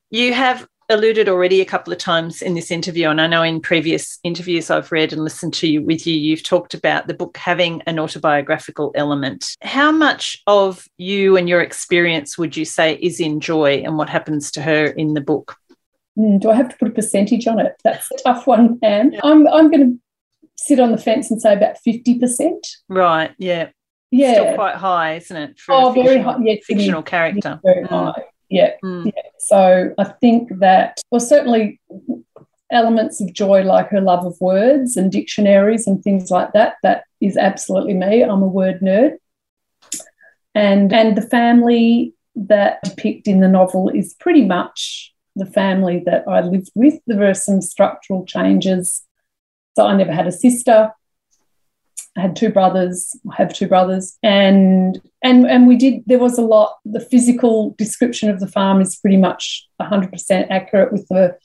You 0.09 0.33
have 0.33 0.67
alluded 0.91 1.29
already 1.29 1.61
a 1.61 1.65
couple 1.65 1.91
of 1.91 1.99
times 1.99 2.41
in 2.41 2.53
this 2.53 2.69
interview, 2.69 3.09
and 3.09 3.19
I 3.19 3.27
know 3.27 3.41
in 3.41 3.61
previous 3.61 4.19
interviews 4.23 4.69
I've 4.69 4.91
read 4.91 5.13
and 5.13 5.23
listened 5.23 5.53
to 5.55 5.67
you 5.67 5.81
with 5.81 6.05
you, 6.05 6.13
you've 6.13 6.43
talked 6.43 6.73
about 6.73 7.07
the 7.07 7.13
book 7.13 7.37
having 7.37 7.81
an 7.83 7.97
autobiographical 7.97 8.91
element. 8.95 9.55
How 9.61 9.91
much 9.91 10.41
of 10.47 10.85
you 10.97 11.37
and 11.37 11.49
your 11.49 11.61
experience 11.61 12.37
would 12.37 12.55
you 12.55 12.65
say 12.65 12.95
is 12.95 13.19
in 13.19 13.39
Joy 13.39 13.81
and 13.85 13.97
what 13.97 14.09
happens 14.09 14.51
to 14.51 14.61
her 14.61 14.85
in 14.85 15.13
the 15.13 15.21
book? 15.21 15.55
Mm, 16.17 16.41
do 16.41 16.49
I 16.51 16.55
have 16.55 16.69
to 16.69 16.77
put 16.77 16.89
a 16.89 16.91
percentage 16.91 17.47
on 17.47 17.59
it? 17.59 17.73
That's 17.83 18.11
a 18.11 18.17
tough 18.23 18.45
one, 18.45 18.79
Pam. 18.79 19.13
Yeah. 19.13 19.21
I'm, 19.23 19.47
I'm 19.47 19.71
going 19.71 19.91
to 19.91 19.99
sit 20.57 20.79
on 20.79 20.91
the 20.91 20.97
fence 20.97 21.31
and 21.31 21.41
say 21.41 21.53
about 21.53 21.77
50%. 21.87 22.67
Right, 22.89 23.31
yeah. 23.37 23.69
Yeah. 24.11 24.33
Still 24.33 24.55
quite 24.55 24.75
high, 24.75 25.15
isn't 25.15 25.37
it? 25.37 25.59
For 25.59 25.73
oh, 25.73 25.91
very 25.93 26.21
high. 26.21 26.35
Yes, 26.43 26.65
fictional 26.65 27.01
character. 27.01 27.61
Very 27.63 27.85
mm. 27.85 27.87
high 27.87 28.23
yeah, 28.51 28.73
mm. 28.83 29.05
yeah. 29.05 29.21
So 29.39 29.93
I 29.97 30.03
think 30.03 30.59
that, 30.59 31.01
well, 31.09 31.21
certainly 31.21 31.79
elements 32.71 33.19
of 33.19 33.33
joy 33.33 33.63
like 33.63 33.89
her 33.89 34.01
love 34.01 34.25
of 34.25 34.39
words 34.39 34.95
and 34.97 35.11
dictionaries 35.11 35.87
and 35.87 36.03
things 36.03 36.29
like 36.29 36.53
that, 36.53 36.75
that 36.83 37.05
is 37.19 37.37
absolutely 37.37 37.93
me. 37.93 38.21
I'm 38.23 38.43
a 38.43 38.47
word 38.47 38.81
nerd. 38.81 39.17
And, 40.53 40.93
and 40.93 41.17
the 41.17 41.21
family 41.21 42.13
that 42.35 42.81
depict 42.83 43.27
in 43.27 43.39
the 43.39 43.47
novel 43.47 43.89
is 43.89 44.13
pretty 44.19 44.45
much 44.45 45.13
the 45.35 45.45
family 45.45 46.03
that 46.05 46.27
I 46.27 46.41
lived 46.41 46.71
with. 46.75 46.99
There 47.07 47.19
were 47.19 47.33
some 47.33 47.61
structural 47.61 48.25
changes. 48.25 49.01
So 49.77 49.85
I 49.85 49.95
never 49.95 50.11
had 50.11 50.27
a 50.27 50.31
sister. 50.31 50.91
I 52.17 52.21
had 52.21 52.35
two 52.35 52.49
brothers, 52.49 53.17
I 53.31 53.35
have 53.37 53.53
two 53.53 53.67
brothers, 53.67 54.17
and 54.21 55.01
and 55.23 55.45
and 55.45 55.65
we 55.65 55.77
did. 55.77 56.03
There 56.07 56.19
was 56.19 56.37
a 56.37 56.41
lot. 56.41 56.77
The 56.83 56.99
physical 56.99 57.73
description 57.77 58.29
of 58.29 58.39
the 58.39 58.47
farm 58.47 58.81
is 58.81 58.97
pretty 58.97 59.17
much 59.17 59.67
100% 59.81 60.47
accurate 60.49 60.91
with 60.91 61.07
the 61.07 61.37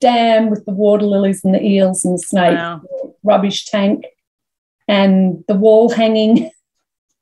dam, 0.00 0.50
with 0.50 0.64
the 0.64 0.72
water 0.72 1.06
lilies 1.06 1.44
and 1.44 1.54
the 1.54 1.62
eels 1.62 2.04
and 2.04 2.14
the 2.14 2.22
snake, 2.22 2.58
wow. 2.58 2.82
rubbish 3.22 3.66
tank, 3.66 4.06
and 4.88 5.44
the 5.46 5.54
wall 5.54 5.88
hanging. 5.88 6.50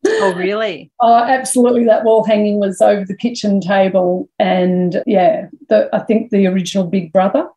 Oh, 0.07 0.35
really? 0.35 0.91
oh, 1.01 1.17
absolutely. 1.17 1.85
That 1.85 2.05
wall 2.05 2.25
hanging 2.25 2.61
was 2.61 2.81
over 2.81 3.05
the 3.05 3.17
kitchen 3.17 3.61
table, 3.61 4.31
and 4.39 5.03
yeah, 5.07 5.49
the, 5.69 5.91
I 5.93 5.99
think 5.99 6.31
the 6.31 6.47
original 6.47 6.87
Big 6.87 7.13
Brother. 7.13 7.49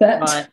That. 0.00 0.20
Right 0.20 0.48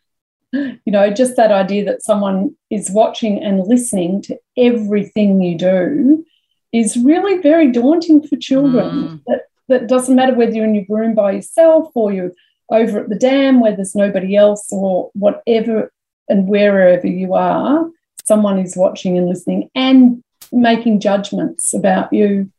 you 0.52 0.80
know, 0.86 1.10
just 1.10 1.36
that 1.36 1.52
idea 1.52 1.84
that 1.84 2.02
someone 2.02 2.54
is 2.70 2.90
watching 2.90 3.42
and 3.42 3.66
listening 3.66 4.22
to 4.22 4.38
everything 4.56 5.40
you 5.40 5.56
do 5.56 6.24
is 6.72 6.96
really 6.96 7.40
very 7.40 7.70
daunting 7.70 8.26
for 8.26 8.36
children. 8.36 8.90
Mm. 8.90 9.22
That, 9.26 9.42
that 9.68 9.86
doesn't 9.86 10.16
matter 10.16 10.34
whether 10.34 10.52
you're 10.52 10.64
in 10.64 10.74
your 10.74 10.84
room 10.88 11.14
by 11.14 11.32
yourself 11.32 11.90
or 11.94 12.12
you're 12.12 12.32
over 12.70 13.00
at 13.00 13.08
the 13.08 13.16
dam 13.16 13.60
where 13.60 13.74
there's 13.74 13.94
nobody 13.94 14.36
else 14.36 14.66
or 14.70 15.10
whatever 15.14 15.90
and 16.28 16.48
wherever 16.48 17.06
you 17.06 17.34
are, 17.34 17.88
someone 18.24 18.58
is 18.58 18.76
watching 18.76 19.16
and 19.16 19.28
listening 19.28 19.70
and 19.74 20.22
making 20.52 21.00
judgments 21.00 21.72
about 21.72 22.12
you. 22.12 22.50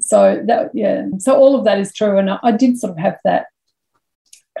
So 0.00 0.42
that 0.46 0.70
yeah, 0.74 1.06
so 1.18 1.34
all 1.34 1.58
of 1.58 1.64
that 1.64 1.80
is 1.80 1.92
true, 1.92 2.18
and 2.18 2.30
I, 2.30 2.38
I 2.44 2.52
did 2.52 2.78
sort 2.78 2.92
of 2.92 2.98
have 2.98 3.18
that 3.24 3.46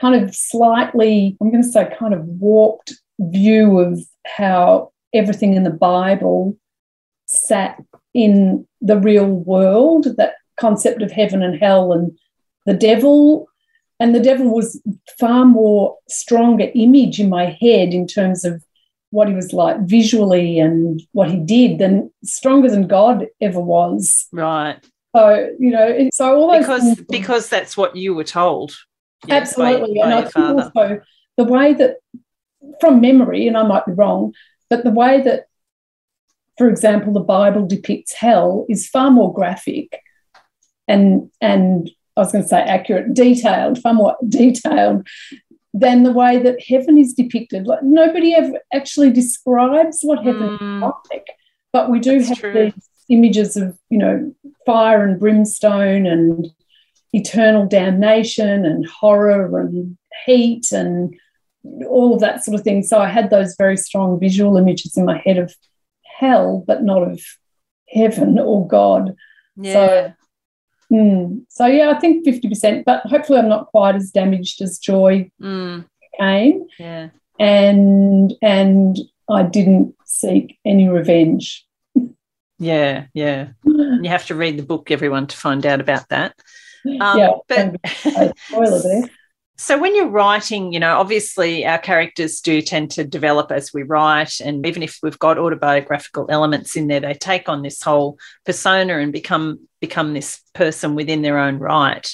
kind 0.00 0.22
of 0.22 0.34
slightly, 0.34 1.36
I'm 1.40 1.50
going 1.50 1.62
to 1.62 1.68
say, 1.68 1.92
kind 1.98 2.14
of 2.14 2.24
warped 2.24 2.94
view 3.18 3.78
of 3.78 4.00
how 4.26 4.92
everything 5.12 5.54
in 5.54 5.64
the 5.64 5.70
Bible 5.70 6.56
sat 7.26 7.80
in 8.14 8.66
the 8.80 8.98
real 8.98 9.26
world, 9.26 10.06
that 10.16 10.34
concept 10.58 11.02
of 11.02 11.10
heaven 11.10 11.42
and 11.42 11.58
hell 11.58 11.92
and 11.92 12.16
the 12.66 12.74
devil. 12.74 13.48
And 14.00 14.14
the 14.14 14.20
devil 14.20 14.54
was 14.54 14.80
far 15.18 15.44
more 15.44 15.96
stronger 16.08 16.70
image 16.74 17.18
in 17.18 17.28
my 17.28 17.56
head 17.60 17.92
in 17.92 18.06
terms 18.06 18.44
of 18.44 18.62
what 19.10 19.28
he 19.28 19.34
was 19.34 19.52
like 19.52 19.80
visually 19.86 20.58
and 20.58 21.02
what 21.12 21.30
he 21.30 21.38
did 21.38 21.78
than 21.78 22.12
stronger 22.22 22.70
than 22.70 22.86
God 22.86 23.26
ever 23.40 23.60
was. 23.60 24.26
Right. 24.32 24.76
So, 25.16 25.50
you 25.58 25.70
know, 25.70 26.08
so 26.12 26.38
all 26.38 26.52
those 26.52 26.60
because 26.60 27.00
because 27.08 27.48
that's 27.48 27.76
what 27.76 27.96
you 27.96 28.14
were 28.14 28.24
told. 28.24 28.76
Absolutely. 29.28 29.98
By, 30.00 30.06
and 30.06 30.12
by 30.12 30.18
I 30.18 30.30
think 30.30 30.64
also 30.64 31.00
the 31.36 31.44
way 31.44 31.72
that, 31.74 31.96
from 32.80 33.00
memory, 33.00 33.46
and 33.46 33.56
I 33.56 33.62
might 33.62 33.86
be 33.86 33.92
wrong, 33.92 34.34
but 34.68 34.84
the 34.84 34.90
way 34.90 35.20
that, 35.22 35.46
for 36.56 36.68
example, 36.68 37.12
the 37.12 37.20
Bible 37.20 37.66
depicts 37.66 38.12
hell 38.12 38.66
is 38.68 38.88
far 38.88 39.10
more 39.10 39.32
graphic 39.32 40.00
and, 40.88 41.30
and 41.40 41.90
I 42.16 42.20
was 42.20 42.32
going 42.32 42.42
to 42.42 42.48
say 42.48 42.60
accurate, 42.60 43.14
detailed, 43.14 43.78
far 43.80 43.94
more 43.94 44.16
detailed 44.28 45.06
than 45.74 46.02
the 46.02 46.12
way 46.12 46.38
that 46.38 46.64
heaven 46.66 46.98
is 46.98 47.12
depicted. 47.12 47.66
Like 47.66 47.82
nobody 47.82 48.34
ever 48.34 48.58
actually 48.72 49.10
describes 49.10 50.00
what 50.02 50.24
heaven 50.24 50.58
mm. 50.58 50.78
is 50.78 50.92
like, 51.12 51.26
but 51.72 51.90
we 51.90 52.00
do 52.00 52.18
That's 52.18 52.28
have 52.30 52.38
true. 52.38 52.52
these 52.52 52.88
images 53.10 53.56
of, 53.56 53.78
you 53.90 53.98
know, 53.98 54.34
fire 54.66 55.04
and 55.04 55.20
brimstone 55.20 56.06
and 56.06 56.50
eternal 57.12 57.66
damnation 57.66 58.64
and 58.64 58.86
horror 58.86 59.58
and 59.60 59.96
heat 60.26 60.72
and 60.72 61.14
all 61.86 62.14
of 62.14 62.20
that 62.20 62.44
sort 62.44 62.54
of 62.54 62.64
thing. 62.64 62.82
So 62.82 62.98
I 62.98 63.08
had 63.08 63.30
those 63.30 63.54
very 63.56 63.76
strong 63.76 64.18
visual 64.20 64.56
images 64.56 64.96
in 64.96 65.04
my 65.04 65.18
head 65.18 65.38
of 65.38 65.54
hell, 66.18 66.64
but 66.66 66.82
not 66.82 67.02
of 67.02 67.20
heaven 67.88 68.38
or 68.38 68.66
God. 68.66 69.14
Yeah. 69.56 69.72
So, 69.72 70.14
mm, 70.92 71.44
so 71.48 71.66
yeah, 71.66 71.90
I 71.90 71.98
think 71.98 72.26
50%, 72.26 72.84
but 72.84 73.02
hopefully 73.06 73.38
I'm 73.38 73.48
not 73.48 73.68
quite 73.68 73.94
as 73.94 74.10
damaged 74.10 74.60
as 74.62 74.78
Joy 74.78 75.30
mm. 75.40 75.84
became. 76.12 76.66
Yeah. 76.78 77.08
And 77.40 78.34
and 78.42 78.98
I 79.30 79.44
didn't 79.44 79.94
seek 80.04 80.58
any 80.64 80.88
revenge. 80.88 81.64
Yeah, 82.58 83.06
yeah. 83.14 83.50
You 83.64 84.08
have 84.08 84.26
to 84.26 84.34
read 84.34 84.58
the 84.58 84.64
book, 84.64 84.90
everyone, 84.90 85.28
to 85.28 85.36
find 85.36 85.64
out 85.64 85.80
about 85.80 86.08
that. 86.08 86.34
Um, 87.00 87.18
yeah, 87.18 87.32
but 87.48 88.32
So 89.60 89.76
when 89.76 89.96
you're 89.96 90.08
writing, 90.08 90.72
you 90.72 90.78
know, 90.78 90.98
obviously 90.98 91.66
our 91.66 91.78
characters 91.78 92.40
do 92.40 92.62
tend 92.62 92.92
to 92.92 93.04
develop 93.04 93.50
as 93.50 93.74
we 93.74 93.82
write, 93.82 94.40
and 94.40 94.64
even 94.64 94.84
if 94.84 95.00
we've 95.02 95.18
got 95.18 95.36
autobiographical 95.36 96.26
elements 96.30 96.76
in 96.76 96.86
there, 96.86 97.00
they 97.00 97.14
take 97.14 97.48
on 97.48 97.62
this 97.62 97.82
whole 97.82 98.18
persona 98.46 98.98
and 98.98 99.12
become 99.12 99.66
become 99.80 100.14
this 100.14 100.40
person 100.54 100.94
within 100.94 101.22
their 101.22 101.38
own 101.38 101.58
right. 101.58 102.08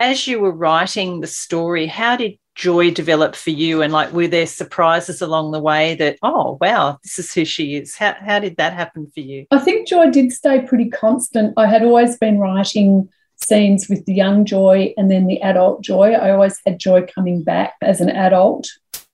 As 0.00 0.26
you 0.26 0.40
were 0.40 0.50
writing 0.50 1.20
the 1.20 1.28
story, 1.28 1.86
how 1.86 2.16
did 2.16 2.38
joy 2.56 2.90
develop 2.90 3.36
for 3.36 3.50
you? 3.50 3.82
And 3.82 3.92
like 3.92 4.12
were 4.12 4.26
there 4.26 4.48
surprises 4.48 5.22
along 5.22 5.52
the 5.52 5.60
way 5.60 5.94
that 5.94 6.18
oh 6.24 6.58
wow 6.60 6.98
this 7.04 7.20
is 7.20 7.32
who 7.32 7.44
she 7.44 7.76
is. 7.76 7.94
How, 7.94 8.16
how 8.18 8.40
did 8.40 8.56
that 8.56 8.72
happen 8.72 9.08
for 9.14 9.20
you? 9.20 9.46
I 9.52 9.60
think 9.60 9.86
joy 9.86 10.10
did 10.10 10.32
stay 10.32 10.60
pretty 10.62 10.90
constant. 10.90 11.54
I 11.56 11.66
had 11.66 11.84
always 11.84 12.18
been 12.18 12.40
writing 12.40 13.08
scenes 13.42 13.88
with 13.88 14.04
the 14.06 14.14
young 14.14 14.44
Joy 14.44 14.94
and 14.96 15.10
then 15.10 15.26
the 15.26 15.40
adult 15.42 15.82
Joy. 15.82 16.12
I 16.12 16.30
always 16.30 16.58
had 16.64 16.78
Joy 16.78 17.06
coming 17.14 17.42
back 17.42 17.74
as 17.82 18.00
an 18.00 18.10
adult. 18.10 18.68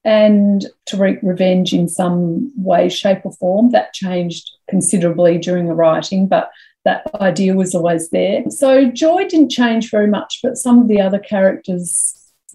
and 0.05 0.67
to 0.87 0.97
wreak 0.97 1.19
revenge 1.23 1.73
in 1.73 1.89
some 1.89 2.51
way, 2.57 2.89
shape, 2.89 3.21
or 3.25 3.33
form. 3.33 3.71
That 3.73 3.93
changed 3.93 4.51
considerably 4.71 5.39
during 5.39 5.67
the 5.67 5.75
writing, 5.75 6.27
but 6.29 6.51
that 6.85 7.03
idea 7.17 7.55
was 7.55 7.75
always 7.75 8.09
there. 8.11 8.49
So 8.49 8.91
Joy 8.91 9.29
didn't 9.29 9.51
change 9.51 9.91
very 9.91 10.07
much, 10.07 10.41
but 10.43 10.57
some 10.57 10.81
of 10.81 10.89
the 10.89 11.01
other 11.01 11.19
characters 11.19 12.15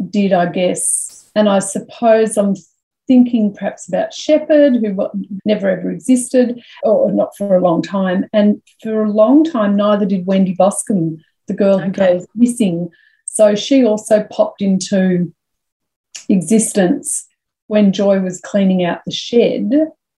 did, 0.09 0.33
I 0.33 0.47
guess. 0.47 1.29
And 1.35 1.47
I 1.49 1.59
suppose 1.59 2.37
I'm 2.37 2.55
thinking 3.07 3.53
perhaps 3.53 3.87
about 3.87 4.13
Shepherd, 4.13 4.77
who 4.77 5.09
never 5.45 5.69
ever 5.69 5.91
existed, 5.91 6.59
or 6.83 7.11
not 7.11 7.35
for 7.37 7.55
a 7.55 7.61
long 7.61 7.81
time. 7.81 8.25
And 8.33 8.61
for 8.81 9.03
a 9.03 9.11
long 9.11 9.43
time, 9.43 9.75
neither 9.75 10.05
did 10.05 10.25
Wendy 10.25 10.55
Boscombe, 10.55 11.21
the 11.47 11.53
girl 11.53 11.75
okay. 11.75 11.85
who 11.85 11.91
goes 11.91 12.27
missing. 12.35 12.89
So 13.25 13.55
she 13.55 13.83
also 13.83 14.23
popped 14.31 14.61
into 14.61 15.33
existence 16.29 17.27
when 17.67 17.93
Joy 17.93 18.19
was 18.19 18.41
cleaning 18.41 18.83
out 18.83 19.01
the 19.05 19.11
shed 19.11 19.71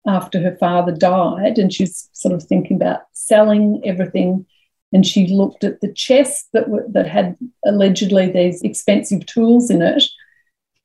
after 0.06 0.40
her 0.40 0.56
father 0.56 0.92
died, 0.92 1.58
and 1.58 1.72
she's 1.72 2.08
sort 2.12 2.34
of 2.34 2.42
thinking 2.42 2.76
about 2.76 3.02
selling 3.12 3.80
everything. 3.84 4.44
And 4.92 5.06
she 5.06 5.26
looked 5.26 5.64
at 5.64 5.80
the 5.80 5.92
chest 5.92 6.48
that, 6.52 6.66
that 6.92 7.06
had 7.06 7.36
allegedly 7.64 8.30
these 8.30 8.62
expensive 8.62 9.26
tools 9.26 9.70
in 9.70 9.82
it 9.82 10.04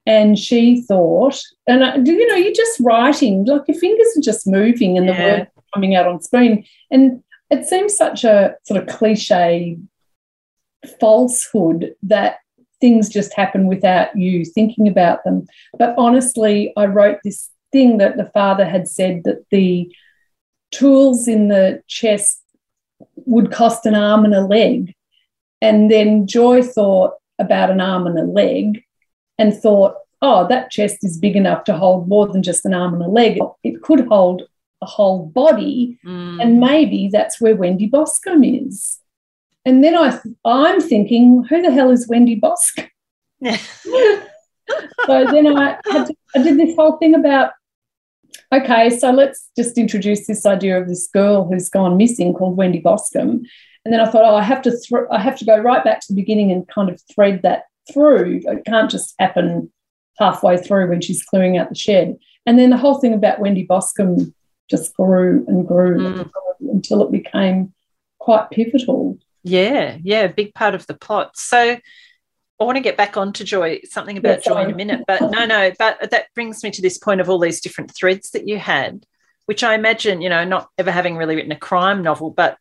and 0.10 0.40
she 0.40 0.82
thought, 0.82 1.40
and 1.68 1.84
I, 1.84 1.98
you 1.98 2.28
know, 2.28 2.36
you're 2.36 2.52
just 2.52 2.80
writing, 2.80 3.46
like 3.46 3.62
your 3.68 3.78
fingers 3.78 4.08
are 4.18 4.22
just 4.22 4.48
moving 4.48 4.98
and 4.98 5.06
yeah. 5.06 5.14
the 5.14 5.38
words 5.38 5.52
coming 5.72 5.96
out 5.96 6.08
on 6.08 6.20
screen. 6.20 6.66
And 6.90 7.24
it 7.52 7.68
seems 7.68 7.96
such 7.96 8.24
a 8.24 8.56
sort 8.64 8.82
of 8.82 8.90
cliche 8.90 9.78
falsehood 11.00 11.96
that 12.04 12.38
things 12.82 13.10
just 13.10 13.34
happen 13.34 13.68
without 13.68 14.16
you 14.18 14.46
thinking 14.46 14.88
about 14.88 15.24
them. 15.24 15.46
But 15.78 15.96
honestly, 15.98 16.74
I 16.78 16.86
wrote 16.86 17.20
this 17.24 17.50
thing 17.72 17.98
that 17.98 18.18
the 18.18 18.30
father 18.34 18.66
had 18.66 18.88
said 18.88 19.24
that 19.26 19.46
the 19.52 19.92
tools 20.72 21.28
in 21.28 21.50
the 21.50 21.82
chest 21.88 22.42
would 23.26 23.52
cost 23.52 23.86
an 23.86 23.96
arm 23.96 24.26
and 24.26 24.34
a 24.34 24.42
leg. 24.42 24.96
And 25.62 25.92
then 25.92 26.26
Joy 26.26 26.62
thought 26.62 27.14
about 27.38 27.70
an 27.70 27.82
arm 27.82 28.08
and 28.08 28.18
a 28.18 28.24
leg 28.24 28.84
and 29.38 29.54
thought, 29.54 29.96
oh, 30.22 30.48
that 30.48 30.72
chest 30.72 30.98
is 31.02 31.18
big 31.18 31.36
enough 31.36 31.64
to 31.66 31.78
hold 31.78 32.08
more 32.08 32.28
than 32.28 32.44
just 32.44 32.66
an 32.66 32.74
arm 32.74 32.94
and 32.94 33.04
a 33.04 33.08
leg. 33.08 33.40
It 33.64 33.82
could 33.82 34.08
hold 34.08 34.44
a 34.82 34.86
whole 34.86 35.26
body. 35.26 36.00
Mm. 36.06 36.42
And 36.42 36.60
maybe 36.60 37.10
that's 37.12 37.40
where 37.42 37.56
Wendy 37.56 37.88
Boscombe 37.90 38.68
is. 38.68 38.99
And 39.66 39.84
then 39.84 39.96
I, 39.96 40.20
I'm 40.46 40.82
thinking, 40.82 41.46
who 41.50 41.62
the 41.62 41.72
hell 41.72 41.92
is 41.92 42.08
Wendy 42.08 42.40
Bosk? 42.40 42.90
So 45.06 45.26
then 45.26 45.48
I, 45.58 45.78
to, 45.84 46.16
I 46.36 46.44
did 46.44 46.60
this 46.60 46.76
whole 46.76 46.98
thing 46.98 47.16
about, 47.16 47.52
okay, 48.54 48.90
so 48.90 49.12
let's 49.12 49.50
just 49.58 49.78
introduce 49.78 50.28
this 50.28 50.46
idea 50.46 50.80
of 50.80 50.88
this 50.88 51.08
girl 51.08 51.48
who's 51.48 51.70
gone 51.70 51.98
missing 51.98 52.34
called 52.34 52.58
Wendy 52.58 52.80
Boscombe. 52.80 53.44
And 53.86 53.94
then 53.94 54.00
I 54.00 54.06
thought, 54.06 54.26
oh, 54.26 54.36
I 54.36 54.44
have 54.44 54.62
to, 54.64 54.72
th- 54.72 55.08
I 55.12 55.20
have 55.20 55.38
to 55.40 55.46
go 55.46 55.58
right 55.58 55.84
back 55.84 56.02
to 56.02 56.08
the 56.10 56.16
beginning 56.16 56.52
and 56.52 56.68
kind 56.68 56.90
of 56.90 57.02
thread 57.14 57.42
that 57.44 57.64
through. 57.92 58.42
It 58.44 58.66
can't 58.66 58.92
just 58.92 59.16
happen 59.20 59.72
halfway 60.20 60.58
through 60.58 60.90
when 60.90 61.02
she's 61.02 61.24
clearing 61.24 61.58
out 61.58 61.70
the 61.70 61.76
shed. 61.76 62.18
And 62.46 62.60
then 62.60 62.70
the 62.70 62.78
whole 62.78 63.00
thing 63.00 63.14
about 63.14 63.40
Wendy 63.40 63.66
Boscombe 63.66 64.34
just 64.70 64.94
grew 64.96 65.46
and 65.48 65.68
grew 65.68 65.98
mm. 65.98 66.30
until 66.62 67.04
it 67.04 67.12
became 67.12 67.74
quite 68.20 68.52
pivotal. 68.52 69.18
Yeah, 69.44 69.98
yeah, 70.04 70.28
big 70.28 70.54
part 70.54 70.76
of 70.76 70.86
the 70.88 70.94
plot. 70.94 71.38
So 71.38 71.78
I 72.60 72.64
want 72.64 72.76
to 72.76 72.82
get 72.82 72.98
back 72.98 73.16
on 73.16 73.32
to 73.34 73.44
Joy, 73.44 73.80
something 73.86 74.18
about 74.18 74.44
Joy 74.44 74.64
in 74.64 74.72
a 74.72 74.76
minute, 74.76 75.06
but 75.08 75.22
no, 75.32 75.46
no, 75.46 75.72
but 75.80 76.12
that 76.12 76.26
brings 76.36 76.62
me 76.64 76.72
to 76.72 76.82
this 76.82 76.98
point 76.98 77.22
of 77.22 77.30
all 77.30 77.40
these 77.40 77.62
different 77.62 77.96
threads 77.96 78.32
that 78.32 78.48
you 78.48 78.60
had, 78.60 79.06
which 79.46 79.64
I 79.64 79.76
imagine, 79.76 80.22
you 80.22 80.30
know, 80.30 80.44
not 80.44 80.70
ever 80.78 80.92
having 80.92 81.16
really 81.16 81.36
written 81.38 81.54
a 81.54 81.60
crime 81.60 82.04
novel, 82.04 82.32
but 82.32 82.58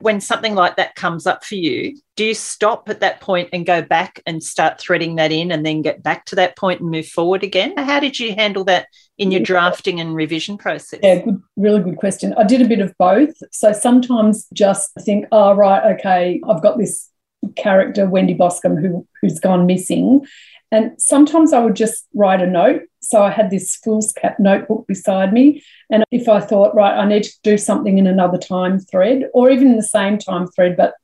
when 0.00 0.20
something 0.20 0.54
like 0.54 0.76
that 0.76 0.96
comes 0.96 1.26
up 1.26 1.44
for 1.44 1.54
you, 1.54 1.96
do 2.16 2.24
you 2.24 2.34
stop 2.34 2.88
at 2.88 3.00
that 3.00 3.20
point 3.20 3.48
and 3.52 3.64
go 3.64 3.80
back 3.80 4.20
and 4.26 4.42
start 4.42 4.78
threading 4.78 5.14
that 5.16 5.32
in 5.32 5.52
and 5.52 5.64
then 5.64 5.80
get 5.80 6.02
back 6.02 6.24
to 6.26 6.36
that 6.36 6.56
point 6.56 6.80
and 6.80 6.90
move 6.90 7.06
forward 7.06 7.42
again? 7.42 7.74
How 7.78 8.00
did 8.00 8.18
you 8.18 8.34
handle 8.34 8.64
that 8.64 8.88
in 9.18 9.30
your 9.30 9.40
drafting 9.40 10.00
and 10.00 10.14
revision 10.14 10.58
process? 10.58 11.00
Yeah, 11.02 11.22
good, 11.22 11.42
really 11.56 11.82
good 11.82 11.96
question. 11.96 12.34
I 12.34 12.44
did 12.44 12.62
a 12.62 12.68
bit 12.68 12.80
of 12.80 12.94
both. 12.98 13.34
So 13.52 13.72
sometimes 13.72 14.46
just 14.52 14.90
think, 15.00 15.26
oh, 15.32 15.54
right, 15.54 15.94
okay, 15.94 16.40
I've 16.48 16.62
got 16.62 16.78
this 16.78 17.10
character, 17.56 18.08
Wendy 18.08 18.34
Boscombe, 18.34 18.80
who, 18.80 19.06
who's 19.20 19.38
gone 19.38 19.66
missing. 19.66 20.26
And 20.70 20.92
sometimes 21.00 21.52
I 21.52 21.58
would 21.58 21.76
just 21.76 22.06
write 22.14 22.40
a 22.40 22.46
note. 22.46 22.82
So 23.02 23.22
I 23.22 23.30
had 23.30 23.50
this 23.50 23.78
foolscap 23.84 24.38
notebook 24.38 24.86
beside 24.86 25.32
me. 25.32 25.62
And 25.90 26.04
if 26.10 26.28
I 26.28 26.40
thought, 26.40 26.74
right, 26.74 26.96
I 26.96 27.06
need 27.06 27.24
to 27.24 27.38
do 27.42 27.58
something 27.58 27.98
in 27.98 28.06
another 28.06 28.38
time 28.38 28.78
thread, 28.78 29.24
or 29.34 29.50
even 29.50 29.68
in 29.68 29.76
the 29.76 29.82
same 29.82 30.16
time 30.18 30.46
thread, 30.46 30.76
but 30.76 30.94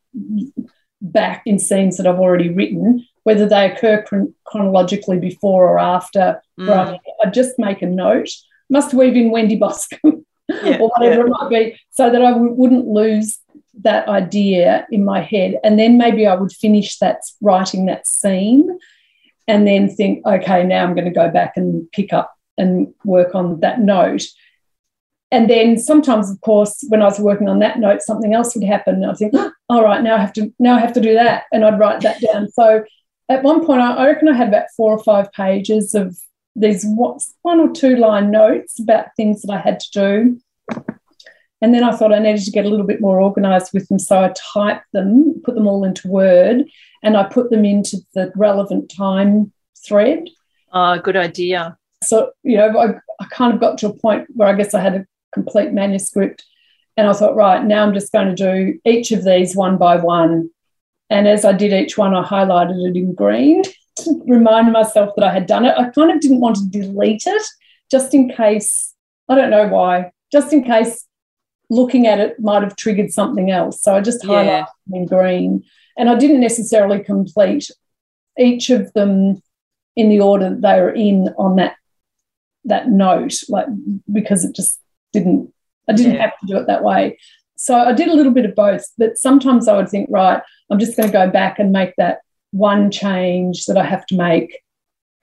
back 1.03 1.42
in 1.44 1.59
scenes 1.59 1.97
that 1.99 2.07
I've 2.07 2.18
already 2.18 2.49
written, 2.49 3.07
whether 3.29 3.47
they 3.47 3.71
occur 3.71 4.03
chron- 4.05 4.35
chronologically 4.45 5.19
before 5.19 5.69
or 5.69 5.79
after, 5.79 6.41
mm. 6.59 6.99
I 7.23 7.29
just 7.29 7.59
make 7.59 7.83
a 7.83 7.87
note. 7.87 8.31
Must 8.71 8.95
weave 8.95 9.17
in 9.17 9.31
Wendy 9.31 9.59
Boscombe 9.59 10.25
yeah, 10.49 10.79
or 10.79 10.88
whatever 10.88 11.21
yeah. 11.21 11.27
it 11.27 11.29
might 11.29 11.51
be, 11.51 11.81
so 11.91 12.09
that 12.09 12.23
I 12.23 12.31
w- 12.31 12.55
wouldn't 12.55 12.87
lose 12.87 13.38
that 13.83 14.09
idea 14.09 14.87
in 14.91 15.05
my 15.05 15.21
head. 15.21 15.61
And 15.62 15.79
then 15.79 15.99
maybe 15.99 16.27
I 16.27 16.37
would 16.37 16.53
finish 16.53 16.99
that 17.01 17.21
writing 17.43 17.85
that 17.85 18.07
scene 18.07 18.79
and 19.47 19.69
then 19.69 19.91
think, 19.91 20.25
okay, 20.25 20.64
now 20.64 20.83
I'm 20.85 20.95
going 20.95 21.05
to 21.05 21.21
go 21.23 21.31
back 21.31 21.59
and 21.59 21.87
pick 21.93 22.14
up 22.14 22.35
and 22.57 22.95
work 23.05 23.35
on 23.35 23.61
that 23.61 23.79
note. 23.79 24.25
And 25.31 25.51
then 25.51 25.77
sometimes, 25.77 26.31
of 26.31 26.41
course, 26.41 26.83
when 26.88 27.03
I 27.03 27.05
was 27.05 27.21
working 27.21 27.51
on 27.51 27.59
that 27.59 27.79
note, 27.79 28.01
something 28.01 28.33
else 28.33 28.55
would 28.55 28.64
happen. 28.64 28.95
And 28.95 29.07
I'd 29.07 29.19
think, 29.19 29.35
oh, 29.37 29.53
all 29.69 29.85
right, 29.85 30.03
now 30.03 30.14
I 30.14 30.19
have 30.19 30.33
to 30.33 30.51
now 30.59 30.77
I 30.77 30.81
have 30.81 30.95
to 30.95 31.01
do 31.03 31.12
that, 31.12 31.45
and 31.53 31.62
I'd 31.62 31.79
write 31.79 32.01
that 32.01 32.23
down. 32.23 32.49
So 32.49 32.85
at 33.29 33.43
one 33.43 33.64
point, 33.64 33.81
I 33.81 34.07
reckon 34.07 34.29
I 34.29 34.37
had 34.37 34.49
about 34.49 34.67
four 34.77 34.93
or 34.93 35.03
five 35.03 35.31
pages 35.33 35.95
of 35.95 36.19
these 36.57 36.85
one 36.87 37.61
or 37.61 37.73
two 37.73 37.97
line 37.97 38.31
notes 38.31 38.81
about 38.81 39.14
things 39.17 39.43
that 39.43 39.53
I 39.53 39.59
had 39.59 39.81
to 39.81 39.91
do. 39.93 40.41
And 41.61 41.75
then 41.75 41.83
I 41.83 41.95
thought 41.95 42.12
I 42.12 42.21
needed 42.21 42.45
to 42.45 42.51
get 42.51 42.64
a 42.64 42.69
little 42.69 42.87
bit 42.87 43.01
more 43.01 43.21
organized 43.21 43.73
with 43.73 43.88
them. 43.88 43.99
So 43.99 44.19
I 44.19 44.33
typed 44.55 44.87
them, 44.93 45.41
put 45.45 45.55
them 45.55 45.67
all 45.67 45.85
into 45.85 46.09
Word, 46.09 46.64
and 47.03 47.17
I 47.17 47.25
put 47.25 47.51
them 47.51 47.64
into 47.64 47.99
the 48.14 48.33
relevant 48.37 48.93
time 48.97 49.53
thread. 49.87 50.29
Oh, 50.73 50.99
good 50.99 51.17
idea. 51.17 51.77
So, 52.03 52.31
you 52.45 52.57
know, 52.57 52.79
I, 52.79 52.95
I 53.21 53.27
kind 53.31 53.53
of 53.53 53.61
got 53.61 53.79
to 53.79 53.88
a 53.88 53.93
point 53.93 54.29
where 54.35 54.49
I 54.49 54.55
guess 54.55 54.73
I 54.73 54.81
had 54.81 54.95
a 54.95 55.07
complete 55.33 55.73
manuscript. 55.73 56.45
And 56.97 57.09
I 57.09 57.12
thought, 57.12 57.37
right, 57.37 57.64
now 57.64 57.85
I'm 57.85 57.95
just 57.95 58.12
going 58.12 58.35
to 58.35 58.35
do 58.35 58.79
each 58.85 59.12
of 59.12 59.25
these 59.25 59.55
one 59.55 59.79
by 59.79 59.97
one. 59.97 60.51
And 61.11 61.27
as 61.27 61.44
I 61.44 61.53
did 61.53 61.73
each 61.73 61.97
one, 61.97 62.14
I 62.14 62.23
highlighted 62.23 62.88
it 62.88 62.97
in 62.97 63.14
green 63.14 63.62
to 63.62 64.23
remind 64.27 64.73
myself 64.73 65.14
that 65.16 65.25
I 65.25 65.33
had 65.33 65.47
done 65.47 65.64
it. 65.64 65.75
I 65.77 65.90
kind 65.90 66.11
of 66.11 66.21
didn't 66.21 66.40
want 66.40 66.57
to 66.57 66.68
delete 66.68 67.25
it 67.27 67.42
just 67.90 68.14
in 68.14 68.31
case, 68.31 68.94
I 69.29 69.35
don't 69.35 69.51
know 69.51 69.68
why, 69.68 70.12
just 70.31 70.53
in 70.53 70.62
case 70.64 71.07
looking 71.71 72.07
at 72.07 72.21
it 72.21 72.38
might 72.40 72.62
have 72.62 72.77
triggered 72.77 73.12
something 73.12 73.51
else. 73.51 73.83
So 73.83 73.94
I 73.94 74.01
just 74.01 74.23
highlighted 74.23 74.66
yeah. 74.90 74.99
in 74.99 75.07
green. 75.07 75.64
And 75.97 76.09
I 76.09 76.14
didn't 76.16 76.40
necessarily 76.40 77.01
complete 77.01 77.71
each 78.38 78.71
of 78.71 78.92
them 78.92 79.42
in 79.97 80.09
the 80.09 80.21
order 80.21 80.51
that 80.51 80.61
they 80.61 80.81
were 80.81 80.92
in 80.92 81.29
on 81.38 81.57
that 81.57 81.77
that 82.64 82.88
note, 82.88 83.35
like 83.49 83.66
because 84.12 84.44
it 84.44 84.55
just 84.55 84.79
didn't 85.12 85.53
I 85.88 85.94
didn't 85.94 86.14
yeah. 86.14 86.23
have 86.23 86.38
to 86.40 86.47
do 86.47 86.57
it 86.59 86.66
that 86.66 86.85
way. 86.85 87.18
So 87.61 87.77
I 87.77 87.92
did 87.92 88.09
a 88.09 88.14
little 88.14 88.33
bit 88.33 88.44
of 88.44 88.55
both, 88.55 88.87
but 88.97 89.18
sometimes 89.18 89.66
I 89.66 89.77
would 89.77 89.88
think, 89.88 90.09
right, 90.11 90.40
I'm 90.71 90.79
just 90.79 90.97
going 90.97 91.09
to 91.09 91.12
go 91.12 91.29
back 91.29 91.59
and 91.59 91.73
make 91.73 91.92
that 91.97 92.21
one 92.53 92.90
change 92.90 93.66
that 93.66 93.77
I 93.77 93.85
have 93.85 94.07
to 94.07 94.16
make 94.16 94.61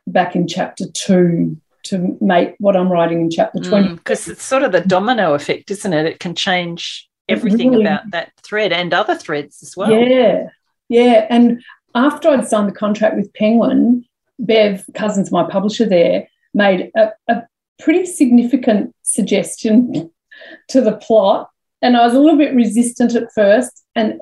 back 0.06 0.36
in 0.36 0.48
chapter 0.48 0.86
two 0.94 1.58
to 1.86 2.18
make 2.20 2.56
what 2.60 2.76
I'm 2.76 2.92
writing 2.92 3.22
in 3.22 3.32
chapter 3.32 3.60
20. 3.60 3.96
Because 3.96 4.26
mm, 4.26 4.32
it's 4.32 4.44
sort 4.44 4.64
of 4.64 4.72
the 4.72 4.82
domino 4.82 5.34
effect, 5.34 5.72
isn't 5.72 5.94
it? 5.94 6.06
It 6.06 6.20
can 6.20 6.36
change 6.36 7.08
everything 7.30 7.72
really, 7.72 7.84
about 7.84 8.12
that 8.12 8.34
thread 8.44 8.74
and 8.74 8.94
other 8.94 9.16
threads 9.16 9.64
as 9.64 9.78
well. 9.78 9.92
Yeah. 9.92 10.50
Yeah. 10.90 11.28
And 11.30 11.64
after 11.94 12.30
I'd 12.30 12.48
signed 12.48 12.68
the 12.68 12.74
contract 12.76 13.16
with 13.16 13.34
Penguin, 13.34 14.06
Bev 14.40 14.84
Cousins, 14.94 15.32
my 15.32 15.50
publisher 15.50 15.86
there, 15.86 16.28
made 16.54 16.92
a, 16.96 17.12
a 17.28 17.44
pretty 17.80 18.06
significant 18.06 18.94
suggestion 19.04 20.12
to 20.70 20.82
the 20.82 20.98
plot. 20.98 21.50
And 21.86 21.96
I 21.96 22.04
was 22.04 22.16
a 22.16 22.20
little 22.20 22.40
bit 22.40 22.56
resistant 22.56 23.14
at 23.14 23.32
first, 23.36 23.86
and 23.94 24.20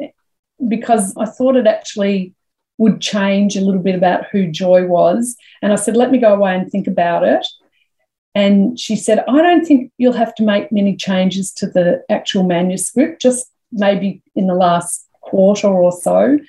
because 0.68 1.16
I 1.16 1.26
thought 1.26 1.56
it 1.56 1.66
actually 1.66 2.34
would 2.78 3.00
change 3.00 3.56
a 3.56 3.62
little 3.62 3.82
bit 3.82 3.96
about 3.96 4.26
who 4.32 4.52
Joy 4.52 4.86
was. 4.86 5.38
And 5.62 5.72
I 5.72 5.76
said, 5.78 5.96
let 5.96 6.12
me 6.12 6.18
go 6.18 6.34
away 6.34 6.56
and 6.56 6.70
think 6.70 6.88
about 6.88 7.24
it. 7.24 7.48
And 8.36 8.78
she 8.78 8.98
said, 8.98 9.24
I 9.30 9.42
don't 9.42 9.66
think 9.66 9.94
you'll 9.98 10.12
have 10.12 10.36
to 10.36 10.44
make 10.44 10.74
many 10.74 10.98
changes 10.98 11.54
to 11.54 11.68
the 11.68 12.04
actual 12.10 12.44
manuscript, 12.44 13.22
just 13.22 13.50
maybe 13.72 14.22
in 14.36 14.48
the 14.48 14.56
last 14.56 15.08
quarter 15.22 15.68
or 15.68 15.94
so. 15.94 16.40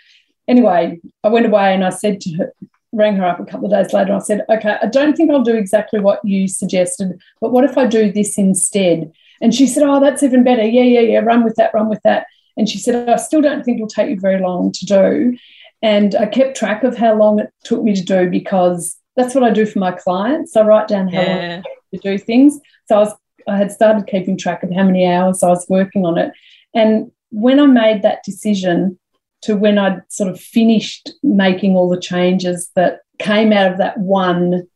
Anyway, 0.49 1.01
I 1.23 1.29
went 1.29 1.47
away 1.47 1.75
and 1.75 1.85
I 1.85 1.91
said 1.91 2.21
to 2.23 2.33
her, 2.39 2.53
rang 2.91 3.15
her 3.17 3.25
up 3.25 3.39
a 3.39 3.45
couple 3.45 3.67
of 3.67 3.73
days 3.73 3.93
later. 3.93 4.15
I 4.15 4.19
said, 4.19 4.45
okay, 4.49 4.79
I 4.83 4.87
don't 4.87 5.17
think 5.17 5.31
I'll 5.31 5.43
do 5.43 5.55
exactly 5.55 6.01
what 6.01 6.25
you 6.25 6.49
suggested, 6.49 7.21
but 7.41 7.53
what 7.53 7.63
if 7.63 7.79
I 7.79 7.87
do 7.87 8.11
this 8.11 8.37
instead? 8.37 9.13
And 9.41 9.55
she 9.55 9.67
said, 9.67 9.83
oh, 9.83 10.01
that's 10.01 10.23
even 10.23 10.45
better. 10.45 10.65
Yeah, 10.65 10.83
yeah, 10.83 11.01
yeah, 11.01 11.19
run 11.19 11.45
with 11.45 11.57
that, 11.57 11.75
run 11.75 11.89
with 11.89 12.01
that. 12.05 12.27
And 12.57 12.69
she 12.69 12.79
said, 12.79 13.09
I 13.09 13.17
still 13.17 13.43
don't 13.43 13.65
think 13.65 13.79
it'll 13.79 13.89
take 13.89 14.11
you 14.11 14.21
very 14.21 14.41
long 14.41 14.73
to 14.73 14.87
do. 14.87 15.37
And 15.83 16.15
I 16.15 16.27
kept 16.27 16.57
track 16.57 16.85
of 16.85 16.97
how 16.97 17.15
long 17.15 17.41
it 17.41 17.53
took 17.65 17.83
me 17.83 17.95
to 17.95 18.03
do 18.03 18.31
because 18.31 18.97
that's 19.17 19.35
what 19.35 19.45
I 19.45 19.51
do 19.51 19.67
for 19.67 19.81
my 19.81 19.93
clients. 19.93 20.57
I 20.57 20.63
write 20.63 20.89
down 20.89 21.09
how 21.09 21.21
yeah. 21.21 21.55
long 21.55 21.63
to 21.95 22.01
do 22.01 22.19
things. 22.19 22.59
So 22.89 22.97
I 22.97 22.99
was 23.01 23.15
I 23.47 23.57
had 23.57 23.71
started 23.71 24.07
keeping 24.07 24.39
track 24.39 24.63
of 24.63 24.73
how 24.73 24.85
many 24.85 25.07
hours 25.07 25.43
I 25.43 25.49
was 25.49 25.67
working 25.69 26.07
on 26.07 26.19
it. 26.19 26.33
And 26.75 27.11
when 27.31 27.61
I 27.61 27.67
made 27.67 28.03
that 28.03 28.25
decision 28.25 28.99
to 29.43 29.57
when 29.57 29.79
I'd 29.79 30.01
sort 30.09 30.31
of 30.31 30.41
finished 30.41 31.13
making 31.23 31.77
all 31.77 31.89
the 31.89 32.01
changes 32.01 32.71
that 32.75 33.01
came 33.19 33.53
out 33.53 33.73
of 33.73 33.79
that 33.79 33.99
one 33.99 34.67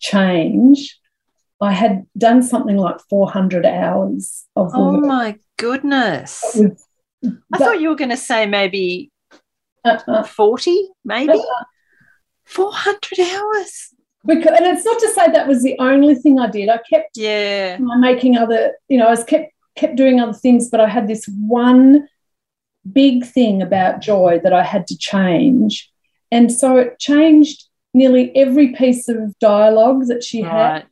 change, 0.00 0.98
I 1.60 1.72
had 1.72 2.06
done 2.18 2.42
something 2.42 2.76
like 2.76 3.00
400 3.08 3.64
hours 3.64 4.44
of 4.56 4.70
Oh 4.74 5.00
my 5.00 5.38
goodness. 5.56 6.42
Was, 6.54 6.86
I 7.52 7.58
thought 7.58 7.80
you 7.80 7.88
were 7.88 7.94
going 7.94 8.10
to 8.10 8.16
say 8.16 8.46
maybe 8.46 9.10
uh, 9.84 10.22
40, 10.22 10.88
maybe? 11.04 11.32
Uh, 11.32 11.64
400 12.44 13.20
hours. 13.20 13.94
Because, 14.26 14.56
and 14.56 14.66
it's 14.66 14.84
not 14.84 14.98
to 15.00 15.08
say 15.08 15.30
that 15.30 15.46
was 15.46 15.62
the 15.62 15.76
only 15.78 16.14
thing 16.14 16.38
I 16.38 16.48
did. 16.48 16.70
I 16.70 16.78
kept 16.88 17.16
yeah 17.16 17.76
making 17.78 18.38
other, 18.38 18.72
you 18.88 18.96
know, 18.96 19.06
I 19.06 19.10
was 19.10 19.24
kept 19.24 19.52
kept 19.76 19.96
doing 19.96 20.20
other 20.20 20.32
things, 20.32 20.70
but 20.70 20.80
I 20.80 20.88
had 20.88 21.08
this 21.08 21.28
one 21.46 22.08
big 22.90 23.24
thing 23.24 23.60
about 23.60 24.00
joy 24.00 24.40
that 24.42 24.52
I 24.52 24.62
had 24.62 24.86
to 24.88 24.98
change. 24.98 25.90
And 26.30 26.50
so 26.52 26.76
it 26.76 26.98
changed 26.98 27.64
nearly 27.92 28.34
every 28.36 28.72
piece 28.72 29.08
of 29.08 29.38
dialogue 29.38 30.06
that 30.06 30.22
she 30.24 30.42
right. 30.42 30.52
had. 30.52 30.86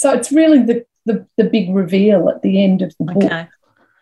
So 0.00 0.10
it's 0.12 0.32
really 0.32 0.62
the, 0.62 0.86
the, 1.04 1.26
the 1.36 1.44
big 1.44 1.74
reveal 1.74 2.30
at 2.30 2.40
the 2.40 2.64
end 2.64 2.80
of 2.80 2.94
the 2.98 3.04
book. 3.04 3.24
Okay. 3.24 3.46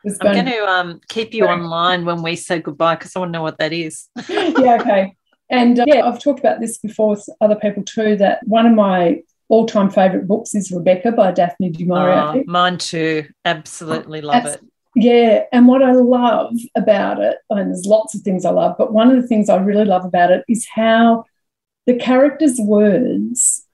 I'm 0.06 0.32
going 0.32 0.46
to 0.46 0.64
um, 0.64 1.00
keep 1.08 1.34
you 1.34 1.44
online 1.44 2.04
when 2.04 2.22
we 2.22 2.36
say 2.36 2.60
goodbye 2.60 2.94
because 2.94 3.16
I 3.16 3.18
want 3.18 3.30
to 3.30 3.32
know 3.32 3.42
what 3.42 3.58
that 3.58 3.72
is. 3.72 4.08
yeah, 4.28 4.78
okay. 4.80 5.16
And 5.50 5.80
uh, 5.80 5.86
yeah, 5.88 6.06
I've 6.06 6.22
talked 6.22 6.38
about 6.38 6.60
this 6.60 6.78
before 6.78 7.10
with 7.10 7.28
other 7.40 7.56
people 7.56 7.82
too 7.82 8.14
that 8.14 8.46
one 8.46 8.64
of 8.64 8.74
my 8.74 9.22
all 9.48 9.66
time 9.66 9.90
favourite 9.90 10.28
books 10.28 10.54
is 10.54 10.70
Rebecca 10.70 11.10
by 11.10 11.32
Daphne 11.32 11.70
du 11.70 11.84
Maurier. 11.84 12.42
Oh, 12.42 12.44
mine 12.46 12.78
too. 12.78 13.26
Absolutely 13.44 14.20
love 14.20 14.46
it. 14.46 14.60
Yeah. 14.94 15.46
And 15.50 15.66
what 15.66 15.82
I 15.82 15.94
love 15.94 16.54
about 16.76 17.20
it, 17.20 17.38
and 17.50 17.70
there's 17.70 17.86
lots 17.86 18.14
of 18.14 18.20
things 18.20 18.44
I 18.44 18.50
love, 18.50 18.76
but 18.78 18.92
one 18.92 19.10
of 19.10 19.20
the 19.20 19.26
things 19.26 19.48
I 19.48 19.56
really 19.56 19.84
love 19.84 20.04
about 20.04 20.30
it 20.30 20.44
is 20.48 20.64
how 20.72 21.24
the 21.86 21.96
characters' 21.96 22.60
words 22.60 23.64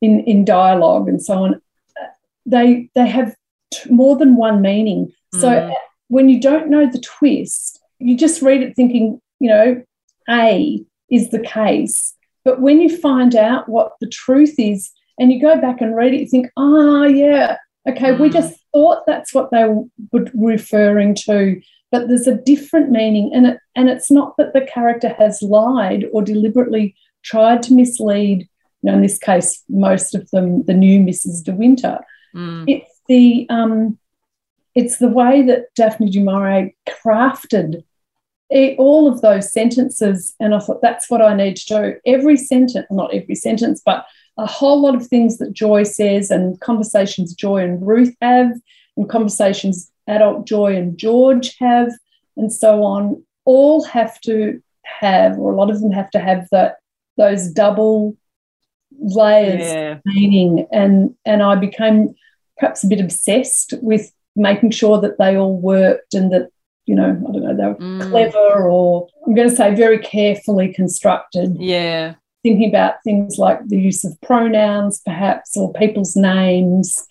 in, 0.00 0.24
in 0.24 0.44
dialogue 0.44 1.08
and 1.08 1.22
so 1.22 1.44
on, 1.44 1.60
they, 2.50 2.90
they 2.94 3.06
have 3.06 3.34
t- 3.72 3.90
more 3.90 4.16
than 4.16 4.36
one 4.36 4.60
meaning. 4.60 5.12
So 5.34 5.48
mm. 5.48 5.74
when 6.08 6.28
you 6.28 6.40
don't 6.40 6.70
know 6.70 6.90
the 6.90 7.00
twist, 7.00 7.80
you 7.98 8.16
just 8.16 8.42
read 8.42 8.62
it 8.62 8.74
thinking, 8.74 9.20
you 9.40 9.48
know, 9.48 9.82
A 10.30 10.84
is 11.10 11.30
the 11.30 11.40
case. 11.40 12.14
But 12.44 12.60
when 12.60 12.80
you 12.80 12.96
find 12.96 13.34
out 13.36 13.68
what 13.68 13.92
the 14.00 14.08
truth 14.08 14.54
is 14.58 14.90
and 15.18 15.32
you 15.32 15.40
go 15.40 15.60
back 15.60 15.80
and 15.80 15.94
read 15.94 16.14
it, 16.14 16.20
you 16.20 16.28
think, 16.28 16.46
ah, 16.56 16.62
oh, 16.62 17.04
yeah, 17.04 17.56
okay, 17.88 18.12
mm. 18.12 18.20
we 18.20 18.30
just 18.30 18.58
thought 18.72 19.04
that's 19.06 19.34
what 19.34 19.50
they 19.50 19.64
were 19.66 20.26
referring 20.34 21.14
to, 21.14 21.60
but 21.90 22.08
there's 22.08 22.26
a 22.26 22.36
different 22.36 22.90
meaning. 22.90 23.30
And, 23.34 23.46
it, 23.48 23.58
and 23.74 23.88
it's 23.88 24.10
not 24.10 24.34
that 24.38 24.52
the 24.52 24.62
character 24.62 25.08
has 25.18 25.42
lied 25.42 26.06
or 26.12 26.22
deliberately 26.22 26.94
tried 27.22 27.62
to 27.64 27.74
mislead, 27.74 28.48
you 28.82 28.90
know, 28.90 28.94
in 28.94 29.02
this 29.02 29.18
case, 29.18 29.62
most 29.68 30.14
of 30.14 30.30
them, 30.30 30.64
the 30.64 30.74
new 30.74 31.00
Mrs. 31.00 31.42
De 31.42 31.52
Winter. 31.52 31.98
Mm. 32.38 32.64
It's 32.68 33.00
the 33.08 33.46
um, 33.50 33.98
it's 34.74 34.98
the 34.98 35.08
way 35.08 35.42
that 35.42 35.74
Daphne 35.74 36.10
du 36.10 36.22
Maurier 36.22 36.70
crafted 36.88 37.82
all 38.78 39.08
of 39.08 39.20
those 39.20 39.52
sentences. 39.52 40.34
And 40.40 40.54
I 40.54 40.60
thought, 40.60 40.80
that's 40.80 41.10
what 41.10 41.20
I 41.20 41.34
need 41.34 41.56
to 41.56 41.66
do. 41.66 41.94
Every 42.06 42.36
sentence, 42.36 42.86
not 42.90 43.12
every 43.12 43.34
sentence, 43.34 43.82
but 43.84 44.06
a 44.38 44.46
whole 44.46 44.80
lot 44.80 44.94
of 44.94 45.06
things 45.06 45.38
that 45.38 45.52
Joy 45.52 45.82
says 45.82 46.30
and 46.30 46.60
conversations 46.60 47.34
Joy 47.34 47.64
and 47.64 47.84
Ruth 47.86 48.14
have, 48.22 48.52
and 48.96 49.08
conversations 49.08 49.90
adult 50.06 50.46
Joy 50.46 50.76
and 50.76 50.96
George 50.96 51.56
have, 51.58 51.92
and 52.36 52.52
so 52.52 52.84
on, 52.84 53.22
all 53.44 53.84
have 53.84 54.20
to 54.22 54.62
have, 54.84 55.38
or 55.38 55.52
a 55.52 55.56
lot 55.56 55.70
of 55.70 55.80
them 55.80 55.92
have 55.92 56.10
to 56.10 56.20
have 56.20 56.48
that 56.52 56.76
those 57.16 57.48
double 57.48 58.16
layers 59.00 59.60
yeah. 59.60 59.92
of 59.92 60.02
meaning. 60.04 60.66
And 60.70 61.14
and 61.24 61.42
I 61.42 61.56
became 61.56 62.14
perhaps 62.58 62.84
a 62.84 62.88
bit 62.88 63.00
obsessed 63.00 63.74
with 63.80 64.12
making 64.36 64.70
sure 64.70 65.00
that 65.00 65.18
they 65.18 65.36
all 65.36 65.60
worked 65.60 66.14
and 66.14 66.32
that 66.32 66.50
you 66.88 66.94
know, 66.94 67.10
I 67.10 67.32
don't 67.32 67.42
know, 67.42 67.54
they 67.54 67.66
were 67.66 67.74
mm. 67.74 68.10
clever 68.10 68.68
or 68.68 69.08
I'm 69.26 69.34
going 69.34 69.50
to 69.50 69.54
say 69.54 69.74
very 69.74 69.98
carefully 69.98 70.72
constructed. 70.72 71.54
Yeah. 71.60 72.14
Thinking 72.42 72.70
about 72.70 72.94
things 73.04 73.36
like 73.36 73.60
the 73.68 73.78
use 73.78 74.04
of 74.04 74.18
pronouns, 74.22 75.02
perhaps, 75.04 75.54
or 75.54 75.70
people's 75.74 76.16
names, 76.16 77.06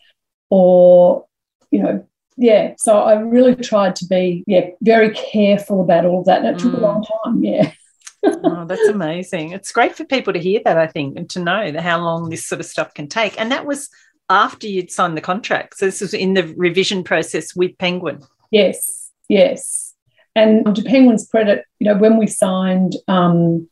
or, 0.49 1.27
you 1.69 1.83
know, 1.83 2.07
yeah. 2.37 2.73
So 2.79 2.97
I 2.97 3.19
really 3.19 3.55
tried 3.55 3.95
to 3.97 4.05
be, 4.07 4.43
yeah, 4.47 4.69
very 4.81 5.11
careful 5.11 5.81
about 5.81 6.05
all 6.05 6.21
of 6.21 6.25
that. 6.25 6.43
And 6.43 6.55
it 6.55 6.59
took 6.59 6.73
mm. 6.73 6.79
a 6.79 6.81
long 6.81 7.05
time, 7.23 7.43
yeah. 7.43 7.71
oh, 8.23 8.65
that's 8.65 8.87
amazing. 8.87 9.51
It's 9.51 9.71
great 9.71 9.95
for 9.95 10.05
people 10.05 10.33
to 10.33 10.39
hear 10.39 10.59
that, 10.65 10.79
I 10.79 10.87
think, 10.87 11.17
and 11.17 11.29
to 11.31 11.39
know 11.39 11.71
how 11.79 11.99
long 11.99 12.31
this 12.31 12.47
sort 12.47 12.61
of 12.61 12.65
stuff 12.65 12.95
can 12.95 13.07
take. 13.07 13.39
And 13.39 13.51
that 13.51 13.67
was 13.67 13.89
after 14.29 14.67
you'd 14.67 14.91
signed 14.91 15.17
the 15.17 15.21
contract. 15.21 15.77
So 15.77 15.85
this 15.85 16.01
was 16.01 16.13
in 16.13 16.33
the 16.33 16.53
revision 16.57 17.03
process 17.03 17.55
with 17.55 17.77
Penguin. 17.77 18.21
Yes. 18.51 19.11
Yes. 19.29 19.93
And 20.35 20.75
to 20.75 20.83
Penguin's 20.83 21.27
credit, 21.27 21.65
you 21.79 21.87
know, 21.87 21.97
when 21.97 22.17
we 22.17 22.27
signed 22.27 22.95
um, 23.07 23.67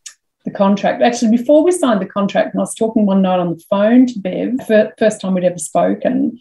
the 0.45 0.51
contract, 0.51 1.03
actually, 1.03 1.37
before 1.37 1.63
we 1.63 1.71
signed 1.71 2.01
the 2.01 2.07
contract, 2.07 2.53
and 2.53 2.61
I 2.61 2.63
was 2.63 2.73
talking 2.73 3.05
one 3.05 3.21
night 3.21 3.39
on 3.39 3.51
the 3.51 3.63
phone 3.69 4.07
to 4.07 4.19
Bev, 4.19 4.93
first 4.97 5.21
time 5.21 5.35
we'd 5.35 5.43
ever 5.43 5.59
spoken, 5.59 6.39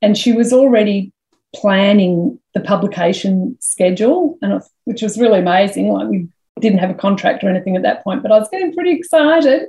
and 0.00 0.16
she 0.16 0.32
was 0.32 0.52
already 0.52 1.12
planning 1.54 2.38
the 2.54 2.60
publication 2.60 3.56
schedule, 3.60 4.38
and 4.40 4.54
was, 4.54 4.70
which 4.84 5.02
was 5.02 5.18
really 5.18 5.40
amazing. 5.40 5.90
Like 5.90 6.08
we 6.08 6.28
didn't 6.58 6.78
have 6.78 6.90
a 6.90 6.94
contract 6.94 7.44
or 7.44 7.50
anything 7.50 7.76
at 7.76 7.82
that 7.82 8.02
point, 8.02 8.22
but 8.22 8.32
I 8.32 8.38
was 8.38 8.48
getting 8.48 8.72
pretty 8.74 8.92
excited. 8.92 9.68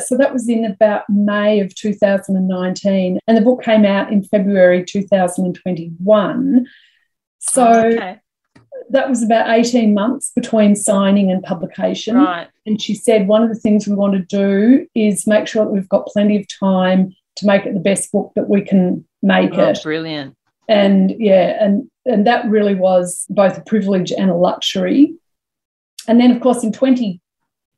So 0.00 0.16
that 0.16 0.32
was 0.32 0.48
in 0.48 0.64
about 0.64 1.02
May 1.08 1.60
of 1.60 1.74
2019, 1.74 3.18
and 3.26 3.36
the 3.36 3.40
book 3.40 3.62
came 3.62 3.84
out 3.84 4.12
in 4.12 4.22
February 4.24 4.84
2021. 4.84 6.66
So 7.38 7.66
oh, 7.66 7.86
okay 7.86 8.20
that 8.90 9.08
was 9.08 9.22
about 9.22 9.48
18 9.50 9.94
months 9.94 10.32
between 10.34 10.76
signing 10.76 11.30
and 11.30 11.42
publication. 11.42 12.16
Right. 12.16 12.48
And 12.64 12.80
she 12.80 12.94
said 12.94 13.28
one 13.28 13.42
of 13.42 13.48
the 13.48 13.54
things 13.54 13.86
we 13.86 13.94
want 13.94 14.14
to 14.14 14.20
do 14.20 14.86
is 14.94 15.26
make 15.26 15.46
sure 15.46 15.64
that 15.64 15.70
we've 15.70 15.88
got 15.88 16.06
plenty 16.06 16.36
of 16.40 16.46
time 16.48 17.14
to 17.36 17.46
make 17.46 17.66
it 17.66 17.74
the 17.74 17.80
best 17.80 18.12
book 18.12 18.32
that 18.36 18.48
we 18.48 18.62
can 18.62 19.04
make 19.22 19.52
oh, 19.54 19.70
it. 19.70 19.80
Brilliant. 19.82 20.36
And 20.68 21.14
yeah, 21.18 21.62
and 21.64 21.88
and 22.04 22.26
that 22.26 22.48
really 22.48 22.74
was 22.74 23.24
both 23.28 23.58
a 23.58 23.62
privilege 23.62 24.12
and 24.12 24.30
a 24.30 24.34
luxury. 24.34 25.14
And 26.08 26.20
then 26.20 26.30
of 26.30 26.40
course 26.40 26.64
in 26.64 26.72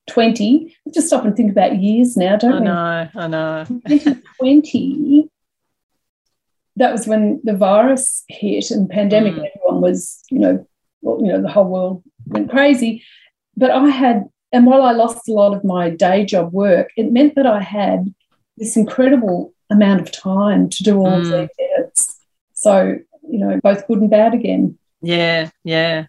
2020, 0.08 0.76
just 0.92 1.06
stop 1.08 1.24
and 1.24 1.36
think 1.36 1.50
about 1.50 1.78
years 1.80 2.16
now, 2.16 2.36
don't 2.36 2.52
I 2.52 2.60
we? 2.60 2.66
I 2.66 3.04
know, 3.04 3.10
I 3.14 3.26
know. 3.28 3.64
2020 3.86 5.28
that 6.76 6.92
was 6.92 7.08
when 7.08 7.40
the 7.42 7.56
virus 7.56 8.22
hit 8.28 8.70
and 8.70 8.88
pandemic 8.88 9.34
mm. 9.34 9.44
everyone 9.52 9.80
was 9.80 10.22
you 10.30 10.38
know 10.38 10.64
well, 11.02 11.18
you 11.20 11.32
know, 11.32 11.42
the 11.42 11.48
whole 11.48 11.68
world 11.68 12.02
went 12.26 12.50
crazy. 12.50 13.04
But 13.56 13.70
I 13.70 13.88
had, 13.88 14.28
and 14.52 14.66
while 14.66 14.82
I 14.82 14.92
lost 14.92 15.28
a 15.28 15.32
lot 15.32 15.54
of 15.54 15.64
my 15.64 15.90
day 15.90 16.24
job 16.24 16.52
work, 16.52 16.90
it 16.96 17.12
meant 17.12 17.34
that 17.36 17.46
I 17.46 17.60
had 17.60 18.12
this 18.56 18.76
incredible 18.76 19.52
amount 19.70 20.00
of 20.00 20.10
time 20.10 20.68
to 20.70 20.82
do 20.82 20.98
all 20.98 21.10
mm. 21.10 21.18
of 21.18 21.24
these 21.24 21.68
edits. 21.76 22.20
So, 22.54 22.98
you 23.28 23.38
know, 23.38 23.60
both 23.62 23.86
good 23.86 24.00
and 24.00 24.10
bad 24.10 24.34
again. 24.34 24.78
Yeah, 25.00 25.50
yeah. 25.64 26.06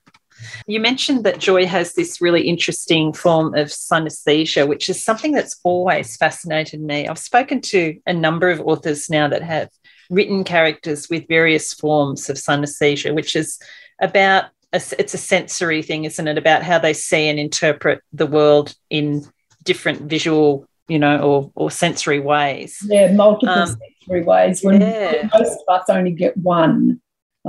You 0.67 0.79
mentioned 0.79 1.23
that 1.23 1.39
Joy 1.39 1.65
has 1.65 1.93
this 1.93 2.21
really 2.21 2.47
interesting 2.47 3.13
form 3.13 3.55
of 3.55 3.67
synesthesia, 3.67 4.67
which 4.67 4.89
is 4.89 5.03
something 5.03 5.31
that's 5.31 5.59
always 5.63 6.17
fascinated 6.17 6.81
me. 6.81 7.07
I've 7.07 7.19
spoken 7.19 7.61
to 7.61 7.99
a 8.05 8.13
number 8.13 8.49
of 8.49 8.61
authors 8.61 9.09
now 9.09 9.27
that 9.27 9.43
have 9.43 9.69
written 10.09 10.43
characters 10.43 11.09
with 11.09 11.27
various 11.27 11.73
forms 11.73 12.29
of 12.29 12.37
synesthesia, 12.37 13.13
which 13.13 13.35
is 13.35 13.59
about 14.01 14.45
a, 14.73 14.81
it's 14.97 15.13
a 15.13 15.17
sensory 15.17 15.81
thing, 15.81 16.05
isn't 16.05 16.27
it? 16.27 16.37
About 16.37 16.63
how 16.63 16.79
they 16.79 16.93
see 16.93 17.27
and 17.27 17.39
interpret 17.39 18.01
the 18.13 18.27
world 18.27 18.75
in 18.89 19.25
different 19.63 20.03
visual, 20.03 20.67
you 20.87 20.99
know, 20.99 21.19
or 21.19 21.51
or 21.55 21.71
sensory 21.71 22.19
ways. 22.19 22.77
Yeah, 22.85 23.11
multiple 23.11 23.49
um, 23.49 23.67
sensory 23.67 24.23
ways. 24.23 24.63
When 24.63 24.81
yeah. 24.81 25.29
most 25.33 25.59
of 25.67 25.81
us 25.81 25.89
only 25.89 26.11
get 26.11 26.37
one. 26.37 27.01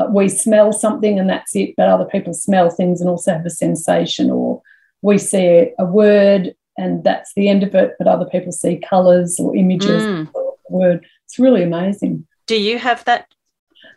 We 0.08 0.28
smell 0.28 0.72
something 0.72 1.18
and 1.18 1.28
that's 1.28 1.54
it, 1.54 1.74
but 1.76 1.88
other 1.88 2.04
people 2.04 2.32
smell 2.32 2.70
things 2.70 3.00
and 3.00 3.10
also 3.10 3.32
have 3.32 3.44
a 3.46 3.50
sensation, 3.50 4.30
or 4.30 4.62
we 5.02 5.18
see 5.18 5.70
a 5.78 5.84
word 5.84 6.54
and 6.78 7.04
that's 7.04 7.32
the 7.34 7.48
end 7.48 7.62
of 7.62 7.74
it. 7.74 7.94
But 7.98 8.06
other 8.08 8.24
people 8.26 8.52
see 8.52 8.76
colours 8.78 9.38
or 9.38 9.54
images 9.56 10.02
Mm. 10.02 10.28
or 10.34 10.54
word. 10.70 11.04
It's 11.26 11.38
really 11.38 11.62
amazing. 11.62 12.26
Do 12.46 12.56
you 12.60 12.78
have 12.78 13.04
that? 13.04 13.26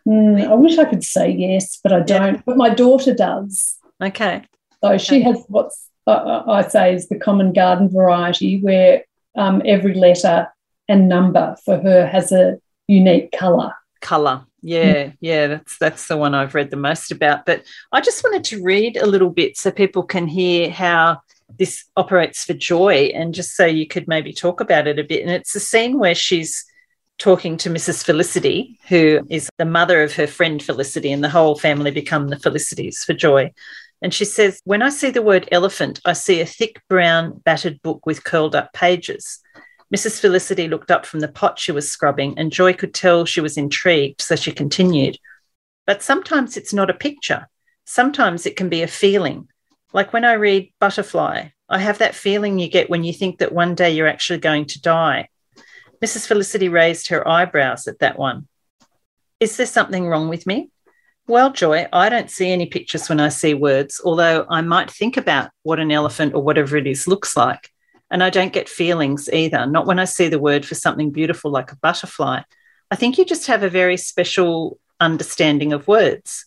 Mm, 0.07 0.47
I 0.49 0.53
wish 0.55 0.77
I 0.77 0.85
could 0.85 1.03
say 1.03 1.29
yes, 1.31 1.79
but 1.81 1.93
I 1.93 2.01
don't. 2.01 2.43
But 2.45 2.57
my 2.57 2.69
daughter 2.69 3.13
does. 3.13 3.77
Okay. 4.01 4.43
So 4.83 4.97
she 4.97 5.21
has 5.21 5.43
what's 5.47 5.87
uh, 6.07 6.43
I 6.47 6.67
say 6.67 6.93
is 6.93 7.07
the 7.07 7.17
common 7.17 7.53
garden 7.53 7.89
variety, 7.89 8.59
where 8.59 9.03
um, 9.35 9.61
every 9.65 9.93
letter 9.93 10.49
and 10.89 11.07
number 11.07 11.55
for 11.63 11.77
her 11.79 12.05
has 12.05 12.31
a 12.33 12.57
unique 12.87 13.31
colour. 13.31 13.73
Color. 14.01 14.45
Yeah, 14.65 15.11
yeah, 15.19 15.47
that's 15.47 15.77
that's 15.77 16.07
the 16.07 16.15
one 16.15 16.33
I've 16.33 16.55
read 16.55 16.71
the 16.71 16.77
most 16.77 17.11
about. 17.11 17.45
But 17.45 17.65
I 17.91 17.99
just 17.99 18.23
wanted 18.23 18.45
to 18.45 18.63
read 18.63 18.95
a 18.95 19.05
little 19.05 19.29
bit 19.29 19.57
so 19.57 19.71
people 19.71 20.03
can 20.03 20.25
hear 20.25 20.71
how 20.71 21.21
this 21.59 21.83
operates 21.97 22.45
for 22.45 22.53
joy 22.53 23.11
and 23.13 23.33
just 23.33 23.57
so 23.57 23.65
you 23.65 23.85
could 23.85 24.07
maybe 24.07 24.31
talk 24.31 24.61
about 24.61 24.87
it 24.87 24.97
a 24.97 25.03
bit. 25.03 25.21
And 25.21 25.31
it's 25.31 25.53
a 25.53 25.59
scene 25.59 25.99
where 25.99 26.15
she's 26.15 26.65
talking 27.17 27.57
to 27.57 27.69
Mrs. 27.69 28.05
Felicity, 28.05 28.79
who 28.87 29.19
is 29.29 29.49
the 29.57 29.65
mother 29.65 30.01
of 30.01 30.13
her 30.13 30.27
friend 30.27 30.63
Felicity, 30.63 31.11
and 31.11 31.23
the 31.23 31.29
whole 31.29 31.55
family 31.59 31.91
become 31.91 32.29
the 32.29 32.37
Felicities 32.37 33.03
for 33.05 33.13
joy. 33.13 33.51
And 34.01 34.13
she 34.13 34.25
says, 34.25 34.61
When 34.63 34.81
I 34.81 34.89
see 34.89 35.11
the 35.11 35.21
word 35.21 35.47
elephant, 35.51 35.99
I 36.05 36.13
see 36.13 36.39
a 36.39 36.45
thick 36.45 36.81
brown 36.87 37.41
battered 37.43 37.81
book 37.81 38.05
with 38.05 38.23
curled 38.23 38.55
up 38.55 38.71
pages. 38.73 39.39
Mrs. 39.93 40.19
Felicity 40.19 40.67
looked 40.67 40.89
up 40.89 41.05
from 41.05 41.19
the 41.19 41.27
pot 41.27 41.59
she 41.59 41.71
was 41.71 41.91
scrubbing, 41.91 42.33
and 42.37 42.51
Joy 42.51 42.73
could 42.73 42.95
tell 42.95 43.25
she 43.25 43.41
was 43.41 43.57
intrigued, 43.57 44.21
so 44.21 44.35
she 44.35 44.51
continued. 44.51 45.19
But 45.85 46.01
sometimes 46.01 46.57
it's 46.57 46.73
not 46.73 46.89
a 46.89 46.95
picture. 46.95 47.47
Sometimes 47.85 48.47
it 48.47 48.55
can 48.55 48.69
be 48.69 48.81
a 48.81 48.87
feeling. 48.87 49.49
Like 49.93 50.11
when 50.11 50.25
I 50.25 50.33
read 50.33 50.73
Butterfly, 50.79 51.49
I 51.69 51.77
have 51.77 51.99
that 51.99 52.15
feeling 52.15 52.57
you 52.57 52.69
get 52.69 52.89
when 52.89 53.03
you 53.03 53.13
think 53.13 53.37
that 53.37 53.51
one 53.51 53.75
day 53.75 53.91
you're 53.91 54.07
actually 54.07 54.39
going 54.39 54.65
to 54.67 54.81
die. 54.81 55.29
Mrs. 56.03 56.27
Felicity 56.27 56.69
raised 56.69 57.09
her 57.09 57.27
eyebrows 57.27 57.87
at 57.87 57.99
that 57.99 58.17
one. 58.17 58.47
Is 59.39 59.57
there 59.57 59.67
something 59.67 60.07
wrong 60.07 60.27
with 60.27 60.47
me? 60.47 60.71
Well, 61.27 61.51
Joy, 61.51 61.87
I 61.93 62.09
don't 62.09 62.31
see 62.31 62.51
any 62.51 62.65
pictures 62.65 63.09
when 63.09 63.19
I 63.19 63.29
see 63.29 63.53
words, 63.53 64.01
although 64.03 64.45
I 64.49 64.61
might 64.61 64.89
think 64.89 65.17
about 65.17 65.51
what 65.61 65.79
an 65.79 65.91
elephant 65.91 66.33
or 66.33 66.41
whatever 66.41 66.77
it 66.77 66.87
is 66.87 67.07
looks 67.07 67.37
like. 67.37 67.69
And 68.13 68.23
I 68.23 68.29
don't 68.29 68.53
get 68.53 68.69
feelings 68.69 69.27
either, 69.33 69.65
not 69.65 69.87
when 69.87 69.97
I 69.97 70.05
see 70.05 70.27
the 70.27 70.37
word 70.37 70.67
for 70.67 70.75
something 70.75 71.09
beautiful 71.09 71.49
like 71.49 71.71
a 71.71 71.77
butterfly. 71.77 72.41
I 72.91 72.95
think 72.95 73.17
you 73.17 73.25
just 73.25 73.47
have 73.47 73.63
a 73.63 73.69
very 73.69 73.97
special 73.97 74.79
understanding 74.99 75.73
of 75.73 75.87
words. 75.87 76.45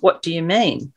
What 0.00 0.22
do 0.22 0.32
you 0.32 0.42
mean? 0.42 0.94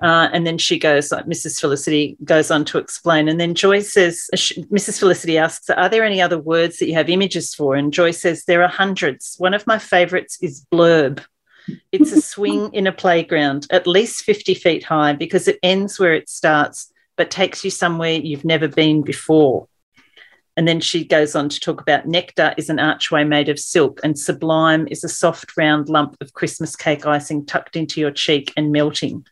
Uh, 0.00 0.30
and 0.32 0.46
then 0.46 0.56
she 0.56 0.78
goes, 0.78 1.12
like 1.12 1.26
Mrs. 1.26 1.60
Felicity 1.60 2.16
goes 2.24 2.50
on 2.50 2.64
to 2.66 2.78
explain. 2.78 3.28
And 3.28 3.38
then 3.38 3.54
Joy 3.54 3.80
says, 3.80 4.30
Mrs. 4.34 4.98
Felicity 4.98 5.36
asks, 5.36 5.68
Are 5.68 5.90
there 5.90 6.04
any 6.04 6.22
other 6.22 6.38
words 6.38 6.78
that 6.78 6.86
you 6.86 6.94
have 6.94 7.10
images 7.10 7.54
for? 7.54 7.76
And 7.76 7.92
Joy 7.92 8.12
says, 8.12 8.46
There 8.46 8.62
are 8.62 8.68
hundreds. 8.68 9.34
One 9.36 9.52
of 9.52 9.66
my 9.66 9.78
favorites 9.78 10.38
is 10.40 10.64
blurb. 10.72 11.22
It's 11.92 12.12
a 12.12 12.22
swing 12.32 12.72
in 12.72 12.86
a 12.86 12.92
playground, 12.92 13.66
at 13.68 13.86
least 13.86 14.22
50 14.22 14.54
feet 14.54 14.84
high, 14.84 15.12
because 15.12 15.48
it 15.48 15.58
ends 15.62 16.00
where 16.00 16.14
it 16.14 16.30
starts, 16.30 16.90
but 17.18 17.30
takes 17.30 17.64
you 17.64 17.70
somewhere 17.70 18.12
you've 18.12 18.46
never 18.46 18.68
been 18.68 19.02
before. 19.02 19.68
And 20.56 20.66
then 20.66 20.80
she 20.80 21.04
goes 21.04 21.36
on 21.36 21.48
to 21.50 21.60
talk 21.60 21.80
about 21.80 22.06
nectar 22.06 22.54
is 22.56 22.70
an 22.70 22.78
archway 22.78 23.24
made 23.24 23.48
of 23.48 23.58
silk, 23.58 24.00
and 24.02 24.18
sublime 24.18 24.88
is 24.90 25.04
a 25.04 25.08
soft 25.08 25.56
round 25.56 25.88
lump 25.88 26.16
of 26.20 26.32
Christmas 26.32 26.74
cake 26.74 27.06
icing 27.06 27.44
tucked 27.44 27.76
into 27.76 28.00
your 28.00 28.10
cheek 28.10 28.52
and 28.56 28.72
melting. 28.72 29.26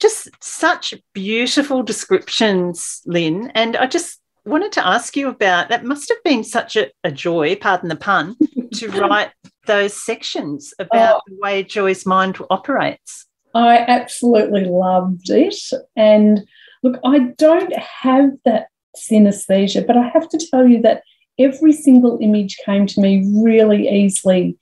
Just 0.00 0.28
such 0.40 0.94
beautiful 1.12 1.82
descriptions, 1.82 3.02
Lyn. 3.06 3.50
And 3.54 3.76
I 3.76 3.86
just 3.86 4.20
wanted 4.44 4.72
to 4.72 4.86
ask 4.86 5.16
you 5.16 5.28
about 5.28 5.68
that. 5.68 5.84
Must 5.84 6.08
have 6.08 6.22
been 6.24 6.44
such 6.44 6.76
a, 6.76 6.90
a 7.04 7.12
joy, 7.12 7.56
pardon 7.56 7.88
the 7.88 7.96
pun, 7.96 8.36
to 8.74 8.88
write 8.88 9.30
those 9.66 9.94
sections 9.94 10.74
about 10.78 11.18
oh. 11.18 11.20
the 11.28 11.36
way 11.40 11.62
Joy's 11.62 12.06
mind 12.06 12.38
operates. 12.50 13.26
I 13.56 13.78
absolutely 13.78 14.66
loved 14.66 15.30
it. 15.30 15.56
And 15.96 16.46
look, 16.82 17.00
I 17.06 17.20
don't 17.38 17.74
have 17.74 18.32
that 18.44 18.66
synesthesia, 18.94 19.86
but 19.86 19.96
I 19.96 20.08
have 20.08 20.28
to 20.28 20.46
tell 20.50 20.68
you 20.68 20.82
that 20.82 21.02
every 21.38 21.72
single 21.72 22.18
image 22.20 22.58
came 22.66 22.86
to 22.86 23.00
me 23.00 23.24
really 23.34 23.88
easily. 23.88 24.58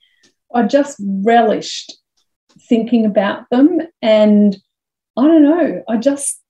I 0.53 0.63
just 0.63 0.95
relished 1.01 1.97
thinking 2.69 3.05
about 3.05 3.49
them. 3.51 3.81
And 4.01 4.55
I 5.17 5.27
don't 5.27 5.43
know, 5.43 5.83
I 5.89 5.97
just, 5.97 6.41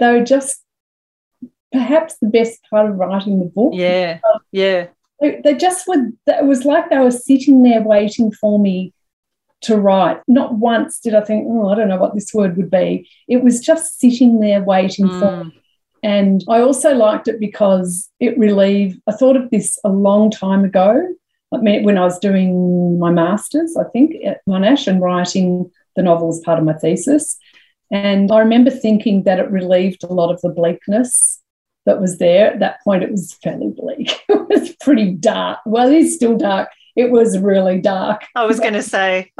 they 0.00 0.10
were 0.10 0.24
just 0.24 0.60
perhaps 1.70 2.16
the 2.20 2.28
best 2.28 2.58
part 2.68 2.90
of 2.90 2.96
writing 2.96 3.38
the 3.38 3.46
book. 3.46 3.74
Yeah, 3.76 4.18
yeah. 4.50 4.88
They, 5.20 5.40
they 5.44 5.54
just 5.54 5.86
were, 5.86 6.08
it 6.26 6.46
was 6.46 6.64
like 6.64 6.90
they 6.90 6.98
were 6.98 7.12
sitting 7.12 7.62
there 7.62 7.82
waiting 7.82 8.32
for 8.32 8.58
me 8.58 8.92
to 9.64 9.76
write. 9.76 10.20
Not 10.28 10.54
once 10.54 10.98
did 11.00 11.14
I 11.14 11.22
think, 11.22 11.46
oh, 11.48 11.68
I 11.68 11.74
don't 11.74 11.88
know 11.88 11.98
what 11.98 12.14
this 12.14 12.32
word 12.32 12.56
would 12.56 12.70
be. 12.70 13.08
It 13.28 13.42
was 13.42 13.60
just 13.60 13.98
sitting 14.00 14.40
there 14.40 14.62
waiting 14.62 15.06
Mm. 15.06 15.18
for 15.20 15.44
me. 15.44 15.60
And 16.02 16.44
I 16.48 16.60
also 16.60 16.94
liked 16.94 17.28
it 17.28 17.40
because 17.40 18.10
it 18.20 18.38
relieved, 18.38 19.00
I 19.06 19.12
thought 19.12 19.36
of 19.36 19.50
this 19.50 19.78
a 19.84 19.88
long 19.88 20.30
time 20.30 20.62
ago, 20.64 21.08
I 21.52 21.56
mean, 21.58 21.84
when 21.84 21.96
I 21.96 22.04
was 22.04 22.18
doing 22.18 22.98
my 22.98 23.10
master's, 23.10 23.76
I 23.76 23.84
think, 23.84 24.14
at 24.24 24.40
Monash 24.46 24.86
and 24.86 25.00
writing 25.00 25.70
the 25.96 26.02
novel 26.02 26.28
as 26.28 26.40
part 26.40 26.58
of 26.58 26.64
my 26.64 26.74
thesis. 26.74 27.38
And 27.90 28.30
I 28.32 28.40
remember 28.40 28.70
thinking 28.70 29.22
that 29.22 29.38
it 29.38 29.50
relieved 29.50 30.04
a 30.04 30.12
lot 30.12 30.32
of 30.32 30.40
the 30.42 30.48
bleakness 30.48 31.40
that 31.86 32.00
was 32.00 32.18
there. 32.18 32.52
At 32.52 32.58
that 32.58 32.82
point, 32.82 33.02
it 33.04 33.10
was 33.10 33.34
fairly 33.42 33.68
bleak. 33.68 34.20
it 34.28 34.48
was 34.48 34.74
pretty 34.80 35.12
dark. 35.12 35.60
Well, 35.64 35.88
it 35.88 35.96
is 35.96 36.14
still 36.14 36.36
dark. 36.36 36.68
It 36.96 37.10
was 37.10 37.38
really 37.38 37.80
dark. 37.80 38.24
I 38.34 38.46
was 38.46 38.60
going 38.60 38.74
to 38.74 38.82
say. 38.82 39.32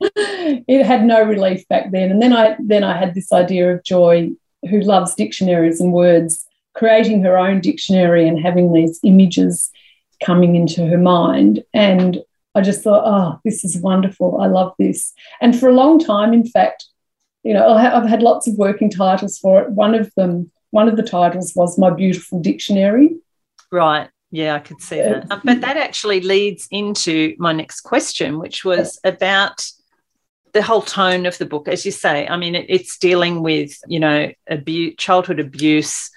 it 0.00 0.86
had 0.86 1.04
no 1.04 1.22
relief 1.22 1.66
back 1.68 1.90
then. 1.90 2.10
And 2.10 2.22
then 2.22 2.32
I 2.32 2.56
then 2.58 2.84
I 2.84 2.96
had 2.96 3.14
this 3.14 3.32
idea 3.32 3.74
of 3.74 3.84
Joy, 3.84 4.30
who 4.68 4.80
loves 4.80 5.14
dictionaries 5.14 5.80
and 5.80 5.92
words, 5.92 6.44
creating 6.74 7.22
her 7.22 7.38
own 7.38 7.60
dictionary 7.60 8.26
and 8.26 8.38
having 8.40 8.72
these 8.72 8.98
images 9.04 9.70
coming 10.24 10.56
into 10.56 10.86
her 10.86 10.98
mind. 10.98 11.62
And 11.72 12.18
I 12.54 12.60
just 12.62 12.82
thought, 12.82 13.04
oh, 13.06 13.40
this 13.44 13.64
is 13.64 13.78
wonderful. 13.78 14.40
I 14.40 14.46
love 14.46 14.74
this. 14.78 15.12
And 15.40 15.58
for 15.58 15.68
a 15.68 15.74
long 15.74 15.98
time, 15.98 16.32
in 16.32 16.46
fact, 16.46 16.86
you 17.42 17.54
know, 17.54 17.72
I've 17.72 18.08
had 18.08 18.22
lots 18.22 18.46
of 18.46 18.56
working 18.56 18.90
titles 18.90 19.38
for 19.38 19.62
it. 19.62 19.70
One 19.70 19.94
of 19.94 20.12
them, 20.16 20.50
one 20.70 20.88
of 20.88 20.96
the 20.96 21.02
titles 21.02 21.54
was 21.54 21.78
My 21.78 21.90
Beautiful 21.90 22.40
Dictionary. 22.40 23.16
Right. 23.72 24.08
Yeah, 24.30 24.54
I 24.54 24.60
could 24.60 24.80
see 24.80 24.96
that. 24.96 25.30
Uh, 25.30 25.40
But 25.44 25.60
that 25.62 25.76
actually 25.76 26.20
leads 26.20 26.68
into 26.70 27.34
my 27.38 27.52
next 27.52 27.80
question, 27.80 28.38
which 28.38 28.64
was 28.64 28.98
about 29.02 29.66
the 30.52 30.62
whole 30.62 30.82
tone 30.82 31.26
of 31.26 31.36
the 31.38 31.46
book. 31.46 31.68
As 31.68 31.84
you 31.84 31.92
say, 31.92 32.26
I 32.26 32.36
mean, 32.36 32.54
it, 32.54 32.66
it's 32.68 32.98
dealing 32.98 33.42
with, 33.42 33.76
you 33.86 34.00
know, 34.00 34.32
abuse, 34.48 34.94
childhood 34.98 35.40
abuse, 35.40 36.10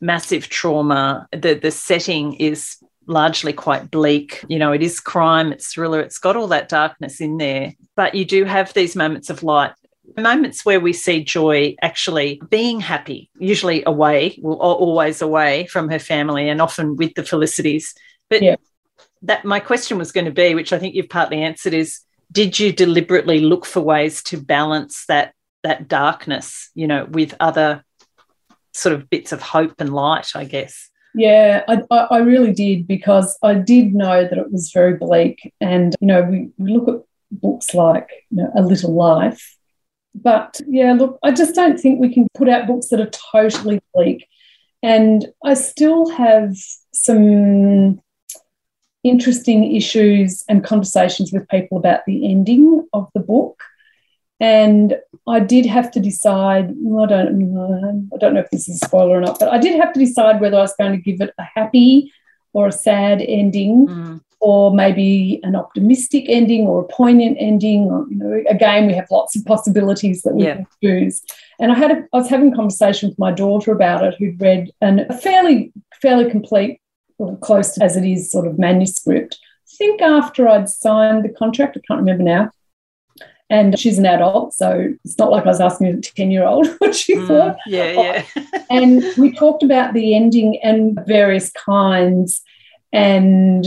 massive 0.00 0.48
trauma. 0.48 1.28
The, 1.32 1.54
the 1.54 1.70
setting 1.70 2.34
is 2.34 2.76
largely 3.06 3.52
quite 3.52 3.90
bleak. 3.90 4.44
You 4.48 4.58
know, 4.58 4.72
it 4.72 4.82
is 4.82 5.00
crime, 5.00 5.52
it's 5.52 5.72
thriller, 5.72 6.00
it's 6.00 6.18
got 6.18 6.36
all 6.36 6.48
that 6.48 6.68
darkness 6.68 7.20
in 7.20 7.36
there. 7.36 7.74
But 7.96 8.14
you 8.14 8.24
do 8.24 8.44
have 8.44 8.72
these 8.72 8.96
moments 8.96 9.28
of 9.30 9.42
light 9.42 9.72
moments 10.16 10.64
where 10.64 10.80
we 10.80 10.92
see 10.92 11.24
Joy 11.24 11.76
actually 11.82 12.40
being 12.50 12.80
happy, 12.80 13.30
usually 13.38 13.82
away, 13.86 14.38
well, 14.40 14.56
always 14.56 15.22
away 15.22 15.66
from 15.66 15.88
her 15.90 15.98
family 15.98 16.48
and 16.48 16.60
often 16.60 16.96
with 16.96 17.14
the 17.14 17.22
Felicities. 17.22 17.94
But 18.30 18.42
Yeah. 18.42 18.56
that 19.22 19.44
my 19.44 19.60
question 19.60 19.98
was 19.98 20.12
going 20.12 20.26
to 20.26 20.30
be, 20.30 20.54
which 20.54 20.72
I 20.72 20.78
think 20.78 20.94
you've 20.94 21.08
partly 21.08 21.42
answered, 21.42 21.74
is 21.74 22.00
did 22.32 22.58
you 22.58 22.72
deliberately 22.72 23.40
look 23.40 23.64
for 23.64 23.80
ways 23.80 24.22
to 24.24 24.40
balance 24.40 25.06
that 25.06 25.32
that 25.62 25.88
darkness, 25.88 26.70
you 26.74 26.86
know, 26.86 27.06
with 27.06 27.34
other 27.40 27.82
sort 28.72 28.94
of 28.94 29.08
bits 29.08 29.32
of 29.32 29.40
hope 29.40 29.74
and 29.78 29.94
light, 29.94 30.32
I 30.34 30.44
guess? 30.44 30.90
Yeah, 31.14 31.62
I, 31.68 31.82
I 31.90 31.98
I 32.10 32.18
really 32.18 32.52
did 32.52 32.86
because 32.86 33.38
I 33.42 33.54
did 33.54 33.94
know 33.94 34.26
that 34.28 34.36
it 34.36 34.50
was 34.52 34.72
very 34.72 34.94
bleak. 34.94 35.54
And, 35.60 35.94
you 36.00 36.08
know, 36.08 36.22
we, 36.22 36.50
we 36.58 36.72
look 36.72 36.88
at 36.88 37.02
books 37.30 37.72
like 37.72 38.08
you 38.30 38.38
know, 38.38 38.50
A 38.56 38.62
Little 38.62 38.94
Life. 38.94 39.56
But 40.14 40.60
yeah, 40.66 40.92
look, 40.92 41.18
I 41.22 41.32
just 41.32 41.54
don't 41.54 41.78
think 41.78 42.00
we 42.00 42.12
can 42.12 42.28
put 42.34 42.48
out 42.48 42.66
books 42.66 42.88
that 42.88 43.00
are 43.00 43.10
totally 43.32 43.80
bleak. 43.94 44.26
And 44.82 45.26
I 45.44 45.54
still 45.54 46.10
have 46.10 46.56
some 46.92 48.00
interesting 49.02 49.74
issues 49.74 50.44
and 50.48 50.64
conversations 50.64 51.32
with 51.32 51.48
people 51.48 51.78
about 51.78 52.00
the 52.06 52.30
ending 52.30 52.86
of 52.92 53.08
the 53.14 53.20
book. 53.20 53.60
And 54.40 54.96
I 55.26 55.40
did 55.40 55.66
have 55.66 55.90
to 55.92 56.00
decide. 56.00 56.66
I 56.70 57.06
don't. 57.06 58.10
I 58.12 58.16
don't 58.18 58.34
know 58.34 58.40
if 58.40 58.50
this 58.50 58.68
is 58.68 58.82
a 58.82 58.86
spoiler 58.86 59.18
or 59.18 59.20
not, 59.20 59.38
but 59.38 59.48
I 59.48 59.58
did 59.58 59.80
have 59.80 59.92
to 59.94 60.00
decide 60.00 60.40
whether 60.40 60.56
I 60.58 60.62
was 60.62 60.74
going 60.76 60.92
to 60.92 60.98
give 60.98 61.20
it 61.20 61.32
a 61.38 61.42
happy 61.42 62.12
or 62.52 62.68
a 62.68 62.72
sad 62.72 63.22
ending, 63.22 63.86
Mm. 63.86 64.20
Or 64.44 64.74
maybe 64.74 65.40
an 65.42 65.56
optimistic 65.56 66.26
ending 66.28 66.66
or 66.66 66.82
a 66.82 66.84
poignant 66.84 67.38
ending. 67.40 67.84
Or, 67.84 68.06
you 68.10 68.16
know, 68.16 68.44
again, 68.46 68.86
we 68.86 68.92
have 68.92 69.10
lots 69.10 69.34
of 69.34 69.42
possibilities 69.46 70.20
that 70.20 70.34
we 70.34 70.44
yeah. 70.44 70.56
can 70.56 70.66
choose. 70.82 71.22
And 71.58 71.72
I 71.72 71.76
had 71.76 71.90
a, 71.90 72.06
I 72.12 72.18
was 72.18 72.28
having 72.28 72.52
a 72.52 72.56
conversation 72.56 73.08
with 73.08 73.18
my 73.18 73.32
daughter 73.32 73.72
about 73.72 74.04
it, 74.04 74.16
who'd 74.18 74.38
read 74.38 74.70
an, 74.82 75.06
a 75.08 75.16
fairly 75.16 75.72
fairly 76.02 76.30
complete, 76.30 76.78
or 77.16 77.38
close 77.38 77.72
to 77.72 77.84
as 77.84 77.96
it 77.96 78.04
is, 78.04 78.30
sort 78.30 78.46
of 78.46 78.58
manuscript. 78.58 79.38
I 79.72 79.76
think 79.78 80.02
after 80.02 80.46
I'd 80.46 80.68
signed 80.68 81.24
the 81.24 81.30
contract, 81.30 81.78
I 81.78 81.80
can't 81.88 82.00
remember 82.00 82.22
now. 82.22 82.50
And 83.48 83.78
she's 83.78 83.96
an 83.96 84.04
adult, 84.04 84.52
so 84.52 84.92
it's 85.06 85.18
not 85.18 85.30
like 85.30 85.44
I 85.44 85.48
was 85.48 85.60
asking 85.60 85.86
a 85.86 86.00
10 86.02 86.30
year 86.30 86.44
old 86.44 86.66
what 86.78 86.94
she 86.94 87.14
mm, 87.14 87.26
thought. 87.26 87.56
Yeah, 87.66 87.92
yeah. 88.36 88.62
and 88.70 89.02
we 89.16 89.32
talked 89.32 89.62
about 89.62 89.94
the 89.94 90.14
ending 90.14 90.60
and 90.62 91.00
various 91.06 91.50
kinds. 91.52 92.42
And 92.92 93.66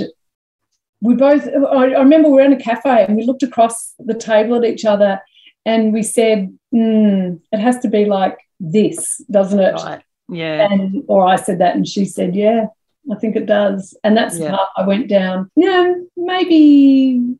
we 1.01 1.15
both, 1.15 1.47
I, 1.47 1.93
I 1.93 1.99
remember 1.99 2.29
we 2.29 2.35
were 2.35 2.41
in 2.41 2.53
a 2.53 2.59
cafe 2.59 3.05
and 3.05 3.15
we 3.15 3.23
looked 3.23 3.43
across 3.43 3.93
the 3.99 4.13
table 4.13 4.55
at 4.55 4.65
each 4.65 4.85
other 4.85 5.21
and 5.65 5.93
we 5.93 6.03
said, 6.03 6.57
mm, 6.73 7.39
it 7.51 7.59
has 7.59 7.79
to 7.79 7.87
be 7.87 8.05
like 8.05 8.37
this, 8.59 9.21
doesn't 9.29 9.59
it? 9.59 9.73
Right. 9.73 10.01
Yeah. 10.29 10.67
And 10.69 11.03
or 11.07 11.25
I 11.25 11.35
said 11.35 11.59
that 11.59 11.75
and 11.75 11.87
she 11.87 12.05
said, 12.05 12.35
Yeah, 12.35 12.65
I 13.11 13.15
think 13.15 13.35
it 13.35 13.45
does. 13.45 13.97
And 14.03 14.15
that's 14.17 14.37
yeah. 14.37 14.51
the 14.51 14.57
part 14.57 14.69
I 14.75 14.85
went 14.85 15.07
down. 15.07 15.49
Yeah, 15.55 15.93
maybe 16.17 17.37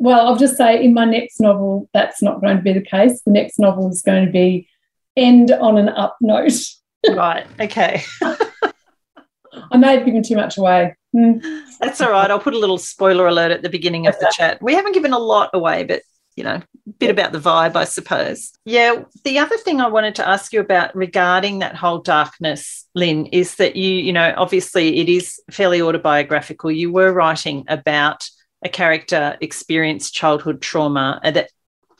well, 0.00 0.26
I'll 0.26 0.36
just 0.36 0.56
say 0.56 0.82
in 0.82 0.94
my 0.94 1.04
next 1.04 1.40
novel, 1.40 1.88
that's 1.92 2.22
not 2.22 2.40
going 2.40 2.56
to 2.56 2.62
be 2.62 2.72
the 2.72 2.82
case. 2.82 3.20
The 3.22 3.32
next 3.32 3.58
novel 3.58 3.90
is 3.90 4.02
going 4.02 4.26
to 4.26 4.32
be 4.32 4.68
end 5.16 5.50
on 5.50 5.76
an 5.76 5.88
up 5.88 6.16
note. 6.20 6.52
right. 7.08 7.46
Okay. 7.60 8.02
I 8.22 9.76
may 9.76 9.96
have 9.96 10.06
given 10.06 10.22
too 10.22 10.36
much 10.36 10.56
away. 10.56 10.94
Hmm. 11.18 11.38
That's 11.80 12.00
all 12.00 12.12
right. 12.12 12.30
I'll 12.30 12.38
put 12.38 12.54
a 12.54 12.58
little 12.58 12.78
spoiler 12.78 13.26
alert 13.26 13.50
at 13.50 13.62
the 13.62 13.68
beginning 13.68 14.06
of 14.06 14.18
the 14.20 14.32
chat. 14.36 14.62
We 14.62 14.74
haven't 14.74 14.92
given 14.92 15.12
a 15.12 15.18
lot 15.18 15.50
away, 15.52 15.82
but 15.84 16.02
you 16.36 16.44
know, 16.44 16.62
a 16.86 16.90
bit 16.98 17.10
about 17.10 17.32
the 17.32 17.40
vibe, 17.40 17.74
I 17.74 17.82
suppose. 17.82 18.52
Yeah. 18.64 19.02
The 19.24 19.40
other 19.40 19.56
thing 19.56 19.80
I 19.80 19.88
wanted 19.88 20.14
to 20.16 20.28
ask 20.28 20.52
you 20.52 20.60
about 20.60 20.94
regarding 20.94 21.58
that 21.58 21.74
whole 21.74 21.98
darkness, 21.98 22.86
Lyn, 22.94 23.26
is 23.26 23.56
that 23.56 23.74
you, 23.74 23.90
you 23.90 24.12
know, 24.12 24.32
obviously 24.36 25.00
it 25.00 25.08
is 25.08 25.40
fairly 25.50 25.82
autobiographical. 25.82 26.70
You 26.70 26.92
were 26.92 27.12
writing 27.12 27.64
about 27.66 28.28
a 28.64 28.68
character 28.68 29.36
experienced 29.40 30.14
childhood 30.14 30.62
trauma, 30.62 31.20
that 31.24 31.50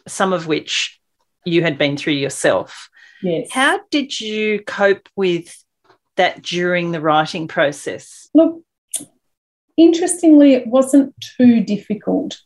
some 0.06 0.32
of 0.32 0.46
which 0.46 1.00
you 1.44 1.62
had 1.62 1.76
been 1.76 1.96
through 1.96 2.12
yourself. 2.12 2.88
Yes. 3.22 3.48
How 3.50 3.80
did 3.90 4.20
you 4.20 4.62
cope 4.62 5.08
with 5.16 5.64
that 6.14 6.42
during 6.42 6.92
the 6.92 7.00
writing 7.00 7.48
process? 7.48 8.28
Look, 8.34 8.62
interestingly, 9.78 10.52
it 10.52 10.66
wasn't 10.66 11.14
too 11.38 11.60
difficult. 11.60 12.42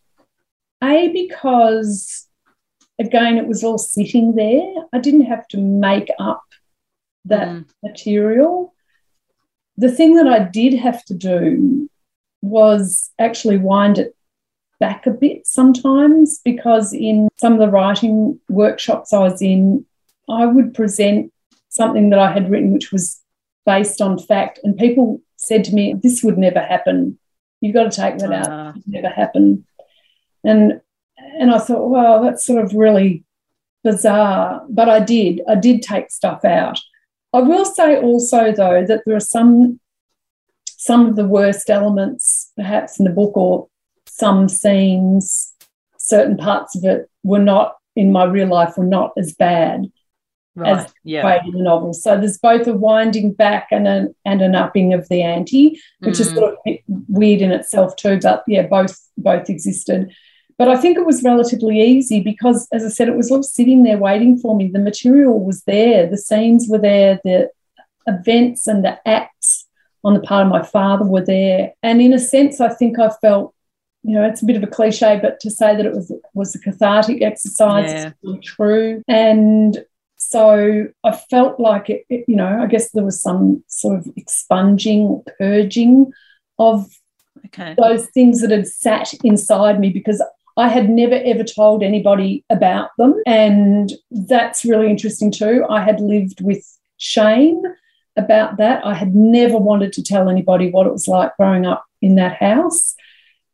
A, 0.83 1.09
because 1.09 2.29
again, 3.01 3.39
it 3.39 3.47
was 3.49 3.65
all 3.65 3.79
sitting 3.79 4.37
there. 4.37 4.73
I 4.93 4.99
didn't 4.99 5.27
have 5.27 5.49
to 5.49 5.59
make 5.59 6.11
up 6.21 6.45
that 7.25 7.49
mm. 7.49 7.69
material. 7.83 8.75
The 9.77 9.91
thing 9.91 10.15
that 10.17 10.29
I 10.29 10.41
did 10.41 10.75
have 10.75 11.05
to 11.07 11.15
do 11.15 11.89
was 12.43 13.11
actually 13.19 13.59
wind 13.59 13.99
it 13.99 14.15
back 14.79 15.07
a 15.07 15.11
bit 15.11 15.47
sometimes 15.47 16.41
because 16.45 16.93
in 16.93 17.29
some 17.37 17.53
of 17.53 17.61
the 17.61 17.69
writing 17.69 18.39
workshops 18.49 19.13
I 19.13 19.21
was 19.21 19.41
in, 19.41 19.87
I 20.29 20.47
would 20.47 20.75
present 20.75 21.33
something 21.69 22.11
that 22.11 22.19
I 22.19 22.33
had 22.33 22.51
written 22.51 22.73
which 22.73 22.93
was 22.93 23.23
based 23.65 24.01
on 24.01 24.19
fact, 24.19 24.59
and 24.65 24.77
people 24.77 25.21
said 25.37 25.65
to 25.65 25.75
me, 25.75 25.95
This 25.95 26.23
would 26.23 26.39
never 26.39 26.61
happen. 26.61 27.19
You've 27.63 27.75
got 27.75 27.91
to 27.91 27.97
take 27.97 28.19
that 28.19 28.33
out. 28.33 28.49
Ah. 28.51 28.73
It 28.77 28.83
never 28.87 29.09
happened. 29.09 29.65
And 30.45 30.81
and 31.17 31.53
I 31.53 31.59
thought, 31.59 31.89
well, 31.89 32.23
that's 32.23 32.45
sort 32.45 32.63
of 32.63 32.75
really 32.75 33.25
bizarre. 33.85 34.67
But 34.69 34.89
I 34.89 35.01
did. 35.01 35.41
I 35.49 35.55
did 35.55 35.81
take 35.81 36.11
stuff 36.11 36.45
out. 36.45 36.81
I 37.33 37.41
will 37.41 37.65
say 37.65 37.97
also 37.97 38.53
though 38.53 38.85
that 38.85 39.03
there 39.07 39.17
are 39.17 39.21
some 39.21 39.81
some 40.67 41.07
of 41.07 41.15
the 41.15 41.27
worst 41.27 41.71
elements 41.71 42.51
perhaps 42.57 42.99
in 42.99 43.05
the 43.05 43.13
book 43.13 43.37
or 43.37 43.69
some 44.07 44.49
scenes, 44.49 45.55
certain 45.97 46.37
parts 46.37 46.77
of 46.77 46.85
it 46.85 47.09
were 47.23 47.39
not 47.39 47.77
in 47.95 48.11
my 48.11 48.25
real 48.25 48.49
life 48.49 48.77
were 48.77 48.85
not 48.85 49.13
as 49.17 49.33
bad 49.35 49.91
right. 50.55 50.79
as 50.79 50.95
yeah. 51.05 51.41
in 51.45 51.53
the 51.53 51.63
novel. 51.63 51.93
So 51.93 52.19
there's 52.19 52.39
both 52.39 52.67
a 52.67 52.75
winding 52.75 53.33
back 53.33 53.69
and 53.71 53.87
an 53.87 54.15
and 54.25 54.43
an 54.43 54.55
upping 54.55 54.93
of 54.95 55.09
the 55.09 55.23
ante, 55.23 55.81
which 56.01 56.17
mm. 56.17 56.21
is 56.21 56.31
sort 56.31 56.55
of 56.55 56.77
weird 57.09 57.43
in 57.43 57.53
itself 57.53 57.97
too. 57.97 58.19
But 58.21 58.45
yeah, 58.47 58.67
both 58.67 58.99
both 59.17 59.49
existed. 59.49 60.13
But 60.59 60.69
I 60.69 60.77
think 60.77 60.97
it 60.97 61.07
was 61.07 61.23
relatively 61.23 61.81
easy 61.81 62.21
because, 62.21 62.69
as 62.73 62.85
I 62.85 62.89
said, 62.89 63.09
it 63.09 63.17
was 63.17 63.31
all 63.31 63.43
sitting 63.43 63.83
there 63.83 63.99
waiting 63.99 64.39
for 64.39 64.55
me. 64.55 64.69
The 64.69 64.79
material 64.79 65.45
was 65.45 65.63
there, 65.65 66.07
the 66.07 66.19
scenes 66.19 66.67
were 66.69 66.79
there, 66.79 67.21
the 67.25 67.51
events 68.07 68.67
and 68.67 68.85
the 68.85 69.01
acts 69.09 69.67
on 70.05 70.15
the 70.15 70.21
part 70.21 70.47
of 70.47 70.53
my 70.53 70.63
father 70.63 71.05
were 71.05 71.25
there. 71.25 71.73
And 71.83 72.03
in 72.03 72.13
a 72.13 72.19
sense, 72.19 72.61
I 72.61 72.69
think 72.69 72.99
I 72.99 73.11
felt, 73.21 73.55
you 74.03 74.15
know, 74.15 74.25
it's 74.25 74.43
a 74.43 74.45
bit 74.45 74.57
of 74.57 74.63
a 74.63 74.67
cliche, 74.67 75.19
but 75.23 75.41
to 75.41 75.51
say 75.51 75.77
that 75.77 75.87
it 75.87 75.95
was 75.95 76.13
was 76.35 76.55
a 76.55 76.61
cathartic 76.61 77.23
exercise 77.23 77.91
yeah. 77.91 78.07
is 78.07 78.13
really 78.23 78.41
true. 78.41 79.03
And 79.09 79.85
so 80.33 80.89
I 81.05 81.13
felt 81.13 81.61
like 81.61 81.91
it, 81.91 82.07
it, 82.09 82.25
you 82.27 82.37
know, 82.37 82.63
I 82.63 82.67
guess 82.67 82.91
there 82.91 83.05
was 83.05 83.21
some 83.21 83.63
sort 83.67 83.99
of 83.99 84.11
expunging, 84.17 85.23
purging 85.39 86.11
of 86.59 86.91
okay. 87.47 87.75
those 87.79 88.07
things 88.07 88.41
that 88.41 88.51
had 88.51 88.67
sat 88.67 89.13
inside 89.23 89.79
me 89.79 89.91
because 89.91 90.25
I 90.57 90.69
had 90.69 90.89
never 90.89 91.21
ever 91.23 91.45
told 91.45 91.83
anybody 91.83 92.45
about 92.49 92.91
them. 92.97 93.15
And 93.27 93.93
that's 94.11 94.65
really 94.65 94.89
interesting 94.89 95.31
too. 95.31 95.67
I 95.69 95.83
had 95.83 96.01
lived 96.01 96.41
with 96.41 96.67
shame 96.97 97.63
about 98.17 98.57
that. 98.57 98.85
I 98.87 98.95
had 98.95 99.15
never 99.15 99.59
wanted 99.59 99.93
to 99.95 100.03
tell 100.03 100.31
anybody 100.31 100.71
what 100.71 100.87
it 100.87 100.93
was 100.93 101.09
like 101.09 101.37
growing 101.37 101.67
up 101.67 101.85
in 102.01 102.15
that 102.15 102.37
house. 102.37 102.95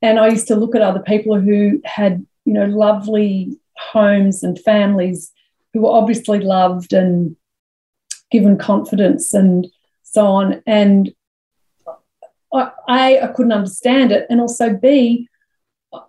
And 0.00 0.20
I 0.20 0.28
used 0.28 0.46
to 0.48 0.56
look 0.56 0.76
at 0.76 0.82
other 0.82 1.00
people 1.00 1.40
who 1.40 1.80
had, 1.84 2.24
you 2.44 2.52
know, 2.52 2.66
lovely 2.66 3.58
homes 3.76 4.44
and 4.44 4.58
families 4.60 5.32
who 5.72 5.82
were 5.82 5.90
obviously 5.90 6.40
loved 6.40 6.92
and 6.92 7.36
given 8.30 8.58
confidence 8.58 9.34
and 9.34 9.66
so 10.02 10.26
on. 10.26 10.62
And 10.66 11.12
I, 12.52 12.70
A, 12.88 13.22
I 13.22 13.26
couldn't 13.28 13.52
understand 13.52 14.12
it. 14.12 14.26
And 14.30 14.40
also 14.40 14.74
B, 14.74 15.28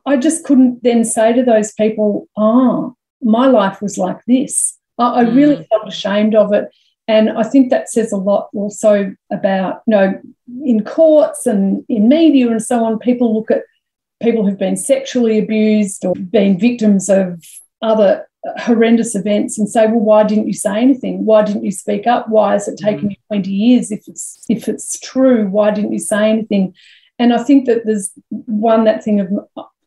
I 0.05 0.17
just 0.17 0.43
couldn't 0.45 0.83
then 0.83 1.03
say 1.03 1.33
to 1.33 1.43
those 1.43 1.71
people, 1.73 2.27
oh, 2.37 2.95
my 3.21 3.47
life 3.47 3.81
was 3.81 3.97
like 3.97 4.23
this. 4.25 4.77
I, 4.97 5.21
I 5.21 5.25
mm. 5.25 5.35
really 5.35 5.67
felt 5.69 5.87
ashamed 5.87 6.35
of 6.35 6.53
it. 6.53 6.69
And 7.07 7.31
I 7.31 7.43
think 7.43 7.71
that 7.71 7.89
says 7.89 8.11
a 8.11 8.17
lot 8.17 8.49
also 8.53 9.15
about, 9.31 9.81
you 9.87 9.91
know, 9.91 10.21
in 10.63 10.83
courts 10.83 11.47
and 11.47 11.83
in 11.89 12.07
media 12.07 12.51
and 12.51 12.61
so 12.61 12.85
on, 12.85 12.99
people 12.99 13.33
look 13.33 13.49
at 13.49 13.63
people 14.21 14.45
who've 14.45 14.59
been 14.59 14.77
sexually 14.77 15.39
abused 15.39 16.05
or 16.05 16.13
been 16.13 16.59
victims 16.59 17.09
of 17.09 17.43
other 17.81 18.28
horrendous 18.57 19.15
events 19.15 19.57
and 19.59 19.69
say, 19.69 19.85
well, 19.87 19.99
why 19.99 20.23
didn't 20.23 20.47
you 20.47 20.53
say 20.53 20.81
anything? 20.81 21.25
Why 21.25 21.43
didn't 21.43 21.65
you 21.65 21.71
speak 21.71 22.07
up? 22.07 22.29
Why 22.29 22.53
has 22.53 22.67
it 22.67 22.77
taken 22.77 23.09
mm. 23.09 23.11
you 23.11 23.17
20 23.27 23.51
years? 23.51 23.91
If 23.91 24.07
it's 24.07 24.45
if 24.49 24.67
it's 24.67 24.99
true, 24.99 25.47
why 25.47 25.71
didn't 25.71 25.93
you 25.93 25.99
say 25.99 26.29
anything? 26.29 26.73
And 27.17 27.33
I 27.33 27.43
think 27.43 27.65
that 27.65 27.85
there's 27.85 28.11
one 28.29 28.85
that 28.85 29.03
thing 29.03 29.19
of 29.19 29.29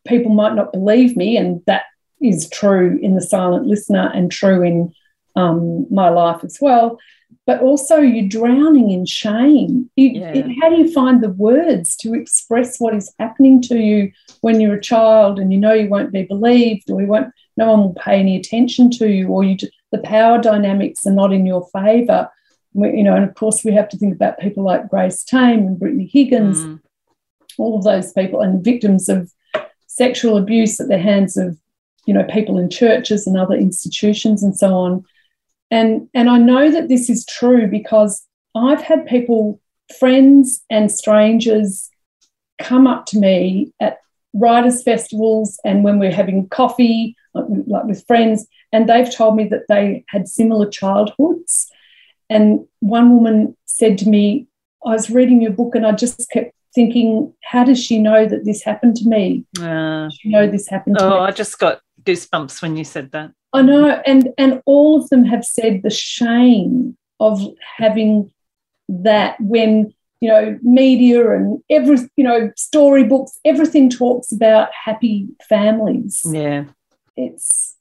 people 0.07 0.31
might 0.31 0.53
not 0.53 0.71
believe 0.71 1.17
me, 1.17 1.35
and 1.35 1.61
that 1.65 1.83
is 2.21 2.49
true 2.49 2.99
in 3.01 3.15
the 3.15 3.21
silent 3.21 3.65
listener 3.65 4.11
and 4.13 4.31
true 4.31 4.61
in 4.61 4.93
um, 5.35 5.87
my 5.89 6.09
life 6.09 6.43
as 6.43 6.59
well. 6.61 6.99
But 7.45 7.61
also, 7.61 7.97
you're 7.97 8.29
drowning 8.29 8.91
in 8.91 9.05
shame. 9.05 9.89
You, 9.95 10.09
yeah. 10.11 10.31
it, 10.33 10.45
how 10.61 10.69
do 10.69 10.77
you 10.77 10.93
find 10.93 11.21
the 11.21 11.29
words 11.29 11.95
to 11.97 12.13
express 12.13 12.79
what 12.79 12.95
is 12.95 13.13
happening 13.19 13.61
to 13.63 13.77
you 13.77 14.11
when 14.41 14.61
you're 14.61 14.75
a 14.75 14.81
child 14.81 15.39
and 15.39 15.51
you 15.51 15.59
know 15.59 15.73
you 15.73 15.89
won't 15.89 16.13
be 16.13 16.23
believed 16.23 16.89
or 16.89 17.01
you 17.01 17.07
won't, 17.07 17.33
no 17.57 17.71
one 17.71 17.79
will 17.81 17.93
pay 17.93 18.19
any 18.19 18.35
attention 18.35 18.89
to 18.91 19.09
you 19.09 19.27
or 19.29 19.43
you, 19.43 19.57
the 19.91 19.99
power 19.99 20.41
dynamics 20.41 21.05
are 21.05 21.13
not 21.13 21.33
in 21.33 21.45
your 21.45 21.67
favour? 21.73 22.29
You 22.75 23.03
know, 23.03 23.15
and 23.15 23.23
of 23.23 23.35
course, 23.35 23.63
we 23.63 23.73
have 23.73 23.89
to 23.89 23.97
think 23.97 24.15
about 24.15 24.39
people 24.39 24.63
like 24.63 24.89
Grace 24.89 25.23
Tame 25.23 25.59
and 25.59 25.79
Brittany 25.79 26.09
Higgins, 26.11 26.59
mm. 26.59 26.79
all 27.59 27.77
of 27.77 27.83
those 27.83 28.11
people, 28.13 28.41
and 28.41 28.63
victims 28.63 29.09
of 29.09 29.31
sexual 29.85 30.37
abuse 30.37 30.79
at 30.79 30.87
the 30.87 30.97
hands 30.97 31.37
of, 31.37 31.55
you 32.07 32.13
know, 32.13 32.23
people 32.23 32.57
in 32.57 32.69
churches 32.71 33.27
and 33.27 33.37
other 33.37 33.53
institutions 33.53 34.41
and 34.41 34.57
so 34.57 34.73
on 34.73 35.05
and, 35.73 36.07
and 36.13 36.29
I 36.29 36.37
know 36.37 36.69
that 36.69 36.87
this 36.87 37.09
is 37.09 37.25
true 37.25 37.65
because 37.65 38.27
I've 38.53 38.83
had 38.83 39.07
people, 39.07 39.59
friends 39.97 40.63
and 40.69 40.91
strangers, 40.91 41.89
come 42.59 42.85
up 42.85 43.07
to 43.07 43.17
me 43.17 43.73
at 43.79 43.97
writers' 44.33 44.83
festivals 44.83 45.59
and 45.63 45.83
when 45.83 45.99
we're 45.99 46.11
having 46.11 46.47
coffee, 46.49 47.15
like 47.33 47.85
with 47.85 48.05
friends, 48.07 48.47
and 48.71 48.89
they've 48.89 49.13
told 49.13 49.35
me 49.35 49.47
that 49.49 49.67
they 49.69 50.03
had 50.07 50.27
similar 50.27 50.69
childhoods. 50.69 51.69
And 52.29 52.65
one 52.79 53.15
woman 53.15 53.55
said 53.65 53.97
to 53.99 54.09
me, 54.09 54.47
I 54.85 54.89
was 54.89 55.09
reading 55.09 55.41
your 55.41 55.51
book 55.51 55.75
and 55.75 55.85
I 55.85 55.91
just 55.91 56.29
kept 56.31 56.53
thinking, 56.73 57.33
how 57.43 57.63
does 57.63 57.81
she 57.81 57.99
know 57.99 58.25
that 58.25 58.45
this 58.45 58.63
happened 58.63 58.95
to 58.97 59.07
me? 59.07 59.45
Uh, 59.59 60.09
She 60.09 60.29
know 60.29 60.47
this 60.47 60.67
happened 60.67 60.97
to 60.97 61.05
oh, 61.05 61.09
me. 61.09 61.15
I 61.27 61.31
just 61.31 61.59
got 61.59 61.81
goosebumps 62.03 62.61
when 62.61 62.75
you 62.75 62.83
said 62.83 63.11
that. 63.11 63.31
I 63.53 63.61
know, 63.61 64.01
and 64.05 64.29
and 64.39 64.63
all 64.65 64.99
of 64.99 65.09
them 65.09 65.25
have 65.25 65.45
said 65.45 65.83
the 65.83 65.91
shame 65.91 66.97
of 67.19 67.39
having 67.77 68.31
that 68.89 69.39
when 69.39 69.93
you 70.23 70.29
know 70.29 70.57
media 70.61 71.31
and 71.31 71.61
every 71.69 71.97
you 72.15 72.23
know 72.23 72.49
storybooks, 72.55 73.37
everything 73.43 73.89
talks 73.89 74.31
about 74.31 74.69
happy 74.73 75.27
families. 75.49 76.21
Yeah. 76.25 76.63
It's 77.17 77.75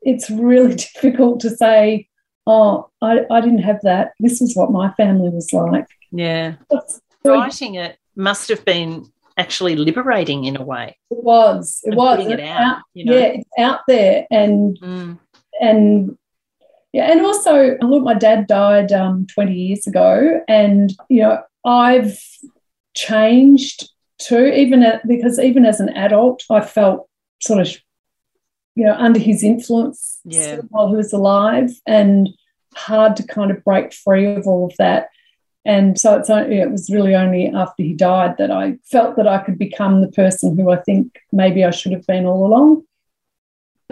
it's 0.00 0.30
really 0.30 0.74
difficult 0.94 1.40
to 1.40 1.50
say, 1.50 2.08
oh, 2.46 2.88
I, 3.02 3.26
I 3.30 3.42
didn't 3.42 3.58
have 3.58 3.80
that. 3.82 4.12
This 4.18 4.40
is 4.40 4.56
what 4.56 4.72
my 4.72 4.92
family 4.94 5.28
was 5.28 5.52
like. 5.52 5.84
Yeah. 6.10 6.54
Writing 7.22 7.74
it 7.74 7.98
must 8.16 8.48
have 8.48 8.64
been 8.64 9.04
actually 9.36 9.76
liberating 9.76 10.44
in 10.44 10.56
a 10.56 10.62
way. 10.62 10.96
It 11.10 11.22
was. 11.22 11.80
It 11.84 11.94
was. 11.96 12.16
Putting 12.16 12.32
it 12.32 12.40
out, 12.40 12.78
you 12.94 13.04
know. 13.04 13.14
Yeah, 13.14 13.26
it's 13.26 13.50
out 13.58 13.80
there, 13.86 14.26
and 14.30 14.78
Mm. 14.80 15.18
and 15.60 16.16
yeah, 16.92 17.10
and 17.10 17.20
also 17.20 17.76
look, 17.80 18.02
my 18.02 18.14
dad 18.14 18.46
died 18.46 18.92
um, 18.92 19.26
20 19.32 19.54
years 19.54 19.86
ago, 19.86 20.40
and 20.48 20.92
you 21.08 21.22
know 21.22 21.42
I've 21.64 22.18
changed 22.94 23.88
too. 24.18 24.46
Even 24.46 24.82
at, 24.82 25.06
because 25.06 25.38
even 25.38 25.64
as 25.64 25.80
an 25.80 25.90
adult, 25.90 26.42
I 26.50 26.60
felt 26.60 27.08
sort 27.40 27.60
of 27.60 27.68
you 28.74 28.84
know 28.84 28.94
under 28.94 29.20
his 29.20 29.42
influence 29.42 30.20
Yeah. 30.24 30.60
while 30.68 30.88
he 30.90 30.96
was 30.96 31.12
alive, 31.12 31.70
and 31.86 32.28
hard 32.74 33.16
to 33.16 33.22
kind 33.26 33.50
of 33.50 33.64
break 33.64 33.92
free 33.92 34.26
of 34.26 34.46
all 34.46 34.66
of 34.66 34.76
that. 34.78 35.10
And 35.64 35.98
so 35.98 36.16
it's 36.16 36.30
only, 36.30 36.58
it 36.58 36.70
was 36.70 36.88
really 36.88 37.14
only 37.14 37.48
after 37.48 37.82
he 37.82 37.92
died 37.92 38.36
that 38.38 38.50
I 38.50 38.78
felt 38.90 39.16
that 39.16 39.28
I 39.28 39.38
could 39.38 39.58
become 39.58 40.00
the 40.00 40.08
person 40.10 40.56
who 40.56 40.70
I 40.70 40.76
think 40.76 41.18
maybe 41.32 41.64
I 41.64 41.70
should 41.70 41.92
have 41.92 42.06
been 42.06 42.24
all 42.24 42.46
along. 42.46 42.84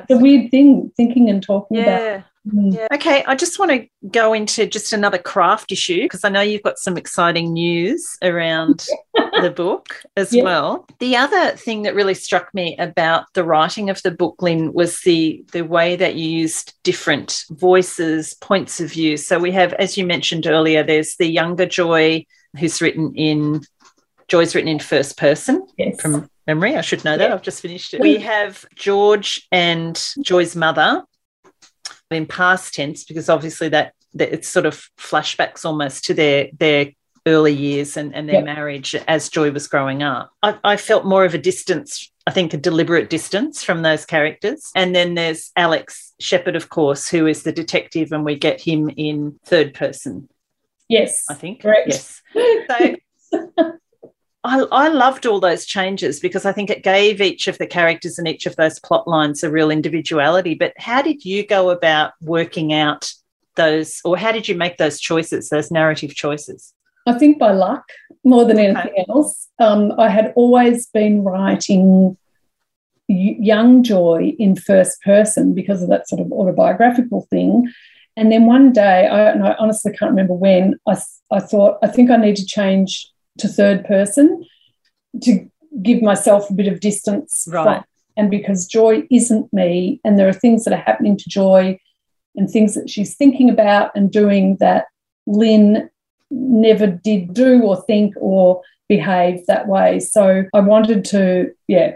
The 0.09 0.16
weird 0.16 0.51
thing, 0.51 0.92
thinking 0.96 1.28
and 1.28 1.42
talking 1.42 1.78
about. 1.78 2.01
Yeah. 2.01 2.18
Mm. 2.18 2.24
Mm. 2.47 2.74
Yeah. 2.74 2.86
Okay, 2.95 3.24
I 3.24 3.34
just 3.34 3.59
want 3.59 3.70
to 3.72 3.86
go 4.09 4.32
into 4.32 4.66
just 4.66 4.93
another 4.93 5.18
craft 5.18 5.72
issue 5.72 6.03
because 6.03 6.24
I 6.24 6.28
know 6.28 6.41
you've 6.41 6.62
got 6.62 6.78
some 6.78 6.97
exciting 6.97 7.53
news 7.53 8.16
around 8.22 8.86
the 9.43 9.51
book 9.55 10.03
as 10.16 10.32
Yeah. 10.32 10.45
well. 10.45 10.86
The 10.99 11.16
other 11.16 11.57
thing 11.57 11.82
that 11.82 11.95
really 11.95 12.14
struck 12.14 12.53
me 12.55 12.76
about 12.78 13.24
the 13.34 13.45
writing 13.45 13.91
of 13.91 14.03
the 14.03 14.11
book, 14.11 14.41
Lyn, 14.41 14.72
was 14.72 15.01
the 15.01 15.45
the 15.53 15.62
way 15.62 15.97
that 15.97 16.14
you 16.14 16.28
used 16.30 16.74
different 16.84 17.45
voices, 17.51 18.34
points 18.34 18.80
of 18.80 18.91
view. 18.93 19.16
So 19.16 19.39
we 19.39 19.53
have, 19.53 19.72
as 19.74 19.97
you 19.99 20.07
mentioned 20.07 20.47
earlier, 20.47 20.82
there's 20.82 21.16
the 21.16 21.26
younger 21.28 21.66
Joy 21.66 22.24
who's 22.59 22.80
written 22.80 23.14
in 23.14 23.62
Joy's 24.28 24.55
written 24.55 24.68
in 24.68 24.78
first 24.78 25.16
person 25.16 25.66
Yes. 25.78 26.01
from 26.01 26.28
memory. 26.47 26.76
I 26.76 26.82
should 26.82 27.05
know 27.05 27.16
that. 27.16 27.28
Yeah. 27.28 27.34
I've 27.34 27.43
just 27.43 27.62
finished 27.62 27.95
it. 27.95 28.01
We 28.01 28.18
have 28.18 28.64
George 28.74 29.47
and 29.53 29.99
Joy's 30.22 30.55
mother 30.55 31.03
in 32.11 32.26
past 32.26 32.74
tense 32.74 33.04
because 33.04 33.28
obviously 33.28 33.68
that, 33.70 33.92
that 34.14 34.32
it's 34.32 34.48
sort 34.48 34.66
of 34.66 34.88
flashbacks 34.98 35.64
almost 35.64 36.04
to 36.04 36.14
their 36.14 36.48
their 36.59 36.92
early 37.26 37.52
years 37.52 37.96
and, 37.98 38.14
and 38.14 38.26
their 38.28 38.36
Yeah. 38.36 38.54
marriage 38.54 38.94
as 38.94 39.28
Joy 39.28 39.50
was 39.50 39.66
growing 39.68 40.02
up. 40.02 40.30
I, 40.42 40.59
I 40.64 40.76
felt 40.78 41.04
more 41.04 41.26
of 41.26 41.34
a 41.34 41.38
distance, 41.38 42.11
I 42.26 42.30
think 42.30 42.54
a 42.54 42.56
deliberate 42.56 43.11
distance 43.11 43.62
from 43.62 43.82
those 43.82 44.06
characters. 44.06 44.70
And 44.74 44.94
then 44.94 45.12
there's 45.14 45.50
Alex 45.54 46.14
Shepard, 46.20 46.56
of 46.56 46.70
course, 46.70 47.06
who 47.06 47.26
is 47.26 47.42
the 47.42 47.52
detective, 47.52 48.12
and 48.12 48.24
we 48.24 48.36
get 48.36 48.62
him 48.62 48.88
in 48.96 49.38
third 49.44 49.74
person, 49.74 50.30
yes. 50.88 51.24
I 51.28 51.34
think. 51.34 51.61
Correct. 51.61 51.88
Yes. 51.88 52.22
So 53.30 53.78
I, 54.45 54.61
I 54.70 54.89
loved 54.89 55.26
all 55.26 55.41
those 55.41 55.66
changes 55.66 56.20
because 56.20 56.47
I 56.47 56.53
think 56.53 56.70
it 56.70 56.84
gave 56.84 57.20
each 57.20 57.49
of 57.49 57.59
the 57.59 57.66
characters 57.66 58.18
and 58.18 58.28
each 58.28 58.47
of 58.47 58.57
those 58.57 58.78
plot 58.78 59.09
lines 59.09 59.43
a 59.43 59.51
real 59.51 59.70
individuality. 59.70 60.55
But 60.55 60.74
how 60.78 61.03
did 61.03 61.24
you 61.24 61.47
go 61.47 61.70
about 61.70 62.12
working 62.20 62.72
out 62.72 63.12
those, 63.57 64.01
or 64.05 64.16
how 64.16 64.30
did 64.30 64.47
you 64.47 64.55
make 64.55 64.76
those 64.76 65.01
choices, 65.01 65.49
those 65.49 65.70
narrative 65.70 66.14
choices? 66.14 66.72
I 67.07 67.18
think 67.18 67.39
by 67.39 67.53
luck 67.53 67.84
more 68.24 68.45
than 68.45 68.59
Okay. 68.59 68.68
anything 68.68 69.05
else. 69.09 69.49
Um, 69.59 69.93
I 69.99 70.09
had 70.09 70.32
always 70.36 70.86
been 70.86 71.24
writing 71.24 72.16
young 73.09 73.82
Joy 73.82 74.36
in 74.39 74.55
first 74.55 75.01
person 75.03 75.55
because 75.55 75.82
of 75.82 75.89
that 75.89 76.09
sort 76.09 76.20
of 76.20 76.30
autobiographical 76.30 77.26
thing. 77.30 77.72
And 78.16 78.30
then 78.30 78.47
one 78.47 78.72
day, 78.72 79.07
I, 79.07 79.30
and 79.30 79.43
I 79.45 79.57
honestly 79.59 79.93
can't 79.93 80.11
remember 80.11 80.34
when, 80.34 80.78
I, 80.86 80.97
I 81.32 81.41
thought, 81.41 81.78
I 81.82 81.86
think 81.86 82.11
I 82.11 82.16
need 82.16 82.36
to 82.36 82.45
change 82.47 83.09
to 83.39 83.49
third 83.49 83.84
person 83.84 84.45
to 85.22 85.49
give 85.82 86.03
myself 86.03 86.51
a 86.51 86.55
bit 86.55 86.66
of 86.68 86.80
distance. 86.80 87.45
from- 87.45 87.66
Right. 87.66 87.82
and 88.16 88.30
because 88.30 88.66
Joy 88.66 89.07
isn't 89.11 89.53
me, 89.53 90.01
and 90.05 90.18
there 90.18 90.28
are 90.28 90.32
things 90.32 90.64
that 90.64 90.74
are 90.74 90.84
happening 90.91 91.16
to 91.16 91.28
Joy 91.28 91.78
and 92.36 92.49
things 92.51 92.74
that 92.74 92.91
she's 92.91 93.16
thinking 93.16 93.49
about 93.51 93.91
and 93.95 94.11
doing 94.11 94.57
that 94.61 94.86
Lyn 95.26 95.89
never 96.30 96.86
did 96.86 97.32
do 97.34 97.62
or 97.62 97.76
think 97.82 98.14
or 98.20 98.61
behave 98.89 99.47
that 99.47 99.68
way. 99.68 100.01
So 100.01 100.45
I 100.53 100.61
wanted 100.61 101.05
to, 101.07 101.53
yeah, 101.68 101.95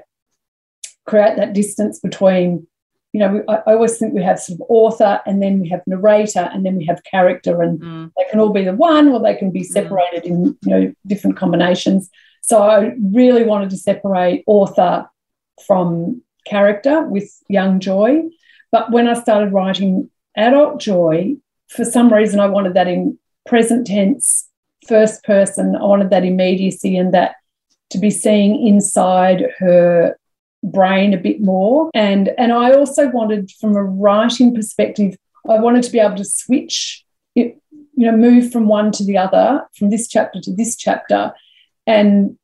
create 1.06 1.36
that 1.36 1.52
distance 1.54 1.98
between, 2.00 2.66
you 3.12 3.20
know, 3.20 3.44
I, 3.48 3.56
I 3.66 3.74
always 3.74 3.98
think 3.98 4.14
we 4.14 4.22
have 4.22 4.40
sort 4.40 4.60
of 4.60 4.66
author 4.68 5.20
and 5.26 5.42
then 5.42 5.60
we 5.60 5.68
have 5.68 5.82
narrator 5.86 6.48
and 6.52 6.64
then 6.64 6.76
we 6.76 6.86
have 6.86 7.02
character, 7.04 7.62
and 7.62 7.80
Mm, 7.80 8.10
they 8.16 8.24
can 8.30 8.40
all 8.40 8.52
be 8.52 8.64
the 8.64 8.74
one 8.74 9.08
or 9.08 9.20
they 9.20 9.34
can 9.34 9.50
be 9.50 9.62
separated 9.62 10.24
in, 10.24 10.56
you 10.62 10.70
know, 10.70 10.92
different 11.06 11.36
combinations. 11.36 12.10
So 12.40 12.62
I 12.62 12.94
really 13.12 13.44
wanted 13.44 13.70
to 13.70 13.76
separate 13.76 14.44
author 14.46 15.06
from 15.66 16.22
character 16.46 17.02
with 17.02 17.30
young 17.48 17.80
Joy. 17.80 18.22
But 18.70 18.90
when 18.90 19.06
I 19.06 19.14
started 19.14 19.52
writing 19.52 20.10
adult 20.36 20.80
Joy, 20.80 21.36
for 21.68 21.84
some 21.84 22.12
reason 22.12 22.40
I 22.40 22.46
wanted 22.46 22.74
that 22.74 22.88
in 22.88 23.18
present 23.46 23.86
tense, 23.86 24.48
first 24.88 25.22
person. 25.24 25.76
I 25.76 25.84
wanted 25.84 26.10
that 26.10 26.24
immediacy 26.24 26.96
and 26.96 27.12
that 27.14 27.36
to 27.90 27.98
be 27.98 28.10
seeing 28.10 28.66
inside 28.66 29.44
her 29.58 30.16
brain 30.62 31.12
a 31.12 31.18
bit 31.18 31.40
more. 31.40 31.90
And 31.94 32.30
and 32.38 32.52
I 32.52 32.72
also 32.72 33.08
wanted, 33.08 33.50
from 33.60 33.76
a 33.76 33.84
writing 33.84 34.54
perspective, 34.54 35.16
I 35.48 35.58
wanted 35.58 35.82
to 35.84 35.90
be 35.90 35.98
able 35.98 36.16
to 36.16 36.24
switch 36.24 37.04
it, 37.34 37.58
you 37.70 38.10
know, 38.10 38.16
move 38.16 38.52
from 38.52 38.68
one 38.68 38.92
to 38.92 39.04
the 39.04 39.18
other, 39.18 39.66
from 39.76 39.90
this 39.90 40.08
chapter 40.08 40.40
to 40.40 40.54
this 40.54 40.76
chapter, 40.76 41.32
and 41.86 42.38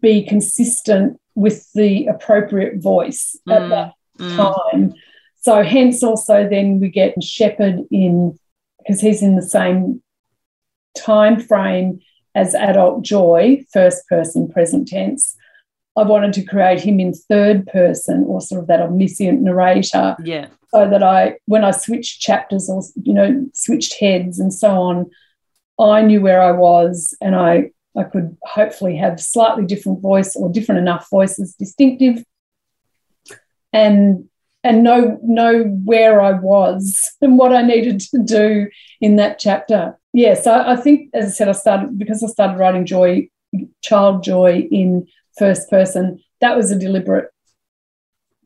be 0.00 0.24
consistent 0.26 1.20
with 1.34 1.70
the 1.74 2.06
appropriate 2.06 2.82
voice 2.82 3.38
at 3.48 3.62
Mm, 3.62 3.68
that 3.70 3.92
mm. 4.18 4.36
time. 4.36 4.94
So 5.36 5.62
hence 5.62 6.02
also 6.02 6.48
then 6.48 6.80
we 6.80 6.88
get 6.88 7.22
Shepherd 7.22 7.80
in 7.90 8.38
because 8.78 9.00
he's 9.00 9.22
in 9.22 9.36
the 9.36 9.42
same 9.42 10.02
time 10.96 11.40
frame 11.40 12.00
as 12.34 12.54
adult 12.54 13.02
joy, 13.02 13.64
first 13.72 14.06
person 14.08 14.48
present 14.48 14.88
tense. 14.88 15.36
I 15.96 16.02
wanted 16.02 16.32
to 16.34 16.44
create 16.44 16.80
him 16.80 17.00
in 17.00 17.12
third 17.12 17.66
person 17.66 18.24
or 18.28 18.40
sort 18.40 18.60
of 18.60 18.66
that 18.68 18.80
omniscient 18.80 19.40
narrator 19.40 20.16
Yeah. 20.22 20.48
so 20.70 20.88
that 20.88 21.02
I, 21.02 21.38
when 21.46 21.64
I 21.64 21.70
switched 21.70 22.20
chapters 22.20 22.68
or, 22.68 22.82
you 23.02 23.14
know, 23.14 23.46
switched 23.54 23.98
heads 23.98 24.38
and 24.38 24.52
so 24.52 24.70
on, 24.70 25.10
I 25.78 26.02
knew 26.02 26.20
where 26.20 26.42
I 26.42 26.52
was 26.52 27.16
and 27.20 27.34
I, 27.34 27.70
I 27.96 28.04
could 28.04 28.36
hopefully 28.42 28.96
have 28.96 29.20
slightly 29.20 29.64
different 29.64 30.00
voice 30.02 30.36
or 30.36 30.50
different 30.50 30.80
enough 30.80 31.08
voices 31.10 31.54
distinctive 31.54 32.22
and 33.72 34.28
and 34.62 34.82
know 34.82 35.18
know 35.22 35.62
where 35.84 36.20
I 36.20 36.32
was 36.32 37.12
and 37.20 37.38
what 37.38 37.54
I 37.54 37.62
needed 37.62 38.00
to 38.00 38.18
do 38.22 38.68
in 39.00 39.16
that 39.16 39.38
chapter. 39.38 39.98
Yeah, 40.12 40.34
so 40.34 40.52
I 40.52 40.76
think 40.76 41.10
as 41.14 41.26
I 41.26 41.30
said, 41.30 41.48
I 41.48 41.52
started 41.52 41.98
because 41.98 42.22
I 42.22 42.26
started 42.28 42.58
writing 42.58 42.86
joy, 42.86 43.28
child 43.82 44.24
joy 44.24 44.66
in 44.70 45.06
first 45.38 45.68
person, 45.70 46.20
that 46.40 46.56
was 46.56 46.70
a 46.70 46.78
deliberate 46.78 47.28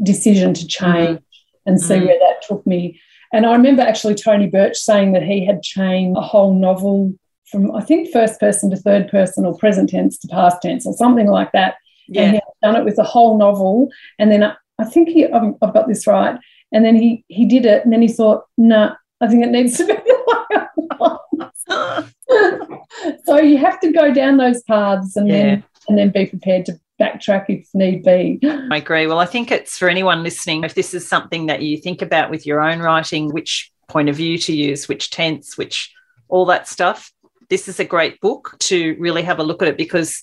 decision 0.03 0.55
to 0.55 0.66
change 0.66 1.20
and 1.66 1.80
see 1.80 1.95
Mhm. 1.95 2.07
where 2.07 2.18
that 2.18 2.43
took 2.43 2.66
me. 2.66 2.99
And 3.32 3.47
I 3.47 3.53
remember 3.53 3.82
actually 3.82 4.14
Tony 4.14 4.47
Birch 4.49 4.76
saying 4.76 5.12
that 5.12 5.22
he 5.22 5.45
had 5.45 5.62
changed 5.62 6.18
a 6.18 6.22
whole 6.22 6.55
novel 6.55 7.12
from 7.51 7.74
I 7.74 7.80
think 7.80 8.11
first 8.12 8.41
person 8.41 8.70
to 8.70 8.76
third 8.76 9.09
person 9.09 9.45
or 9.45 9.57
present 9.57 9.91
tense 9.91 10.18
to 10.18 10.28
past 10.28 10.62
tense 10.62 10.86
or 10.86 10.95
something 10.95 11.26
like 11.28 11.53
that. 11.53 11.74
Yeah. 12.09 12.22
And 12.22 12.30
he 12.32 12.36
had 12.36 12.72
done 12.72 12.76
it 12.80 12.84
with 12.84 12.99
a 12.99 13.05
whole 13.05 13.36
novel. 13.38 13.88
And 14.18 14.30
then 14.32 14.43
I, 14.43 14.55
I 14.78 14.84
think 14.84 15.09
he 15.09 15.26
I've, 15.26 15.55
I've 15.62 15.74
got 15.74 15.86
this 15.88 16.07
right. 16.07 16.38
And 16.72 16.84
then 16.84 16.97
he 16.97 17.24
he 17.28 17.45
did 17.47 17.66
it, 17.66 17.82
and 17.84 17.93
then 17.93 18.01
he 18.03 18.09
thought, 18.09 18.45
nah, 18.57 18.95
I 19.20 19.26
think 19.28 19.45
it 19.45 19.51
needs 19.51 19.76
to 19.78 19.84
be 19.86 19.93
the 19.93 20.24
way 20.26 20.61
I 20.61 20.66
want." 20.99 21.20
so 23.26 23.38
you 23.38 23.59
have 23.59 23.80
to 23.80 23.93
go 23.93 24.12
down 24.14 24.36
those 24.36 24.62
paths 24.62 25.16
and 25.16 25.28
Yeah. 25.28 25.34
then 25.34 25.64
and 25.91 25.99
then 25.99 26.11
be 26.11 26.24
prepared 26.24 26.64
to 26.66 26.78
backtrack 27.01 27.47
if 27.49 27.68
need 27.74 28.05
be. 28.05 28.38
I 28.45 28.76
agree. 28.76 29.09
Well, 29.09 29.18
I 29.18 29.26
think 29.26 29.51
it's 29.51 29.76
for 29.76 29.88
anyone 29.88 30.22
listening, 30.22 30.62
if 30.62 30.74
this 30.74 30.95
is 30.95 31.09
something 31.09 31.47
that 31.47 31.62
you 31.62 31.78
think 31.78 32.01
about 32.01 32.30
with 32.30 32.47
your 32.47 32.61
own 32.61 32.78
writing, 32.78 33.30
which 33.30 33.72
point 33.88 34.09
of 34.09 34.14
view 34.14 34.38
to 34.38 34.55
use, 34.55 34.88
which 34.88 35.11
tense, 35.11 35.59
which 35.59 35.93
all 36.28 36.47
that 36.47 36.68
stuff, 36.68 37.12
this 37.49 37.66
is 37.66 37.80
a 37.80 37.84
great 37.84 38.20
book 38.20 38.55
to 38.61 38.97
really 39.01 39.22
have 39.22 39.41
a 39.41 39.43
look 39.43 39.62
at 39.62 39.68
it 39.68 39.76
because 39.76 40.22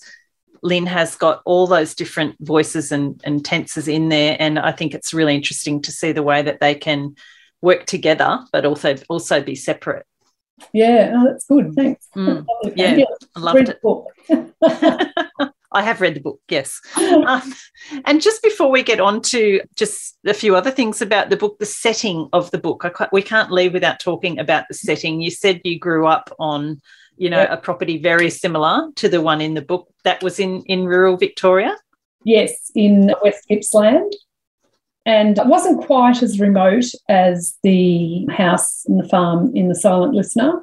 Lyn 0.63 0.85
has 0.85 1.15
got 1.15 1.41
all 1.43 1.67
those 1.67 1.93
different 1.93 2.37
voices 2.39 2.93
and, 2.93 3.19
and 3.25 3.43
tenses 3.43 3.89
in 3.89 4.07
there. 4.07 4.37
And 4.39 4.57
I 4.57 4.71
think 4.71 4.93
it's 4.93 5.13
really 5.13 5.35
interesting 5.35 5.81
to 5.81 5.91
see 5.91 6.13
the 6.13 6.23
way 6.23 6.43
that 6.43 6.61
they 6.61 6.75
can 6.75 7.15
work 7.61 7.85
together, 7.87 8.39
but 8.53 8.65
also 8.65 8.95
also 9.09 9.41
be 9.41 9.55
separate. 9.55 10.05
Yeah, 10.71 11.13
oh, 11.13 11.27
that's 11.27 11.45
good. 11.45 11.73
Thanks. 11.75 12.07
Mm, 12.15 12.45
yeah, 12.77 13.03
I 13.35 13.39
loved 13.39 13.69
it. 13.69 13.81
I 15.71 15.81
have 15.83 16.01
read 16.01 16.15
the 16.15 16.21
book, 16.21 16.39
yes. 16.49 16.79
Um, 17.27 17.53
and 18.05 18.21
just 18.21 18.41
before 18.41 18.71
we 18.71 18.83
get 18.83 19.01
on 19.01 19.21
to 19.23 19.59
just 19.75 20.17
a 20.25 20.33
few 20.33 20.55
other 20.55 20.71
things 20.71 21.01
about 21.01 21.29
the 21.29 21.35
book, 21.35 21.59
the 21.59 21.65
setting 21.65 22.29
of 22.31 22.49
the 22.51 22.57
book, 22.57 22.85
we 23.11 23.21
can't 23.21 23.51
leave 23.51 23.73
without 23.73 23.99
talking 23.99 24.39
about 24.39 24.65
the 24.69 24.73
setting. 24.73 25.19
You 25.19 25.29
said 25.29 25.61
you 25.65 25.77
grew 25.77 26.07
up 26.07 26.33
on, 26.39 26.79
you 27.17 27.29
know, 27.29 27.45
a 27.49 27.57
property 27.57 27.97
very 27.97 28.29
similar 28.29 28.89
to 28.95 29.09
the 29.09 29.19
one 29.19 29.41
in 29.41 29.55
the 29.55 29.61
book 29.61 29.89
that 30.03 30.23
was 30.23 30.39
in 30.39 30.61
in 30.67 30.85
rural 30.85 31.17
Victoria. 31.17 31.75
Yes, 32.23 32.71
in 32.75 33.13
West 33.21 33.45
Gippsland. 33.49 34.13
And 35.05 35.37
it 35.37 35.47
wasn't 35.47 35.85
quite 35.85 36.21
as 36.21 36.39
remote 36.39 36.85
as 37.09 37.57
the 37.63 38.25
house 38.27 38.85
and 38.85 38.99
the 38.99 39.07
farm 39.07 39.55
in 39.55 39.69
the 39.69 39.75
Silent 39.75 40.13
Listener. 40.13 40.61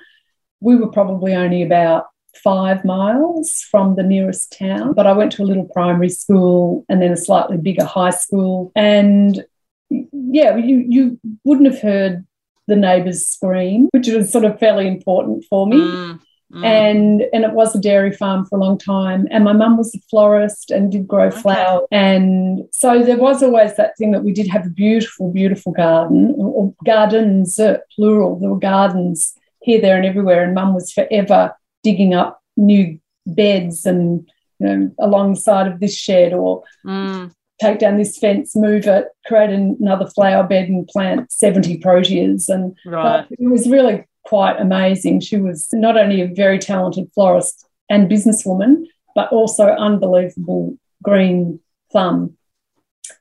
We 0.61 0.77
were 0.77 0.93
probably 0.93 1.35
only 1.35 1.63
about 1.63 2.07
five 2.43 2.85
miles 2.85 3.61
from 3.71 3.97
the 3.97 4.03
nearest 4.03 4.57
town. 4.57 4.95
But 4.95 5.07
I 5.07 5.13
went 5.13 5.33
to 5.33 5.43
a 5.43 5.45
little 5.45 5.69
primary 5.73 6.09
school 6.09 6.85
and 6.89 7.01
then 7.01 7.13
a 7.13 7.17
slightly 7.17 7.57
bigger 7.57 7.85
high 7.85 8.11
school. 8.11 8.73
And 8.75 9.45
yeah, 9.91 10.57
you, 10.57 10.85
you 10.89 11.21
wouldn't 11.45 11.73
have 11.73 11.81
heard 11.81 12.27
the 12.67 12.77
neighbours 12.77 13.27
scream, 13.27 13.89
which 13.93 14.09
was 14.09 14.33
sort 14.33 14.45
of 14.45 14.59
fairly 14.59 14.87
important 14.87 15.45
for 15.49 15.67
me. 15.67 15.77
Mm. 15.77 16.21
Mm. 16.53 16.65
And 16.65 17.23
and 17.33 17.45
it 17.45 17.53
was 17.53 17.75
a 17.75 17.81
dairy 17.81 18.13
farm 18.13 18.47
for 18.47 18.57
a 18.57 18.61
long 18.61 18.79
time. 18.79 19.27
And 19.31 19.45
my 19.45 19.53
mum 19.53 19.77
was 19.77 19.95
a 19.95 19.99
florist 20.09 20.71
and 20.71 20.93
did 20.93 21.09
grow 21.09 21.27
okay. 21.27 21.41
flowers. 21.41 21.87
And 21.91 22.63
so 22.71 23.03
there 23.03 23.17
was 23.19 23.43
always 23.43 23.75
that 23.77 23.97
thing 23.99 24.13
that 24.13 24.23
we 24.23 24.33
did 24.33 24.47
have 24.49 24.67
a 24.67 24.71
beautiful, 24.71 25.33
beautiful 25.33 25.73
garden, 25.73 26.35
or 26.39 26.73
gardens, 26.85 27.59
plural. 27.97 28.39
There 28.39 28.51
were 28.51 28.59
gardens 28.59 29.35
here, 29.63 29.81
there, 29.81 29.97
and 29.97 30.07
everywhere. 30.07 30.45
And 30.45 30.55
mum 30.55 30.75
was 30.75 30.93
forever 30.93 31.55
digging 31.85 32.15
up 32.15 32.43
new 32.57 32.99
beds 33.27 33.87
and 33.87 34.29
you 34.59 34.67
know 34.67 34.91
alongside 34.99 35.67
of 35.67 35.81
this 35.81 35.97
shed 35.97 36.33
or 36.33 36.63
mm. 36.85 37.33
take 37.61 37.79
down 37.79 37.97
this 37.97 38.19
fence, 38.19 38.57
move 38.57 38.87
it, 38.87 39.09
create 39.27 39.51
another 39.51 40.07
flower 40.07 40.45
bed 40.45 40.69
and 40.69 40.87
plant 40.89 41.31
70 41.31 41.79
proteas. 41.79 42.49
And 42.49 42.77
right. 42.87 43.27
it 43.31 43.49
was 43.49 43.69
really 43.69 44.05
quite 44.25 44.61
amazing. 44.61 45.21
She 45.21 45.37
was 45.37 45.69
not 45.73 45.97
only 45.97 46.21
a 46.21 46.27
very 46.27 46.59
talented 46.59 47.11
florist 47.15 47.67
and 47.89 48.11
businesswoman, 48.11 48.85
but 49.15 49.31
also 49.31 49.67
unbelievable 49.67 50.77
green 51.03 51.61
thumb. 51.93 52.37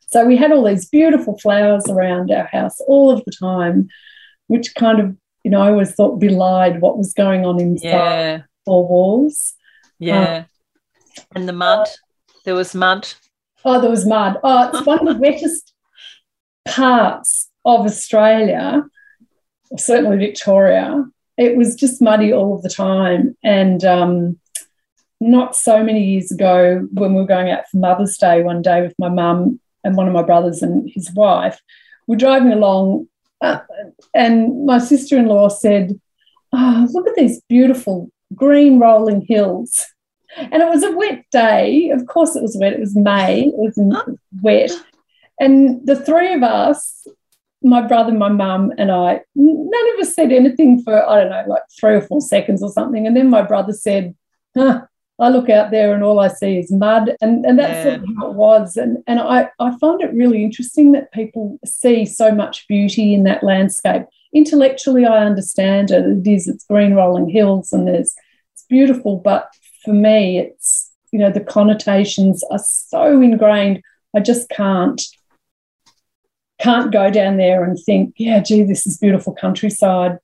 So 0.07 0.26
we 0.26 0.38
had 0.38 0.51
all 0.51 0.64
these 0.64 0.88
beautiful 0.88 1.38
flowers 1.39 1.86
around 1.89 2.32
our 2.32 2.45
house 2.45 2.80
all 2.82 3.11
of 3.11 3.24
the 3.26 3.32
time, 3.32 3.89
which 4.47 4.74
kind 4.76 4.99
of, 4.99 5.16
you 5.43 5.51
know, 5.51 5.61
I 5.61 5.70
always 5.70 5.93
thought 5.93 6.20
belied 6.20 6.82
what 6.82 6.97
was 6.97 7.14
going 7.14 7.45
on 7.45 7.59
inside. 7.59 7.88
Yeah 7.88 8.41
four 8.66 8.88
walls. 8.88 9.53
Yeah. 9.99 10.38
Um, 10.38 10.45
and 11.36 11.47
the 11.47 11.53
mud. 11.53 11.88
There 12.45 12.55
was 12.55 12.76
mud. 12.76 13.07
Oh, 13.66 13.80
there 13.80 13.89
was 13.89 14.05
mud. 14.05 14.38
Oh, 14.43 14.70
it's 14.70 14.86
one 14.86 15.07
of 15.07 15.14
the 15.14 15.22
wettest 15.22 15.74
parts 16.66 17.49
of 17.66 17.86
Australia, 17.86 18.84
certainly 19.78 20.18
Victoria. 20.18 21.05
It 21.38 21.55
was 21.55 21.76
just 21.76 22.01
muddy 22.01 22.34
all 22.34 22.59
the 22.61 22.70
time. 22.70 23.38
And 23.43 23.84
um, 23.86 24.39
not 25.20 25.55
so 25.55 25.84
many 25.84 26.03
years 26.03 26.32
ago, 26.32 26.88
when 26.91 27.14
we 27.14 27.22
were 27.22 27.28
going 27.28 27.49
out 27.49 27.68
for 27.70 27.78
Mother's 27.78 28.18
Day 28.18 28.43
one 28.43 28.61
day 28.61 28.82
with 28.82 28.95
my 28.99 29.09
mum 29.09 29.59
and 29.84 29.95
one 29.95 30.07
of 30.07 30.14
my 30.14 30.24
brothers 30.24 30.61
and 30.61 30.89
his 30.93 31.11
wife, 31.14 31.59
we're 32.07 32.18
driving 32.18 32.51
along, 32.51 33.07
uh, 33.41 33.59
and 34.14 34.66
my 34.66 34.78
sister 34.78 35.18
in 35.18 35.28
law 35.28 35.47
said, 35.47 35.99
Oh, 36.51 36.88
look 36.91 37.07
at 37.07 37.16
these 37.16 37.41
beautiful 37.49 38.11
green 38.36 38.80
rolling 38.80 39.22
hills. 39.22 39.86
And 40.38 40.62
it 40.64 40.70
was 40.70 40.84
a 40.84 40.92
wet 40.92 41.26
day. 41.32 41.90
Of 41.92 42.08
course, 42.08 42.36
it 42.36 42.42
was 42.42 42.58
wet. 42.60 42.74
It 42.74 42.80
was 42.80 42.96
May. 42.96 43.44
It 43.44 43.54
was 43.56 44.18
wet. 44.42 44.72
And 45.40 45.86
the 45.86 45.96
three 45.96 46.34
of 46.34 46.44
us, 46.44 47.06
my 47.62 47.82
brother, 47.82 48.12
my 48.12 48.30
mum, 48.30 48.74
and 48.78 48.92
I, 48.92 49.22
none 49.36 49.94
of 49.94 50.00
us 50.00 50.16
said 50.16 50.32
anything 50.32 50.82
for, 50.84 51.08
I 51.08 51.22
don't 51.22 51.30
know, 51.30 51.44
like 51.48 51.64
three 51.80 51.96
or 51.96 52.02
four 52.02 52.22
seconds 52.22 52.64
or 52.64 52.72
something. 52.72 53.06
And 53.06 53.16
then 53.16 53.30
my 53.30 53.42
brother 53.42 53.74
said, 53.74 54.16
huh, 54.56 54.82
I 55.20 55.30
look 55.30 55.50
out 55.50 55.72
there 55.72 55.94
and 55.94 56.04
all 56.04 56.20
I 56.20 56.28
see 56.28 56.58
is 56.58 56.72
mud. 56.72 57.16
And, 57.22 57.46
and 57.46 57.60
that's 57.60 57.86
yeah. 57.86 57.98
how 58.18 58.32
it 58.32 58.36
was. 58.36 58.76
And, 58.76 59.04
and 59.06 59.20
I, 59.20 59.50
I 59.60 59.78
find 59.78 60.02
it 60.02 60.14
really 60.14 60.44
interesting 60.44 60.92
that 60.94 61.12
people 61.12 61.60
see 61.64 62.06
so 62.06 62.34
much 62.34 62.68
beauty 62.68 63.14
in 63.14 63.24
that 63.24 63.44
landscape 63.44 64.04
intellectually 64.34 65.06
I 65.06 65.26
understand 65.26 65.92
it. 65.92 66.06
It 66.06 66.28
is, 66.28 66.48
it's 66.48 66.66
green 66.66 66.94
rolling 66.94 67.30
hills 67.30 67.72
and 67.72 67.88
there's 67.88 68.16
beautiful, 68.74 69.17
but 69.17 69.49
for 69.84 69.93
me 69.93 70.39
it's 70.39 70.91
you 71.11 71.19
know 71.19 71.32
the 71.32 71.47
connotations 71.57 72.43
are 72.49 72.59
so 72.59 73.21
ingrained. 73.21 73.82
I 74.15 74.19
just 74.19 74.49
can't 74.49 75.01
can't 76.59 76.91
go 76.91 77.09
down 77.11 77.38
there 77.38 77.63
and 77.63 77.78
think, 77.78 78.15
yeah, 78.17 78.39
gee, 78.39 78.63
this 78.63 78.88
is 78.88 78.97
beautiful 78.97 79.34
countryside. 79.34 80.17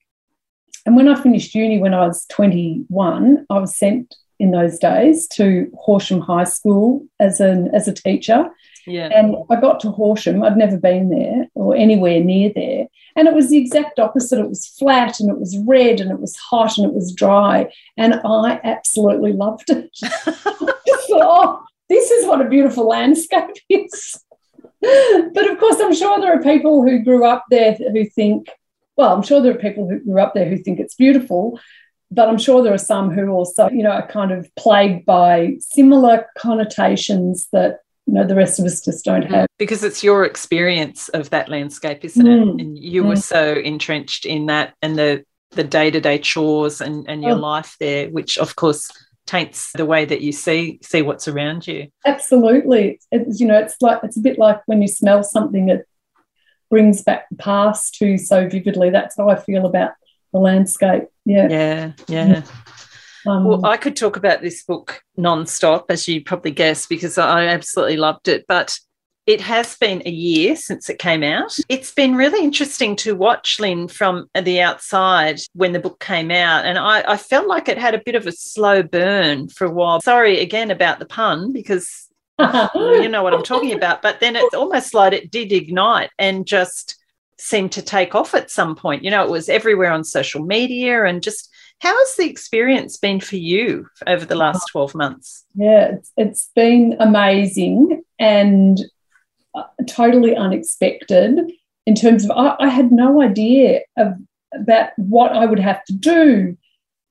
And 0.85 0.95
when 0.95 1.07
I 1.07 1.21
finished 1.21 1.53
uni 1.53 1.79
when 1.79 1.93
I 1.93 2.07
was 2.07 2.25
21, 2.27 3.45
I 3.49 3.59
was 3.59 3.77
sent 3.77 4.15
in 4.39 4.51
those 4.51 4.79
days 4.79 5.27
to 5.35 5.69
Horsham 5.77 6.21
High 6.21 6.45
School 6.45 7.05
as 7.19 7.39
an 7.39 7.69
as 7.75 7.87
a 7.87 7.93
teacher. 7.93 8.49
Yeah. 8.89 9.09
And 9.13 9.35
I 9.49 9.59
got 9.59 9.79
to 9.81 9.91
Horsham. 9.91 10.43
I'd 10.43 10.57
never 10.57 10.77
been 10.77 11.09
there 11.09 11.47
or 11.53 11.75
anywhere 11.75 12.21
near 12.21 12.51
there. 12.53 12.87
And 13.15 13.27
it 13.27 13.35
was 13.35 13.49
the 13.49 13.57
exact 13.57 13.99
opposite. 13.99 14.39
It 14.39 14.49
was 14.49 14.65
flat 14.65 15.19
and 15.19 15.29
it 15.29 15.39
was 15.39 15.57
red 15.59 16.01
and 16.01 16.11
it 16.11 16.19
was 16.19 16.35
hot 16.35 16.77
and 16.77 16.87
it 16.87 16.93
was 16.93 17.13
dry. 17.13 17.71
And 17.97 18.15
I 18.25 18.59
absolutely 18.63 19.33
loved 19.33 19.69
it. 19.69 19.89
oh, 21.11 21.63
this 21.87 22.09
is 22.11 22.25
what 22.25 22.41
a 22.41 22.49
beautiful 22.49 22.87
landscape 22.87 23.55
is. 23.69 24.23
but 24.81 25.49
of 25.49 25.59
course, 25.59 25.79
I'm 25.79 25.93
sure 25.93 26.19
there 26.19 26.37
are 26.37 26.43
people 26.43 26.83
who 26.83 27.03
grew 27.03 27.25
up 27.25 27.45
there 27.49 27.73
who 27.73 28.05
think, 28.05 28.49
well, 28.95 29.13
I'm 29.13 29.23
sure 29.23 29.41
there 29.41 29.53
are 29.53 29.59
people 29.59 29.87
who 29.87 29.99
grew 29.99 30.19
up 30.19 30.33
there 30.33 30.49
who 30.49 30.57
think 30.57 30.79
it's 30.79 30.95
beautiful, 30.95 31.59
but 32.11 32.27
I'm 32.27 32.37
sure 32.37 32.63
there 32.63 32.73
are 32.73 32.77
some 32.77 33.11
who 33.11 33.29
also, 33.29 33.69
you 33.69 33.83
know, 33.83 33.91
are 33.91 34.07
kind 34.07 34.31
of 34.31 34.49
plagued 34.55 35.05
by 35.05 35.57
similar 35.59 36.25
connotations 36.37 37.47
that 37.51 37.79
you 38.10 38.16
know 38.16 38.26
the 38.26 38.36
rest 38.36 38.60
of 38.60 38.66
us 38.66 38.82
just 38.82 39.05
don't 39.05 39.26
mm. 39.26 39.30
have 39.30 39.47
because 39.60 39.84
it's 39.84 40.03
your 40.03 40.26
experience 40.26 41.10
of 41.10 41.30
that 41.30 41.47
landscape 41.47 42.03
isn't 42.03 42.26
mm. 42.26 42.60
it 42.60 42.62
and 42.62 42.78
you 42.78 43.03
mm. 43.03 43.10
were 43.10 43.16
so 43.16 43.53
entrenched 43.53 44.26
in 44.26 44.47
that 44.47 44.74
and 44.82 44.97
the 44.97 45.24
the 45.51 45.64
day-to-day 45.64 46.18
chores 46.18 46.82
and 46.82 47.07
and 47.07 47.22
your 47.22 47.34
oh. 47.34 47.36
life 47.36 47.76
there 47.80 48.10
which 48.10 48.38
of 48.39 48.55
course 48.55 48.91
taints 49.28 49.72
the 49.74 49.86
way 49.86 50.05
that 50.05 50.22
you 50.22 50.32
see 50.32 50.80
see 50.82 51.03
what's 51.03 51.28
around 51.28 51.68
you 51.68 51.88
absolutely 52.07 52.99
it's 53.12 53.39
you 53.39 53.45
know 53.45 53.60
it's 53.60 53.76
like 53.80 53.99
it's 54.03 54.18
a 54.18 54.22
bit 54.22 54.39
like 54.39 54.60
when 54.66 54.82
you 54.82 54.88
smell 54.88 55.22
something 55.22 55.68
that 55.68 55.86
brings 56.72 57.03
back 57.03 57.30
the 57.30 57.38
past 57.38 57.93
to 57.93 58.18
so 58.18 58.49
vividly 58.49 58.89
that's 58.89 59.18
how 59.18 59.30
i 59.30 59.36
feel 59.36 59.68
about 59.68 59.91
the 60.34 60.39
landscape 60.39 61.03
yeah 61.26 61.47
yeah 61.47 61.91
yeah 62.07 62.41
um, 63.26 63.45
well, 63.45 63.65
I 63.65 63.78
could 63.78 63.95
talk 63.95 64.15
about 64.15 64.41
this 64.41 64.63
book 64.63 65.03
non-stop, 65.17 65.86
as 65.89 66.07
you 66.07 66.24
probably 66.24 66.51
guessed, 66.51 66.89
because 66.89 67.17
I 67.17 67.45
absolutely 67.47 67.97
loved 67.97 68.28
it. 68.28 68.45
But 68.47 68.78
it 69.26 69.41
has 69.41 69.78
been 69.78 70.01
a 70.05 70.11
year 70.11 70.55
since 70.55 70.89
it 70.89 70.97
came 70.97 71.22
out. 71.22 71.55
It's 71.70 71.91
been 71.91 72.15
really 72.15 72.43
interesting 72.43 72.95
to 72.97 73.15
watch 73.15 73.59
Lyn 73.59 73.88
from 73.88 74.28
the 74.34 74.59
outside 74.61 75.39
when 75.53 75.74
the 75.74 75.80
book 75.80 75.99
came 75.99 76.32
out. 76.32 76.65
And 76.65 76.80
I, 76.80 77.03
I 77.07 77.17
felt 77.17 77.47
like 77.47 77.70
it 77.70 77.78
had 77.78 77.93
a 77.93 78.01
bit 78.03 78.15
of 78.15 78.26
a 78.26 78.32
slow 78.32 78.82
burn 78.82 79.49
for 79.49 79.65
a 79.65 79.72
while. 79.72 80.01
Sorry 80.01 80.39
again 80.39 80.72
about 80.72 80.97
the 80.97 81.05
pun, 81.05 81.53
because 81.53 82.07
you 82.39 83.07
know 83.07 83.22
what 83.22 83.34
I'm 83.36 83.43
talking 83.43 83.74
about. 83.74 84.01
But 84.01 84.20
then 84.20 84.36
it's 84.36 84.55
almost 84.55 84.95
like 84.95 85.13
it 85.13 85.30
did 85.30 85.51
ignite 85.51 86.09
and 86.17 86.47
just 86.47 86.95
seemed 87.38 87.72
to 87.74 87.82
take 87.82 88.15
off 88.15 88.34
at 88.34 88.49
some 88.49 88.76
point. 88.76 89.03
You 89.03 89.11
know, 89.11 89.24
it 89.24 89.30
was 89.30 89.47
everywhere 89.47 89.91
on 89.91 90.03
social 90.03 90.43
media 90.43 91.05
and 91.05 91.22
just 91.22 91.49
how 91.80 91.97
has 91.97 92.15
the 92.15 92.30
experience 92.30 92.97
been 92.97 93.19
for 93.19 93.38
you 93.38 93.88
over 94.05 94.25
the 94.25 94.36
last 94.36 94.67
12 94.71 94.95
months? 94.95 95.45
Yeah, 95.55 95.95
it's, 95.95 96.11
it's 96.17 96.49
been 96.55 96.97
amazing 96.99 98.03
and 98.19 98.80
uh, 99.55 99.63
totally 99.88 100.36
unexpected 100.36 101.39
in 101.86 101.95
terms 101.95 102.25
of 102.25 102.32
I, 102.32 102.55
I 102.59 102.69
had 102.69 102.91
no 102.91 103.21
idea 103.21 103.82
of 103.97 104.13
about 104.53 104.89
what 104.97 105.32
I 105.32 105.45
would 105.45 105.59
have 105.59 105.84
to 105.86 105.93
do 105.93 106.57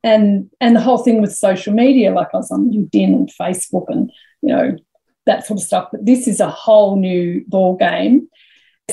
and 0.04 0.48
and 0.60 0.76
the 0.76 0.80
whole 0.80 0.98
thing 0.98 1.20
with 1.20 1.34
social 1.34 1.72
media 1.72 2.12
like 2.12 2.28
I 2.32 2.38
was 2.38 2.50
on 2.50 2.70
LinkedIn 2.70 3.14
and 3.14 3.30
Facebook 3.40 3.86
and 3.88 4.10
you 4.42 4.54
know 4.54 4.76
that 5.26 5.46
sort 5.46 5.58
of 5.58 5.66
stuff 5.66 5.88
but 5.90 6.04
this 6.04 6.28
is 6.28 6.40
a 6.40 6.50
whole 6.50 6.96
new 6.96 7.44
ball 7.48 7.76
game 7.76 8.28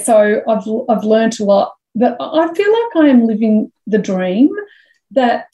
so 0.03 0.41
I've 0.47 0.67
I've 0.89 1.03
learned 1.03 1.39
a 1.39 1.43
lot 1.43 1.73
but 1.93 2.17
I 2.19 2.53
feel 2.53 2.71
like 2.71 3.05
I 3.05 3.09
am 3.09 3.27
living 3.27 3.71
the 3.87 3.99
dream 3.99 4.49
that 5.11 5.47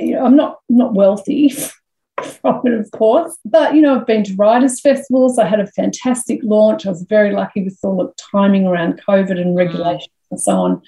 you 0.00 0.12
know, 0.12 0.24
I'm 0.24 0.36
not 0.36 0.58
not 0.68 0.94
wealthy 0.94 1.48
from 2.40 2.60
it, 2.64 2.72
of 2.74 2.90
course. 2.92 3.36
But 3.44 3.74
you 3.74 3.80
know, 3.80 3.96
I've 3.96 4.06
been 4.06 4.24
to 4.24 4.34
writers' 4.36 4.80
festivals. 4.80 5.38
I 5.38 5.46
had 5.46 5.60
a 5.60 5.66
fantastic 5.66 6.40
launch. 6.42 6.86
I 6.86 6.90
was 6.90 7.02
very 7.02 7.32
lucky 7.32 7.64
with 7.64 7.78
all 7.82 7.96
the 7.96 8.12
timing 8.30 8.66
around 8.66 9.00
COVID 9.06 9.40
and 9.40 9.56
regulations 9.56 10.08
mm. 10.08 10.30
and 10.32 10.40
so 10.40 10.52
on. 10.52 10.82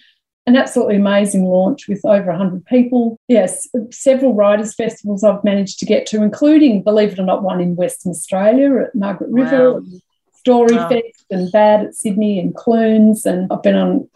An 0.46 0.56
absolutely 0.56 0.96
amazing 0.96 1.44
launch 1.44 1.86
with 1.86 2.00
over 2.04 2.30
100 2.30 2.64
people. 2.64 3.18
Yes, 3.28 3.68
several 3.90 4.34
writers' 4.34 4.74
festivals 4.74 5.22
I've 5.22 5.44
managed 5.44 5.78
to 5.80 5.86
get 5.86 6.06
to, 6.06 6.22
including, 6.22 6.82
believe 6.82 7.12
it 7.12 7.18
or 7.18 7.26
not, 7.26 7.42
one 7.42 7.60
in 7.60 7.76
Western 7.76 8.10
Australia 8.10 8.78
at 8.78 8.94
Margaret 8.94 9.30
River, 9.30 9.82
wow. 10.46 10.66
Story 10.66 10.76
wow. 10.76 10.88
Fest 10.88 11.26
and 11.30 11.52
Bad 11.52 11.86
at 11.86 11.94
Sydney 11.94 12.38
and 12.38 12.54
Clunes. 12.54 13.26
And 13.26 13.52
I've 13.52 13.62
been 13.62 13.76
on 13.76 14.08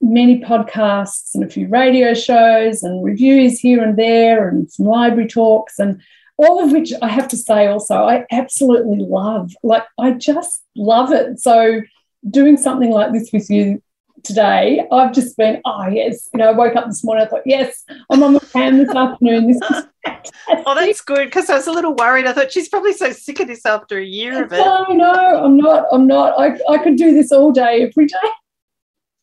many 0.00 0.40
podcasts 0.40 1.34
and 1.34 1.44
a 1.44 1.48
few 1.48 1.68
radio 1.68 2.14
shows 2.14 2.82
and 2.82 3.04
reviews 3.04 3.58
here 3.58 3.82
and 3.82 3.98
there 3.98 4.48
and 4.48 4.70
some 4.70 4.86
library 4.86 5.28
talks 5.28 5.78
and 5.78 6.00
all 6.36 6.62
of 6.62 6.72
which 6.72 6.92
I 7.00 7.08
have 7.08 7.28
to 7.28 7.36
say 7.36 7.66
also 7.66 7.94
I 7.94 8.26
absolutely 8.30 8.98
love. 8.98 9.52
Like 9.62 9.84
I 9.98 10.12
just 10.12 10.62
love 10.76 11.12
it. 11.12 11.40
So 11.40 11.82
doing 12.28 12.56
something 12.56 12.90
like 12.90 13.12
this 13.12 13.32
with 13.32 13.48
you 13.50 13.82
today, 14.24 14.86
I've 14.90 15.12
just 15.12 15.36
been, 15.36 15.60
oh 15.64 15.86
yes, 15.88 16.28
you 16.32 16.38
know, 16.38 16.48
I 16.48 16.52
woke 16.52 16.76
up 16.76 16.86
this 16.86 17.04
morning, 17.04 17.24
I 17.24 17.28
thought, 17.28 17.42
yes, 17.46 17.84
I'm 18.10 18.22
on 18.22 18.34
the 18.34 18.40
cam 18.40 18.78
this 18.78 18.94
afternoon. 18.94 19.48
This 19.48 19.56
is 19.56 19.86
oh, 20.66 20.74
that's 20.74 21.00
good 21.00 21.26
because 21.26 21.48
I 21.48 21.56
was 21.56 21.66
a 21.66 21.72
little 21.72 21.94
worried. 21.94 22.26
I 22.26 22.32
thought 22.32 22.52
she's 22.52 22.68
probably 22.68 22.92
so 22.92 23.12
sick 23.12 23.40
of 23.40 23.46
this 23.46 23.64
after 23.64 23.98
a 23.98 24.04
year 24.04 24.44
of 24.44 24.52
it. 24.52 24.56
No, 24.56 24.84
no, 24.90 25.44
I'm 25.44 25.56
not. 25.56 25.86
I'm 25.92 26.06
not. 26.06 26.38
I, 26.38 26.58
I 26.68 26.78
could 26.78 26.96
do 26.96 27.12
this 27.12 27.32
all 27.32 27.52
day, 27.52 27.82
every 27.82 28.06
day. 28.06 28.16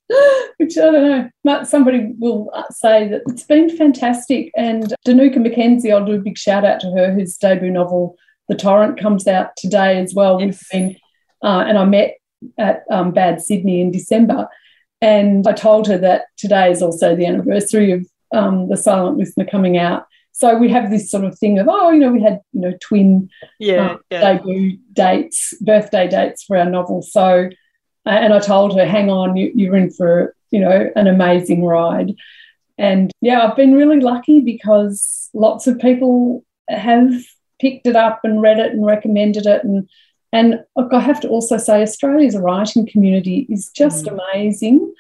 which 0.58 0.78
I 0.78 0.92
don't 0.92 1.32
know. 1.44 1.64
Somebody 1.64 2.14
will 2.18 2.52
say 2.72 3.08
that 3.10 3.22
it's 3.28 3.44
been 3.44 3.76
fantastic. 3.76 4.52
And 4.56 4.94
Dinuka 5.06 5.38
McKenzie, 5.38 5.92
I'll 5.92 6.06
do 6.06 6.16
a 6.16 6.20
big 6.20 6.38
shout 6.38 6.66
out 6.66 6.80
to 6.82 6.92
her, 6.92 7.14
whose 7.14 7.38
debut 7.38 7.72
novel, 7.72 8.16
The 8.48 8.56
Torrent, 8.56 9.00
comes 9.00 9.28
out 9.28 9.52
today 9.58 10.00
as 10.00 10.14
well. 10.14 10.40
Yes. 10.40 10.66
We've 10.74 10.82
been, 10.82 10.96
uh, 11.44 11.66
and 11.68 11.78
I 11.78 11.86
met 11.86 12.16
at 12.58 12.84
um, 12.90 13.12
Bad 13.12 13.42
Sydney 13.42 13.82
in 13.82 13.92
December. 13.92 14.48
And 15.02 15.48
I 15.48 15.54
told 15.54 15.88
her 15.88 15.98
that 15.98 16.26
today 16.38 16.72
is 16.72 16.82
also 16.82 17.16
the 17.16 17.26
anniversary 17.26 17.92
of 17.92 18.06
um, 18.34 18.70
The 18.70 18.78
Silent 18.78 19.18
Listener 19.18 19.46
coming 19.46 19.78
out. 19.78 20.06
So 20.32 20.58
we 20.58 20.70
have 20.70 20.90
this 20.90 21.10
sort 21.10 21.26
of 21.26 21.38
thing 21.38 21.60
of, 21.60 21.68
oh, 21.70 21.92
you 21.92 22.00
know, 22.00 22.12
we 22.12 22.22
had, 22.22 22.42
you 22.54 22.62
know, 22.62 22.74
twin 22.82 23.30
yeah, 23.60 23.92
um, 23.92 24.00
yeah. 24.10 24.34
debut 24.34 24.78
dates, 24.94 25.54
birthday 25.62 26.08
dates 26.08 26.44
for 26.44 26.56
our 26.58 26.70
novel. 26.70 27.02
So 27.02 27.50
and 28.06 28.34
I 28.34 28.40
told 28.40 28.76
her, 28.78 28.86
hang 28.86 29.10
on, 29.10 29.36
you, 29.36 29.52
you're 29.54 29.76
in 29.76 29.92
for, 29.92 30.36
you 30.52 30.60
know, 30.60 30.90
an 30.96 31.08
amazing 31.08 31.66
ride. 31.66 32.16
And 32.78 33.12
yeah, 33.22 33.46
I've 33.46 33.58
been 33.58 33.76
really 33.76 34.00
lucky 34.00 34.40
because 34.40 35.30
lots 35.34 35.68
of 35.68 35.80
people 35.80 36.46
have 36.70 37.14
picked 37.60 37.88
it 37.88 37.96
up 37.96 38.22
and 38.24 38.42
read 38.42 38.60
it 38.60 38.72
and 38.72 38.86
recommended 38.86 39.46
it. 39.46 39.64
And 39.64 39.90
and 40.32 40.64
look, 40.76 40.94
I 40.94 41.00
have 41.00 41.20
to 41.22 41.28
also 41.28 41.58
say, 41.58 41.82
Australia's 41.82 42.38
writing 42.38 42.88
community 42.88 43.48
is 43.50 43.70
just 43.70 44.06
mm. 44.06 44.18
amazing. 44.18 44.94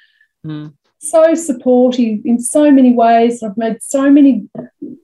Mm. 0.45 0.73
So 0.99 1.33
supportive 1.35 2.25
in 2.25 2.39
so 2.39 2.71
many 2.71 2.93
ways. 2.93 3.41
I've 3.43 3.57
made 3.57 3.81
so 3.81 4.09
many, 4.09 4.49
you 4.81 4.99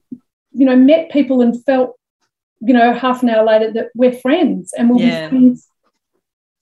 know, 0.52 0.76
met 0.76 1.10
people 1.10 1.40
and 1.40 1.62
felt, 1.64 1.98
you 2.60 2.74
know, 2.74 2.92
half 2.92 3.22
an 3.22 3.30
hour 3.30 3.44
later 3.44 3.72
that 3.72 3.88
we're 3.94 4.12
friends 4.12 4.72
and 4.76 4.90
we'll 4.90 5.00
yeah. 5.00 5.28
be 5.28 5.36
friends 5.36 5.68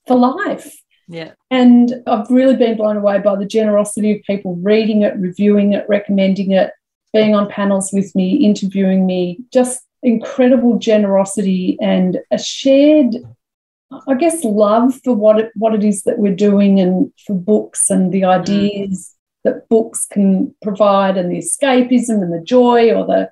for 0.07 0.15
life. 0.15 0.75
Yeah. 1.07 1.33
And 1.51 2.03
I've 2.07 2.29
really 2.29 2.55
been 2.55 2.77
blown 2.77 2.97
away 2.97 3.19
by 3.19 3.35
the 3.35 3.45
generosity 3.45 4.15
of 4.15 4.23
people 4.23 4.55
reading 4.55 5.01
it, 5.01 5.15
reviewing 5.17 5.73
it, 5.73 5.85
recommending 5.87 6.51
it, 6.51 6.71
being 7.13 7.35
on 7.35 7.49
panels 7.49 7.91
with 7.93 8.15
me, 8.15 8.37
interviewing 8.37 9.05
me, 9.05 9.39
just 9.51 9.83
incredible 10.01 10.77
generosity 10.77 11.77
and 11.81 12.19
a 12.31 12.37
shared, 12.37 13.15
I 14.07 14.15
guess, 14.15 14.43
love 14.43 14.99
for 15.03 15.13
what 15.13 15.39
it, 15.39 15.51
what 15.55 15.75
it 15.75 15.83
is 15.83 16.03
that 16.03 16.19
we're 16.19 16.35
doing 16.35 16.79
and 16.79 17.11
for 17.25 17.35
books 17.35 17.89
and 17.89 18.11
the 18.11 18.21
mm. 18.21 18.39
ideas 18.41 19.13
mm. 19.13 19.43
that 19.43 19.69
books 19.69 20.05
can 20.05 20.53
provide 20.61 21.17
and 21.17 21.31
the 21.31 21.37
escapism 21.37 22.21
and 22.21 22.33
the 22.33 22.43
joy 22.43 22.91
or 22.93 23.05
the, 23.05 23.29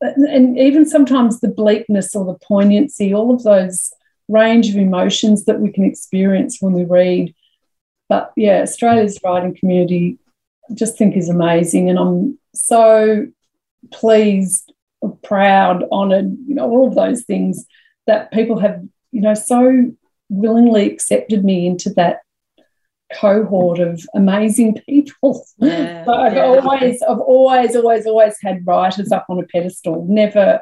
and 0.00 0.58
even 0.58 0.84
sometimes 0.84 1.40
the 1.40 1.48
bleakness 1.48 2.14
or 2.14 2.24
the 2.24 2.38
poignancy, 2.44 3.14
all 3.14 3.32
of 3.32 3.42
those 3.44 3.92
range 4.28 4.68
of 4.68 4.76
emotions 4.76 5.44
that 5.44 5.60
we 5.60 5.70
can 5.70 5.84
experience 5.84 6.58
when 6.60 6.72
we 6.72 6.84
read. 6.84 7.34
But 8.08 8.32
yeah, 8.36 8.60
Australia's 8.60 9.18
writing 9.24 9.56
community 9.56 10.18
I 10.70 10.74
just 10.74 10.96
think 10.96 11.16
is 11.16 11.28
amazing. 11.28 11.90
And 11.90 11.98
I'm 11.98 12.38
so 12.54 13.26
pleased, 13.92 14.72
proud, 15.22 15.84
honoured, 15.90 16.36
you 16.46 16.54
know, 16.54 16.68
all 16.68 16.88
of 16.88 16.94
those 16.94 17.24
things 17.24 17.66
that 18.06 18.32
people 18.32 18.58
have, 18.58 18.82
you 19.14 19.20
know, 19.20 19.32
so 19.32 19.92
willingly 20.28 20.90
accepted 20.90 21.44
me 21.44 21.68
into 21.68 21.88
that 21.90 22.18
cohort 23.14 23.78
of 23.78 24.04
amazing 24.14 24.74
people. 24.88 25.46
Yeah, 25.58 26.04
so 26.04 26.12
I've 26.12 26.34
yeah. 26.34 26.42
always, 26.46 27.00
I've 27.02 27.20
always, 27.20 27.76
always, 27.76 28.06
always 28.06 28.36
had 28.42 28.66
writers 28.66 29.12
up 29.12 29.26
on 29.28 29.38
a 29.38 29.46
pedestal. 29.46 30.04
Never 30.08 30.60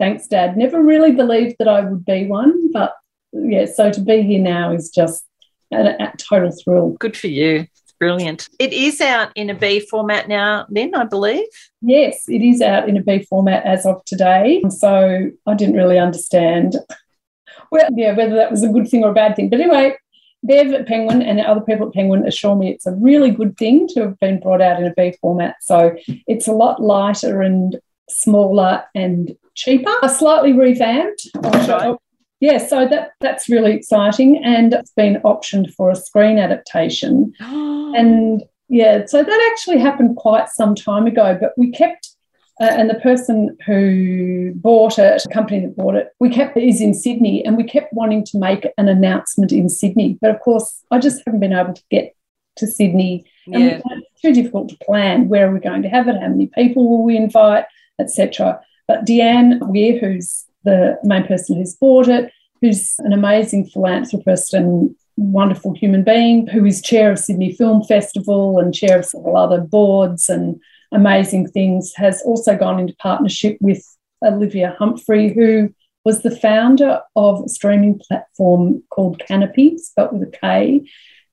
thanks, 0.00 0.26
Dad. 0.26 0.56
Never 0.56 0.82
really 0.82 1.12
believed 1.12 1.56
that 1.60 1.68
I 1.68 1.82
would 1.82 2.04
be 2.04 2.26
one, 2.26 2.72
but 2.72 2.94
yeah, 3.32 3.66
so 3.66 3.92
to 3.92 4.00
be 4.00 4.22
here 4.22 4.42
now 4.42 4.72
is 4.72 4.90
just 4.90 5.24
a, 5.72 5.94
a 6.02 6.12
total 6.18 6.50
thrill. 6.50 6.96
Good 6.98 7.16
for 7.16 7.28
you. 7.28 7.68
It's 7.84 7.94
brilliant. 8.00 8.48
It 8.58 8.72
is 8.72 9.00
out 9.00 9.30
in 9.36 9.48
a 9.48 9.54
B 9.54 9.78
format 9.78 10.28
now, 10.28 10.66
then, 10.70 10.92
I 10.96 11.04
believe. 11.04 11.46
Yes, 11.82 12.24
it 12.26 12.42
is 12.42 12.60
out 12.60 12.88
in 12.88 12.96
a 12.96 13.02
B 13.02 13.24
format 13.30 13.64
as 13.64 13.86
of 13.86 14.04
today. 14.06 14.60
So 14.70 15.30
I 15.46 15.54
didn't 15.54 15.76
really 15.76 16.00
understand 16.00 16.76
well, 17.74 17.88
yeah, 17.92 18.16
whether 18.16 18.36
that 18.36 18.52
was 18.52 18.62
a 18.62 18.68
good 18.68 18.88
thing 18.88 19.02
or 19.04 19.10
a 19.10 19.14
bad 19.14 19.34
thing. 19.34 19.50
But 19.50 19.60
anyway, 19.60 19.96
Bev 20.44 20.72
at 20.72 20.86
Penguin 20.86 21.22
and 21.22 21.40
other 21.40 21.60
people 21.60 21.88
at 21.88 21.92
Penguin 21.92 22.26
assure 22.26 22.54
me 22.54 22.70
it's 22.70 22.86
a 22.86 22.92
really 22.92 23.30
good 23.30 23.56
thing 23.56 23.88
to 23.88 24.00
have 24.02 24.20
been 24.20 24.38
brought 24.38 24.62
out 24.62 24.80
in 24.80 24.86
a 24.86 24.94
B 24.96 25.14
format. 25.20 25.56
So 25.60 25.96
it's 26.28 26.46
a 26.46 26.52
lot 26.52 26.80
lighter 26.80 27.42
and 27.42 27.76
smaller 28.08 28.84
and 28.94 29.36
cheaper, 29.54 29.90
A 30.02 30.08
slightly 30.08 30.52
revamped. 30.52 31.28
Right. 31.34 31.96
Yeah, 32.38 32.58
so 32.58 32.86
that 32.86 33.12
that's 33.20 33.48
really 33.48 33.72
exciting, 33.72 34.44
and 34.44 34.74
it's 34.74 34.92
been 34.92 35.16
optioned 35.22 35.72
for 35.74 35.90
a 35.90 35.96
screen 35.96 36.38
adaptation. 36.38 37.32
and 37.40 38.44
yeah, 38.68 39.06
so 39.06 39.22
that 39.22 39.50
actually 39.52 39.78
happened 39.78 40.16
quite 40.16 40.48
some 40.48 40.76
time 40.76 41.06
ago, 41.06 41.36
but 41.40 41.52
we 41.56 41.72
kept. 41.72 42.13
Uh, 42.60 42.68
and 42.70 42.88
the 42.88 42.94
person 42.94 43.56
who 43.66 44.52
bought 44.54 44.98
it, 44.98 45.22
the 45.22 45.34
company 45.34 45.60
that 45.60 45.76
bought 45.76 45.96
it, 45.96 46.12
we 46.20 46.28
kept 46.28 46.56
is 46.56 46.80
in 46.80 46.94
Sydney, 46.94 47.44
and 47.44 47.56
we 47.56 47.64
kept 47.64 47.92
wanting 47.92 48.24
to 48.26 48.38
make 48.38 48.66
an 48.78 48.88
announcement 48.88 49.50
in 49.50 49.68
Sydney, 49.68 50.18
but 50.20 50.30
of 50.30 50.40
course, 50.40 50.84
I 50.90 50.98
just 50.98 51.22
haven't 51.24 51.40
been 51.40 51.52
able 51.52 51.74
to 51.74 51.82
get 51.90 52.14
to 52.56 52.66
Sydney. 52.66 53.24
Yeah. 53.46 53.58
And 53.58 54.02
it's 54.02 54.22
too 54.22 54.32
difficult 54.32 54.68
to 54.68 54.76
plan. 54.84 55.28
Where 55.28 55.48
are 55.48 55.52
we 55.52 55.60
going 55.60 55.82
to 55.82 55.88
have 55.88 56.08
it? 56.08 56.20
How 56.20 56.28
many 56.28 56.46
people 56.46 56.88
will 56.88 57.02
we 57.02 57.16
invite, 57.16 57.64
etc. 57.98 58.60
But 58.86 59.04
Deanne 59.04 59.58
Weir, 59.68 59.98
who's 59.98 60.44
the 60.64 60.98
main 61.02 61.26
person 61.26 61.56
who's 61.56 61.74
bought 61.74 62.08
it, 62.08 62.32
who's 62.60 62.94
an 63.00 63.12
amazing 63.12 63.66
philanthropist 63.66 64.54
and 64.54 64.94
wonderful 65.16 65.74
human 65.74 66.02
being, 66.02 66.46
who 66.46 66.64
is 66.64 66.80
chair 66.80 67.12
of 67.12 67.18
Sydney 67.18 67.52
Film 67.52 67.82
Festival 67.84 68.58
and 68.58 68.74
chair 68.74 68.98
of 69.00 69.04
several 69.04 69.36
other 69.36 69.60
boards 69.60 70.28
and 70.28 70.60
amazing 70.94 71.48
things, 71.48 71.92
has 71.96 72.22
also 72.22 72.56
gone 72.56 72.78
into 72.78 72.94
partnership 72.96 73.58
with 73.60 73.84
Olivia 74.24 74.74
Humphrey, 74.78 75.32
who 75.32 75.74
was 76.04 76.22
the 76.22 76.36
founder 76.36 77.00
of 77.16 77.44
a 77.44 77.48
streaming 77.48 77.98
platform 77.98 78.82
called 78.90 79.18
Kanopy, 79.18 79.78
spelt 79.78 80.12
with 80.12 80.28
a 80.28 80.30
K, 80.30 80.86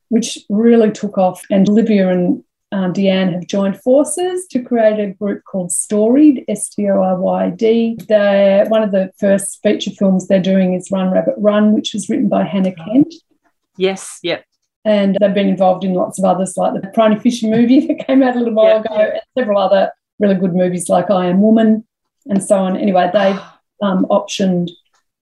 which 0.09 0.39
really 0.49 0.91
took 0.91 1.17
off. 1.17 1.41
And 1.49 1.67
Olivia 1.69 2.09
and 2.09 2.43
um, 2.73 2.93
Deanne 2.93 3.33
have 3.33 3.47
joined 3.47 3.81
forces 3.81 4.47
to 4.47 4.63
create 4.63 4.99
a 4.99 5.13
group 5.13 5.43
called 5.43 5.71
Storied, 5.71 6.45
S 6.47 6.69
T 6.69 6.87
O 6.89 7.01
R 7.01 7.19
Y 7.19 7.49
D. 7.49 7.97
One 8.07 8.83
of 8.83 8.91
the 8.91 9.11
first 9.19 9.59
feature 9.61 9.91
films 9.91 10.27
they're 10.27 10.41
doing 10.41 10.73
is 10.73 10.89
Run 10.89 11.11
Rabbit 11.11 11.35
Run, 11.37 11.73
which 11.73 11.93
was 11.93 12.07
written 12.09 12.29
by 12.29 12.43
Hannah 12.45 12.73
Kent. 12.73 13.13
Yes, 13.77 14.19
yep. 14.23 14.45
And 14.83 15.15
they've 15.19 15.33
been 15.33 15.47
involved 15.47 15.83
in 15.83 15.93
lots 15.93 16.17
of 16.17 16.25
others, 16.25 16.57
like 16.57 16.73
the 16.73 16.91
Phryne 16.93 17.19
Fisher 17.19 17.47
movie 17.47 17.79
that 17.87 18.05
came 18.07 18.23
out 18.23 18.35
a 18.35 18.39
little 18.39 18.53
while 18.53 18.67
yep, 18.67 18.85
ago, 18.85 18.95
and 18.95 19.21
several 19.37 19.59
other 19.59 19.91
really 20.19 20.35
good 20.35 20.55
movies 20.55 20.89
like 20.89 21.09
I 21.09 21.27
Am 21.27 21.41
Woman 21.41 21.85
and 22.27 22.43
so 22.43 22.57
on. 22.57 22.77
Anyway, 22.77 23.09
they've 23.13 23.39
um, 23.81 24.05
optioned 24.09 24.71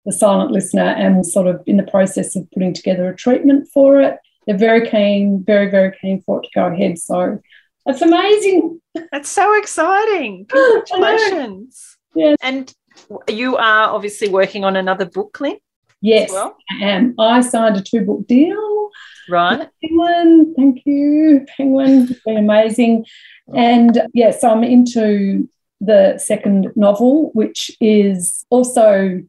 The 0.06 0.12
Silent 0.12 0.52
Listener 0.52 0.82
and 0.82 1.26
sort 1.26 1.48
of 1.48 1.62
in 1.66 1.78
the 1.78 1.84
process 1.84 2.36
of 2.36 2.50
putting 2.52 2.74
together 2.74 3.10
a 3.10 3.16
treatment 3.16 3.68
for 3.74 4.02
it 4.02 4.18
they're 4.50 4.58
very 4.58 4.90
keen, 4.90 5.44
very, 5.44 5.70
very 5.70 5.96
keen 6.02 6.24
for 6.24 6.40
it 6.40 6.46
to 6.46 6.50
go 6.56 6.66
ahead. 6.66 6.98
So 6.98 7.40
it's 7.86 8.02
amazing. 8.02 8.82
That's 9.12 9.30
so 9.30 9.56
exciting. 9.60 10.48
Congratulations. 10.50 11.98
yeah. 12.16 12.36
And 12.42 12.74
you 13.28 13.58
are 13.58 13.90
obviously 13.90 14.28
working 14.28 14.66
on 14.66 14.76
another 14.76 15.06
book, 15.06 15.40
Lyn? 15.40 15.58
Yes, 16.02 16.32
well? 16.32 16.58
I 16.82 16.86
am. 16.86 17.14
I 17.20 17.42
signed 17.42 17.78
a 17.78 17.82
two 17.82 18.04
book 18.04 18.26
deal. 18.26 18.79
Right. 19.30 19.68
Penguin, 19.84 20.54
thank 20.56 20.82
you. 20.86 21.46
Penguin, 21.56 22.16
been 22.26 22.38
amazing. 22.38 23.06
And 23.56 24.02
yes, 24.14 24.44
I'm 24.44 24.64
into 24.64 25.48
the 25.82 26.18
second 26.18 26.72
novel, 26.76 27.32
which 27.34 27.72
is 27.80 28.46
also 28.50 29.22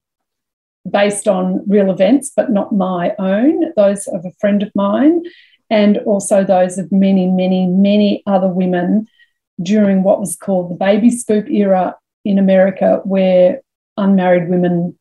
based 0.91 1.29
on 1.29 1.62
real 1.68 1.91
events, 1.91 2.33
but 2.35 2.51
not 2.51 2.75
my 2.75 3.14
own, 3.18 3.73
those 3.77 4.07
of 4.07 4.25
a 4.25 4.33
friend 4.41 4.62
of 4.62 4.71
mine, 4.75 5.23
and 5.68 5.99
also 5.99 6.43
those 6.43 6.79
of 6.79 6.91
many, 6.91 7.27
many, 7.27 7.66
many 7.66 8.23
other 8.27 8.49
women 8.49 9.07
during 9.62 10.03
what 10.03 10.18
was 10.18 10.37
called 10.37 10.71
the 10.71 10.75
baby 10.75 11.11
scoop 11.11 11.49
era 11.51 11.95
in 12.25 12.39
America, 12.39 13.01
where 13.05 13.61
unmarried 13.97 14.49
women 14.49 14.99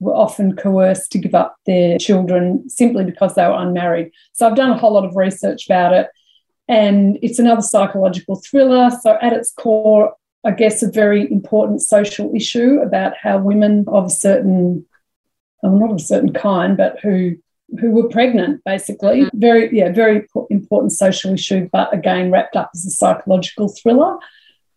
were 0.00 0.14
often 0.14 0.54
coerced 0.56 1.10
to 1.12 1.18
give 1.18 1.34
up 1.34 1.56
their 1.66 1.98
children 1.98 2.68
simply 2.68 3.04
because 3.04 3.34
they 3.34 3.46
were 3.46 3.56
unmarried. 3.58 4.10
So 4.32 4.46
I've 4.46 4.56
done 4.56 4.70
a 4.70 4.78
whole 4.78 4.92
lot 4.92 5.04
of 5.04 5.16
research 5.16 5.66
about 5.66 5.92
it. 5.92 6.08
And 6.68 7.18
it's 7.22 7.38
another 7.38 7.62
psychological 7.62 8.36
thriller. 8.36 8.90
So, 9.02 9.16
at 9.22 9.32
its 9.32 9.50
core, 9.50 10.14
I 10.44 10.50
guess, 10.50 10.82
a 10.82 10.90
very 10.90 11.30
important 11.30 11.80
social 11.80 12.34
issue 12.34 12.80
about 12.80 13.14
how 13.16 13.38
women 13.38 13.86
of 13.88 14.06
a 14.06 14.10
certain, 14.10 14.84
well, 15.62 15.72
not 15.72 15.90
of 15.90 15.96
a 15.96 16.00
certain 16.00 16.32
kind, 16.32 16.76
but 16.76 17.00
who 17.00 17.36
who 17.80 17.90
were 17.90 18.08
pregnant, 18.08 18.62
basically. 18.64 19.22
Mm-hmm. 19.22 19.38
Very, 19.38 19.76
yeah, 19.76 19.92
very 19.92 20.26
important 20.50 20.92
social 20.92 21.34
issue, 21.34 21.68
but 21.70 21.92
again, 21.92 22.30
wrapped 22.30 22.56
up 22.56 22.70
as 22.74 22.86
a 22.86 22.90
psychological 22.90 23.68
thriller 23.68 24.16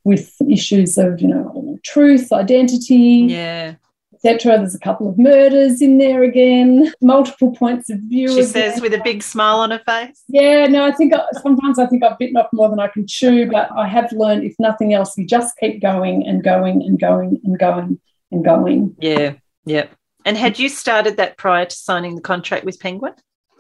with 0.04 0.36
issues 0.50 0.98
of, 0.98 1.22
you 1.22 1.28
know, 1.28 1.80
truth, 1.84 2.32
identity, 2.32 3.28
yeah, 3.30 3.76
etc. 4.24 4.58
There's 4.58 4.76
a 4.76 4.80
couple 4.80 5.10
of 5.10 5.18
murders 5.18 5.82
in 5.82 5.98
there 5.98 6.24
again, 6.24 6.94
multiple 7.02 7.52
points 7.52 7.90
of 7.90 8.00
view. 8.00 8.28
She 8.28 8.34
again. 8.36 8.48
says 8.48 8.82
with 8.82 8.94
a 8.94 9.02
big 9.04 9.24
smile 9.24 9.60
on 9.60 9.72
her 9.72 9.82
face. 9.86 10.24
Yeah, 10.28 10.68
no, 10.68 10.86
I 10.86 10.92
think 10.92 11.14
I, 11.14 11.24
sometimes 11.42 11.80
I 11.80 11.88
think 11.88 12.04
I've 12.04 12.18
bitten 12.18 12.38
off 12.38 12.50
more 12.54 12.70
than 12.70 12.80
I 12.80 12.88
can 12.88 13.08
chew, 13.08 13.50
but 13.50 13.70
I 13.76 13.88
have 13.88 14.12
learned, 14.12 14.44
if 14.44 14.56
nothing 14.60 14.94
else, 14.94 15.18
you 15.18 15.26
just 15.26 15.58
keep 15.58 15.82
going 15.82 16.28
and 16.28 16.44
going 16.44 16.82
and 16.84 17.00
going 17.00 17.42
and 17.44 17.58
going 17.58 18.00
and 18.32 18.46
going. 18.46 18.96
Yeah, 19.00 19.34
yeah. 19.66 19.88
And 20.24 20.38
had 20.38 20.60
you 20.60 20.70
started 20.70 21.18
that 21.18 21.38
prior 21.38 21.66
to 21.66 21.76
signing 21.76 22.16
the 22.16 22.22
contract 22.22 22.64
with 22.64 22.80
Penguin? 22.80 23.14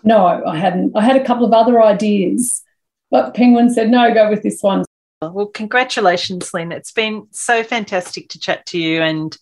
No, 0.03 0.25
I 0.25 0.57
hadn't. 0.57 0.95
I 0.95 1.03
had 1.03 1.15
a 1.15 1.23
couple 1.23 1.45
of 1.45 1.53
other 1.53 1.81
ideas, 1.81 2.61
but 3.09 3.33
Penguin 3.33 3.73
said, 3.73 3.89
no, 3.89 4.13
go 4.13 4.29
with 4.29 4.43
this 4.43 4.61
one. 4.61 4.85
Well, 5.21 5.47
congratulations, 5.47 6.51
Lyn. 6.53 6.71
It's 6.71 6.91
been 6.91 7.27
so 7.31 7.63
fantastic 7.63 8.29
to 8.29 8.39
chat 8.39 8.65
to 8.67 8.79
you. 8.79 9.01
And 9.01 9.37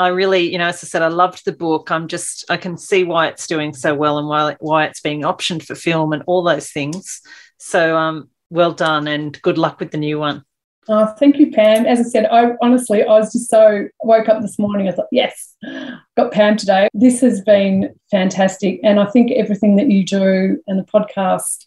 I 0.00 0.08
really, 0.08 0.50
you 0.50 0.56
know, 0.56 0.68
as 0.68 0.82
I 0.82 0.86
said, 0.86 1.02
I 1.02 1.08
loved 1.08 1.44
the 1.44 1.52
book. 1.52 1.90
I'm 1.90 2.08
just, 2.08 2.44
I 2.50 2.56
can 2.56 2.78
see 2.78 3.04
why 3.04 3.28
it's 3.28 3.46
doing 3.46 3.74
so 3.74 3.94
well 3.94 4.18
and 4.18 4.28
why, 4.28 4.56
why 4.58 4.86
it's 4.86 5.00
being 5.00 5.22
optioned 5.22 5.62
for 5.64 5.74
film 5.74 6.14
and 6.14 6.22
all 6.26 6.42
those 6.42 6.70
things. 6.70 7.20
So, 7.58 7.96
um, 7.96 8.30
well 8.48 8.72
done 8.72 9.06
and 9.06 9.40
good 9.42 9.58
luck 9.58 9.78
with 9.78 9.90
the 9.90 9.98
new 9.98 10.18
one. 10.18 10.42
Oh, 10.88 11.06
thank 11.18 11.38
you, 11.38 11.52
Pam. 11.52 11.84
As 11.84 12.00
I 12.00 12.04
said, 12.04 12.26
I 12.32 12.52
honestly, 12.62 13.02
I 13.02 13.18
was 13.18 13.32
just 13.32 13.50
so 13.50 13.86
woke 14.02 14.28
up 14.30 14.40
this 14.40 14.58
morning. 14.58 14.88
I 14.88 14.92
thought, 14.92 15.06
yes, 15.12 15.54
got 16.16 16.32
Pam 16.32 16.56
today. 16.56 16.88
This 16.94 17.20
has 17.20 17.42
been 17.42 17.94
fantastic, 18.10 18.80
and 18.82 18.98
I 18.98 19.04
think 19.04 19.30
everything 19.32 19.76
that 19.76 19.90
you 19.90 20.04
do 20.04 20.60
and 20.66 20.78
the 20.78 20.84
podcast 20.84 21.66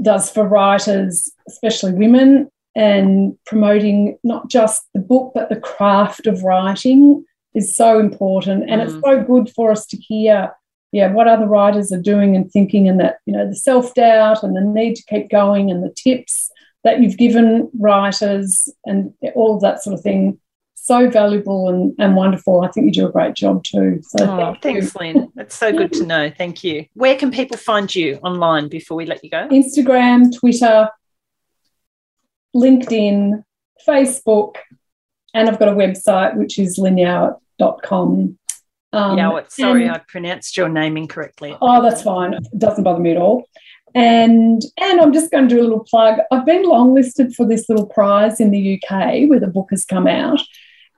does 0.00 0.30
for 0.30 0.46
writers, 0.46 1.32
especially 1.48 1.94
women, 1.94 2.50
and 2.74 3.36
promoting 3.46 4.18
not 4.24 4.48
just 4.48 4.82
the 4.94 5.00
book 5.00 5.32
but 5.34 5.48
the 5.48 5.60
craft 5.60 6.26
of 6.26 6.42
writing 6.42 7.24
is 7.54 7.76
so 7.76 8.00
important, 8.00 8.68
and 8.68 8.80
mm. 8.80 8.84
it's 8.84 9.00
so 9.04 9.22
good 9.22 9.50
for 9.50 9.70
us 9.70 9.86
to 9.86 9.96
hear. 9.96 10.52
Yeah, 10.92 11.12
what 11.12 11.26
other 11.26 11.46
writers 11.46 11.90
are 11.92 12.00
doing 12.00 12.36
and 12.36 12.50
thinking, 12.50 12.88
and 12.88 13.00
that 13.00 13.18
you 13.26 13.32
know 13.32 13.48
the 13.48 13.56
self 13.56 13.94
doubt 13.94 14.42
and 14.42 14.56
the 14.56 14.60
need 14.60 14.94
to 14.96 15.04
keep 15.04 15.30
going, 15.30 15.70
and 15.70 15.82
the 15.82 15.94
tips 15.94 16.50
that 16.84 17.00
you've 17.00 17.16
given 17.16 17.70
writers 17.78 18.68
and 18.84 19.12
all 19.34 19.56
of 19.56 19.62
that 19.62 19.82
sort 19.82 19.94
of 19.94 20.02
thing 20.02 20.38
so 20.84 21.08
valuable 21.08 21.70
and, 21.70 21.94
and 21.98 22.14
wonderful. 22.14 22.60
I 22.60 22.68
think 22.68 22.84
you 22.84 22.92
do 22.92 23.08
a 23.08 23.12
great 23.12 23.34
job 23.34 23.64
too. 23.64 24.00
So 24.02 24.30
oh, 24.30 24.36
thank 24.60 24.62
thanks, 24.62 24.94
you. 24.94 25.00
Lyn. 25.00 25.32
That's 25.34 25.54
so 25.54 25.72
good 25.72 25.94
to 25.94 26.04
know. 26.06 26.30
Thank 26.36 26.62
you. 26.62 26.84
Where 26.92 27.16
can 27.16 27.30
people 27.30 27.56
find 27.56 27.92
you 27.94 28.16
online 28.22 28.68
before 28.68 28.98
we 28.98 29.06
let 29.06 29.24
you 29.24 29.30
go? 29.30 29.48
Instagram, 29.48 30.38
Twitter, 30.38 30.90
LinkedIn, 32.54 33.42
Facebook, 33.86 34.56
and 35.34 35.48
I've 35.48 35.58
got 35.58 35.68
a 35.68 35.72
website 35.72 36.36
which 36.36 36.58
is 36.58 36.78
lynyeowart.com. 36.78 38.38
Um, 38.92 39.18
Yeowart, 39.18 39.50
sorry, 39.50 39.86
and, 39.86 39.96
I 39.96 39.98
pronounced 40.06 40.56
your 40.56 40.68
name 40.68 40.96
incorrectly. 40.96 41.56
Oh, 41.60 41.82
that's 41.82 42.02
fine. 42.02 42.34
It 42.34 42.46
doesn't 42.56 42.84
bother 42.84 43.00
me 43.00 43.10
at 43.10 43.16
all. 43.16 43.48
And 43.96 44.62
and 44.80 45.00
I'm 45.00 45.12
just 45.12 45.30
going 45.30 45.48
to 45.48 45.54
do 45.54 45.60
a 45.60 45.64
little 45.64 45.84
plug. 45.84 46.18
I've 46.30 46.46
been 46.46 46.64
longlisted 46.64 47.34
for 47.34 47.46
this 47.46 47.68
little 47.68 47.86
prize 47.86 48.40
in 48.40 48.50
the 48.50 48.80
UK 48.80 49.28
where 49.28 49.40
the 49.40 49.48
book 49.48 49.68
has 49.70 49.84
come 49.84 50.06
out. 50.06 50.40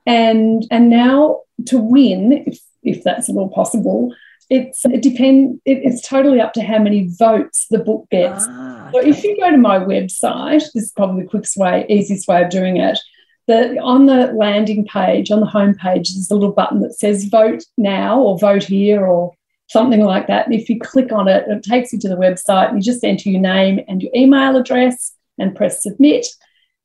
And 0.05 0.65
and 0.71 0.89
now 0.89 1.41
to 1.67 1.79
win, 1.79 2.43
if 2.47 2.59
if 2.83 3.03
that's 3.03 3.29
at 3.29 3.35
all 3.35 3.49
possible, 3.49 4.15
it's 4.49 4.85
it 4.85 5.01
depend 5.01 5.61
it, 5.65 5.79
it's 5.83 6.07
totally 6.07 6.39
up 6.39 6.53
to 6.53 6.63
how 6.63 6.79
many 6.79 7.07
votes 7.07 7.67
the 7.69 7.79
book 7.79 8.07
gets. 8.09 8.45
Ah. 8.47 8.76
So 8.91 8.99
if 8.99 9.23
you 9.23 9.37
go 9.39 9.51
to 9.51 9.57
my 9.57 9.79
website, 9.79 10.63
this 10.73 10.85
is 10.85 10.91
probably 10.91 11.23
the 11.23 11.29
quickest 11.29 11.57
way, 11.57 11.85
easiest 11.89 12.27
way 12.27 12.43
of 12.43 12.49
doing 12.49 12.77
it. 12.77 12.99
The, 13.47 13.79
on 13.79 14.07
the 14.07 14.33
landing 14.33 14.85
page, 14.85 15.31
on 15.31 15.39
the 15.39 15.45
home 15.45 15.73
page, 15.73 16.13
there's 16.13 16.29
a 16.29 16.35
little 16.35 16.51
button 16.51 16.81
that 16.81 16.93
says 16.93 17.25
vote 17.25 17.63
now 17.77 18.19
or 18.19 18.37
vote 18.37 18.63
here 18.63 19.05
or 19.05 19.33
something 19.67 20.01
like 20.01 20.27
that. 20.27 20.45
And 20.45 20.55
if 20.55 20.69
you 20.69 20.79
click 20.79 21.11
on 21.11 21.27
it, 21.27 21.47
it 21.47 21.63
takes 21.63 21.93
you 21.93 21.99
to 21.99 22.09
the 22.09 22.15
website. 22.15 22.73
You 22.73 22.81
just 22.81 23.03
enter 23.03 23.29
your 23.29 23.41
name 23.41 23.79
and 23.87 24.01
your 24.01 24.11
email 24.15 24.57
address 24.57 25.13
and 25.37 25.55
press 25.55 25.83
submit. 25.83 26.27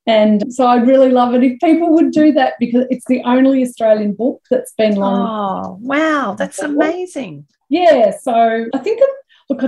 And 0.07 0.53
so 0.53 0.67
I'd 0.67 0.87
really 0.87 1.11
love 1.11 1.35
it 1.35 1.45
if 1.45 1.61
people 1.61 1.95
would 1.95 2.11
do 2.11 2.33
that 2.33 2.55
because 2.59 2.87
it's 2.91 3.07
the 3.07 3.23
only 3.25 3.63
Australian 3.63 4.15
book 4.15 4.43
that's 4.51 4.73
been 4.73 4.97
long. 4.97 5.21
Oh, 5.65 5.79
wow, 5.81 6.35
that's 6.37 6.59
amazing. 6.59 7.47
Yeah, 7.69 8.13
so 8.21 8.67
I 8.75 8.79
think 8.79 9.01
look, 9.49 9.63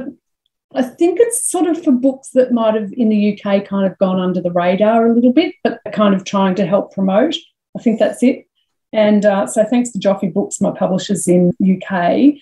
I 0.75 0.83
think 0.83 1.21
it's 1.21 1.49
sort 1.49 1.67
of 1.67 1.83
for 1.83 1.93
books 1.93 2.31
that 2.31 2.53
might 2.53 2.75
have 2.75 2.93
in 2.93 3.09
the 3.09 3.33
UK 3.33 3.65
kind 3.65 3.87
of 3.91 3.97
gone 3.99 4.19
under 4.19 4.41
the 4.41 4.51
radar 4.51 5.07
a 5.07 5.15
little 5.15 5.33
bit, 5.33 5.55
but 5.63 5.81
kind 5.93 6.15
of 6.15 6.25
trying 6.25 6.57
to 6.57 6.67
help 6.67 6.93
promote. 6.93 7.37
I 7.77 7.83
think 7.83 7.99
that's 7.99 8.23
it. 8.23 8.47
And 8.93 9.25
uh, 9.25 9.47
so 9.47 9.65
thanks 9.65 9.91
to 9.91 9.99
Joffe 9.99 10.33
Books, 10.33 10.61
my 10.61 10.71
publishers 10.71 11.27
in 11.27 11.53
UK, 11.61 12.35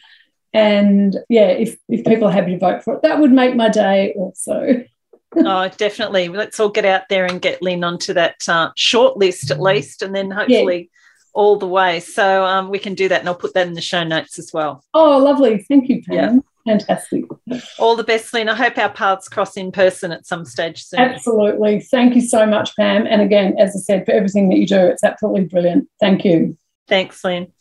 and 0.53 1.16
yeah, 1.28 1.49
if, 1.49 1.78
if 1.89 2.05
people 2.05 2.28
are 2.28 2.33
happy 2.33 2.53
to 2.53 2.59
vote 2.59 2.85
for 2.85 2.95
it, 2.95 3.03
that 3.03 3.18
would 3.18 3.33
make 3.33 3.57
my 3.57 3.68
day 3.68 4.12
also. 4.16 4.85
oh, 5.37 5.68
definitely. 5.78 6.28
Let's 6.28 6.61
all 6.61 6.68
get 6.68 6.85
out 6.85 7.09
there 7.09 7.24
and 7.24 7.41
get 7.41 7.62
Lyn 7.62 7.85
onto 7.85 8.12
that 8.14 8.47
uh, 8.49 8.70
short 8.76 9.16
list 9.16 9.51
at 9.51 9.61
least, 9.61 10.03
and 10.03 10.14
then 10.14 10.30
hopefully 10.30 10.91
yeah. 10.93 10.99
all 11.33 11.57
the 11.57 11.66
way. 11.66 12.01
So 12.01 12.45
um, 12.45 12.68
we 12.68 12.78
can 12.78 12.95
do 12.95 13.09
that, 13.09 13.20
and 13.20 13.28
I'll 13.28 13.35
put 13.35 13.55
that 13.55 13.66
in 13.66 13.72
the 13.72 13.80
show 13.80 14.05
notes 14.05 14.39
as 14.39 14.53
well. 14.53 14.85
Oh, 14.93 15.16
lovely. 15.18 15.64
Thank 15.68 15.89
you, 15.89 16.03
Pam. 16.03 16.14
Yeah. 16.14 16.39
Fantastic. 16.66 17.24
All 17.78 17.96
the 17.96 18.04
best, 18.04 18.32
Lyn. 18.32 18.48
I 18.48 18.54
hope 18.54 18.78
our 18.78 18.92
paths 18.92 19.28
cross 19.28 19.56
in 19.56 19.72
person 19.72 20.12
at 20.12 20.26
some 20.26 20.44
stage 20.44 20.84
soon. 20.84 21.00
Absolutely. 21.00 21.80
Thank 21.80 22.14
you 22.14 22.20
so 22.20 22.46
much, 22.46 22.76
Pam. 22.76 23.06
And 23.06 23.20
again, 23.20 23.56
as 23.58 23.74
I 23.74 23.80
said, 23.80 24.04
for 24.04 24.12
everything 24.12 24.48
that 24.50 24.58
you 24.58 24.66
do, 24.66 24.78
it's 24.78 25.02
absolutely 25.02 25.44
brilliant. 25.44 25.88
Thank 25.98 26.24
you. 26.24 26.56
Thanks, 26.86 27.24
Lyn. 27.24 27.52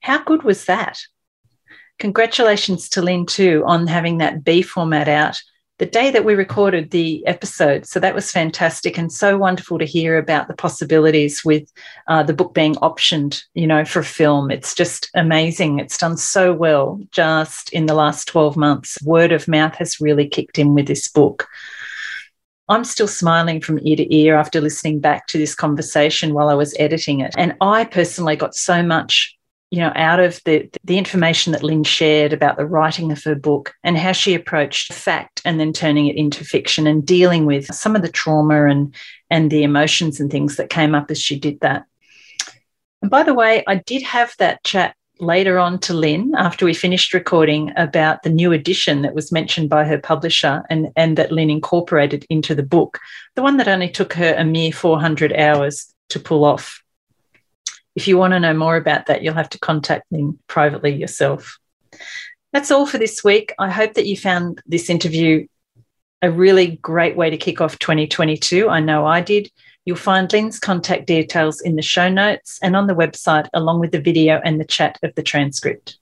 How 0.00 0.22
good 0.22 0.42
was 0.44 0.64
that? 0.64 0.98
Congratulations 1.98 2.88
to 2.90 3.02
Lyn 3.02 3.26
too 3.26 3.62
on 3.66 3.86
having 3.86 4.18
that 4.18 4.42
B 4.42 4.62
format 4.62 5.08
out 5.08 5.38
the 5.80 5.86
day 5.86 6.10
that 6.10 6.26
we 6.26 6.34
recorded 6.34 6.90
the 6.90 7.26
episode. 7.26 7.86
So 7.86 7.98
that 8.00 8.14
was 8.14 8.30
fantastic 8.30 8.98
and 8.98 9.10
so 9.10 9.38
wonderful 9.38 9.78
to 9.78 9.86
hear 9.86 10.18
about 10.18 10.46
the 10.46 10.54
possibilities 10.54 11.42
with 11.42 11.72
uh, 12.06 12.22
the 12.22 12.34
book 12.34 12.52
being 12.52 12.74
optioned, 12.76 13.42
you 13.54 13.66
know, 13.66 13.86
for 13.86 14.02
film. 14.02 14.50
It's 14.50 14.74
just 14.74 15.08
amazing. 15.14 15.78
It's 15.78 15.96
done 15.96 16.18
so 16.18 16.52
well 16.52 17.00
just 17.12 17.72
in 17.72 17.86
the 17.86 17.94
last 17.94 18.28
12 18.28 18.58
months. 18.58 18.98
Word 19.02 19.32
of 19.32 19.48
mouth 19.48 19.74
has 19.76 20.02
really 20.02 20.28
kicked 20.28 20.58
in 20.58 20.74
with 20.74 20.86
this 20.86 21.08
book. 21.08 21.48
I'm 22.68 22.84
still 22.84 23.08
smiling 23.08 23.62
from 23.62 23.80
ear 23.82 23.96
to 23.96 24.14
ear 24.14 24.36
after 24.36 24.60
listening 24.60 25.00
back 25.00 25.28
to 25.28 25.38
this 25.38 25.54
conversation 25.54 26.34
while 26.34 26.50
I 26.50 26.54
was 26.54 26.76
editing 26.78 27.20
it. 27.20 27.34
And 27.38 27.56
I 27.62 27.84
personally 27.86 28.36
got 28.36 28.54
so 28.54 28.82
much 28.82 29.34
you 29.70 29.78
know, 29.78 29.92
out 29.94 30.18
of 30.18 30.40
the 30.44 30.68
the 30.84 30.98
information 30.98 31.52
that 31.52 31.62
Lyn 31.62 31.84
shared 31.84 32.32
about 32.32 32.56
the 32.56 32.66
writing 32.66 33.12
of 33.12 33.22
her 33.24 33.36
book 33.36 33.72
and 33.84 33.96
how 33.96 34.12
she 34.12 34.34
approached 34.34 34.92
fact 34.92 35.40
and 35.44 35.60
then 35.60 35.72
turning 35.72 36.08
it 36.08 36.16
into 36.16 36.44
fiction 36.44 36.86
and 36.86 37.06
dealing 37.06 37.46
with 37.46 37.66
some 37.66 37.94
of 37.94 38.02
the 38.02 38.08
trauma 38.08 38.66
and 38.66 38.94
and 39.30 39.50
the 39.50 39.62
emotions 39.62 40.18
and 40.18 40.30
things 40.30 40.56
that 40.56 40.70
came 40.70 40.94
up 40.94 41.10
as 41.10 41.20
she 41.20 41.38
did 41.38 41.60
that. 41.60 41.84
And 43.00 43.10
by 43.10 43.22
the 43.22 43.34
way, 43.34 43.62
I 43.66 43.76
did 43.76 44.02
have 44.02 44.34
that 44.38 44.62
chat 44.64 44.94
later 45.20 45.58
on 45.58 45.78
to 45.78 45.94
Lyn 45.94 46.34
after 46.36 46.64
we 46.64 46.74
finished 46.74 47.14
recording 47.14 47.72
about 47.76 48.22
the 48.22 48.30
new 48.30 48.52
edition 48.52 49.02
that 49.02 49.14
was 49.14 49.30
mentioned 49.30 49.68
by 49.68 49.84
her 49.84 49.98
publisher 49.98 50.64
and, 50.70 50.88
and 50.96 51.16
that 51.16 51.30
Lyn 51.30 51.50
incorporated 51.50 52.26
into 52.30 52.54
the 52.54 52.62
book, 52.62 52.98
the 53.36 53.42
one 53.42 53.58
that 53.58 53.68
only 53.68 53.88
took 53.88 54.14
her 54.14 54.34
a 54.36 54.44
mere 54.44 54.72
400 54.72 55.32
hours 55.34 55.94
to 56.08 56.18
pull 56.18 56.44
off 56.44 56.79
if 57.94 58.06
you 58.06 58.16
want 58.16 58.32
to 58.32 58.40
know 58.40 58.54
more 58.54 58.76
about 58.76 59.06
that, 59.06 59.22
you'll 59.22 59.34
have 59.34 59.50
to 59.50 59.58
contact 59.58 60.06
them 60.10 60.38
privately 60.46 60.94
yourself. 60.94 61.58
That's 62.52 62.70
all 62.70 62.86
for 62.86 62.98
this 62.98 63.22
week. 63.22 63.54
I 63.58 63.70
hope 63.70 63.94
that 63.94 64.06
you 64.06 64.16
found 64.16 64.60
this 64.66 64.90
interview 64.90 65.46
a 66.22 66.30
really 66.30 66.78
great 66.82 67.16
way 67.16 67.30
to 67.30 67.36
kick 67.36 67.60
off 67.60 67.78
2022. 67.78 68.68
I 68.68 68.80
know 68.80 69.06
I 69.06 69.20
did. 69.20 69.50
You'll 69.84 69.96
find 69.96 70.30
Lyn's 70.30 70.58
contact 70.58 71.06
details 71.06 71.60
in 71.60 71.76
the 71.76 71.82
show 71.82 72.08
notes 72.08 72.58
and 72.62 72.76
on 72.76 72.86
the 72.86 72.94
website, 72.94 73.48
along 73.54 73.80
with 73.80 73.92
the 73.92 74.00
video 74.00 74.40
and 74.44 74.60
the 74.60 74.64
chat 74.64 74.98
of 75.02 75.14
the 75.14 75.22
transcript. 75.22 75.96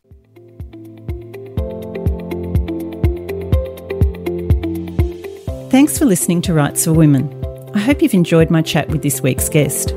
Thanks 5.70 5.98
for 5.98 6.06
listening 6.06 6.42
to 6.42 6.54
Writes 6.54 6.84
for 6.84 6.92
Women. 6.92 7.32
I 7.74 7.78
hope 7.78 8.02
you've 8.02 8.14
enjoyed 8.14 8.50
my 8.50 8.62
chat 8.62 8.88
with 8.88 9.02
this 9.02 9.20
week's 9.20 9.48
guest. 9.48 9.94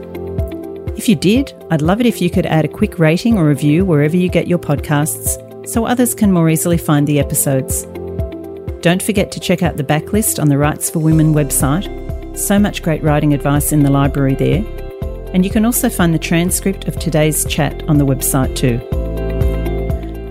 If 1.02 1.10
you 1.10 1.16
did, 1.16 1.52
I'd 1.72 1.82
love 1.82 2.00
it 2.00 2.06
if 2.06 2.22
you 2.22 2.30
could 2.30 2.46
add 2.46 2.64
a 2.64 2.68
quick 2.68 3.00
rating 3.00 3.36
or 3.36 3.48
review 3.48 3.84
wherever 3.84 4.16
you 4.16 4.30
get 4.30 4.48
your 4.48 4.60
podcasts 4.60 5.68
so 5.68 5.84
others 5.84 6.14
can 6.14 6.32
more 6.32 6.48
easily 6.48 6.78
find 6.78 7.08
the 7.08 7.20
episodes. 7.20 7.86
Don't 8.84 9.02
forget 9.02 9.32
to 9.32 9.40
check 9.40 9.64
out 9.64 9.78
the 9.78 9.84
backlist 9.84 10.40
on 10.40 10.50
the 10.50 10.60
Writes 10.60 10.92
for 10.92 11.00
Women 11.00 11.34
website. 11.34 12.38
So 12.38 12.60
much 12.60 12.84
great 12.84 13.02
writing 13.02 13.34
advice 13.34 13.72
in 13.72 13.82
the 13.82 13.90
library 13.90 14.36
there. 14.36 14.64
And 15.34 15.44
you 15.44 15.50
can 15.50 15.66
also 15.66 15.90
find 15.90 16.14
the 16.14 16.20
transcript 16.20 16.88
of 16.88 17.00
today's 17.00 17.46
chat 17.46 17.82
on 17.90 17.98
the 17.98 18.06
website 18.06 18.56
too. 18.56 18.78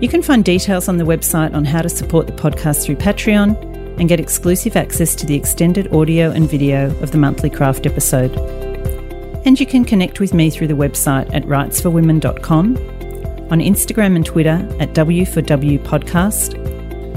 You 0.00 0.08
can 0.08 0.22
find 0.22 0.44
details 0.44 0.86
on 0.86 0.98
the 0.98 1.04
website 1.04 1.52
on 1.52 1.64
how 1.64 1.82
to 1.82 1.88
support 1.88 2.28
the 2.28 2.32
podcast 2.32 2.84
through 2.84 2.94
Patreon 2.94 3.98
and 3.98 4.08
get 4.08 4.20
exclusive 4.20 4.76
access 4.76 5.16
to 5.16 5.26
the 5.26 5.34
extended 5.34 5.92
audio 5.92 6.30
and 6.30 6.48
video 6.48 6.96
of 7.00 7.10
the 7.10 7.18
monthly 7.18 7.50
craft 7.50 7.86
episode. 7.86 8.69
And 9.44 9.58
you 9.58 9.66
can 9.66 9.84
connect 9.84 10.20
with 10.20 10.34
me 10.34 10.50
through 10.50 10.68
the 10.68 10.74
website 10.74 11.32
at 11.34 11.44
writesforwomen.com, 11.44 12.76
on 13.50 13.58
Instagram 13.58 14.16
and 14.16 14.24
Twitter 14.24 14.68
at 14.78 14.94
W 14.94 15.26
for 15.26 15.42
W 15.42 15.78
Podcast, 15.78 16.52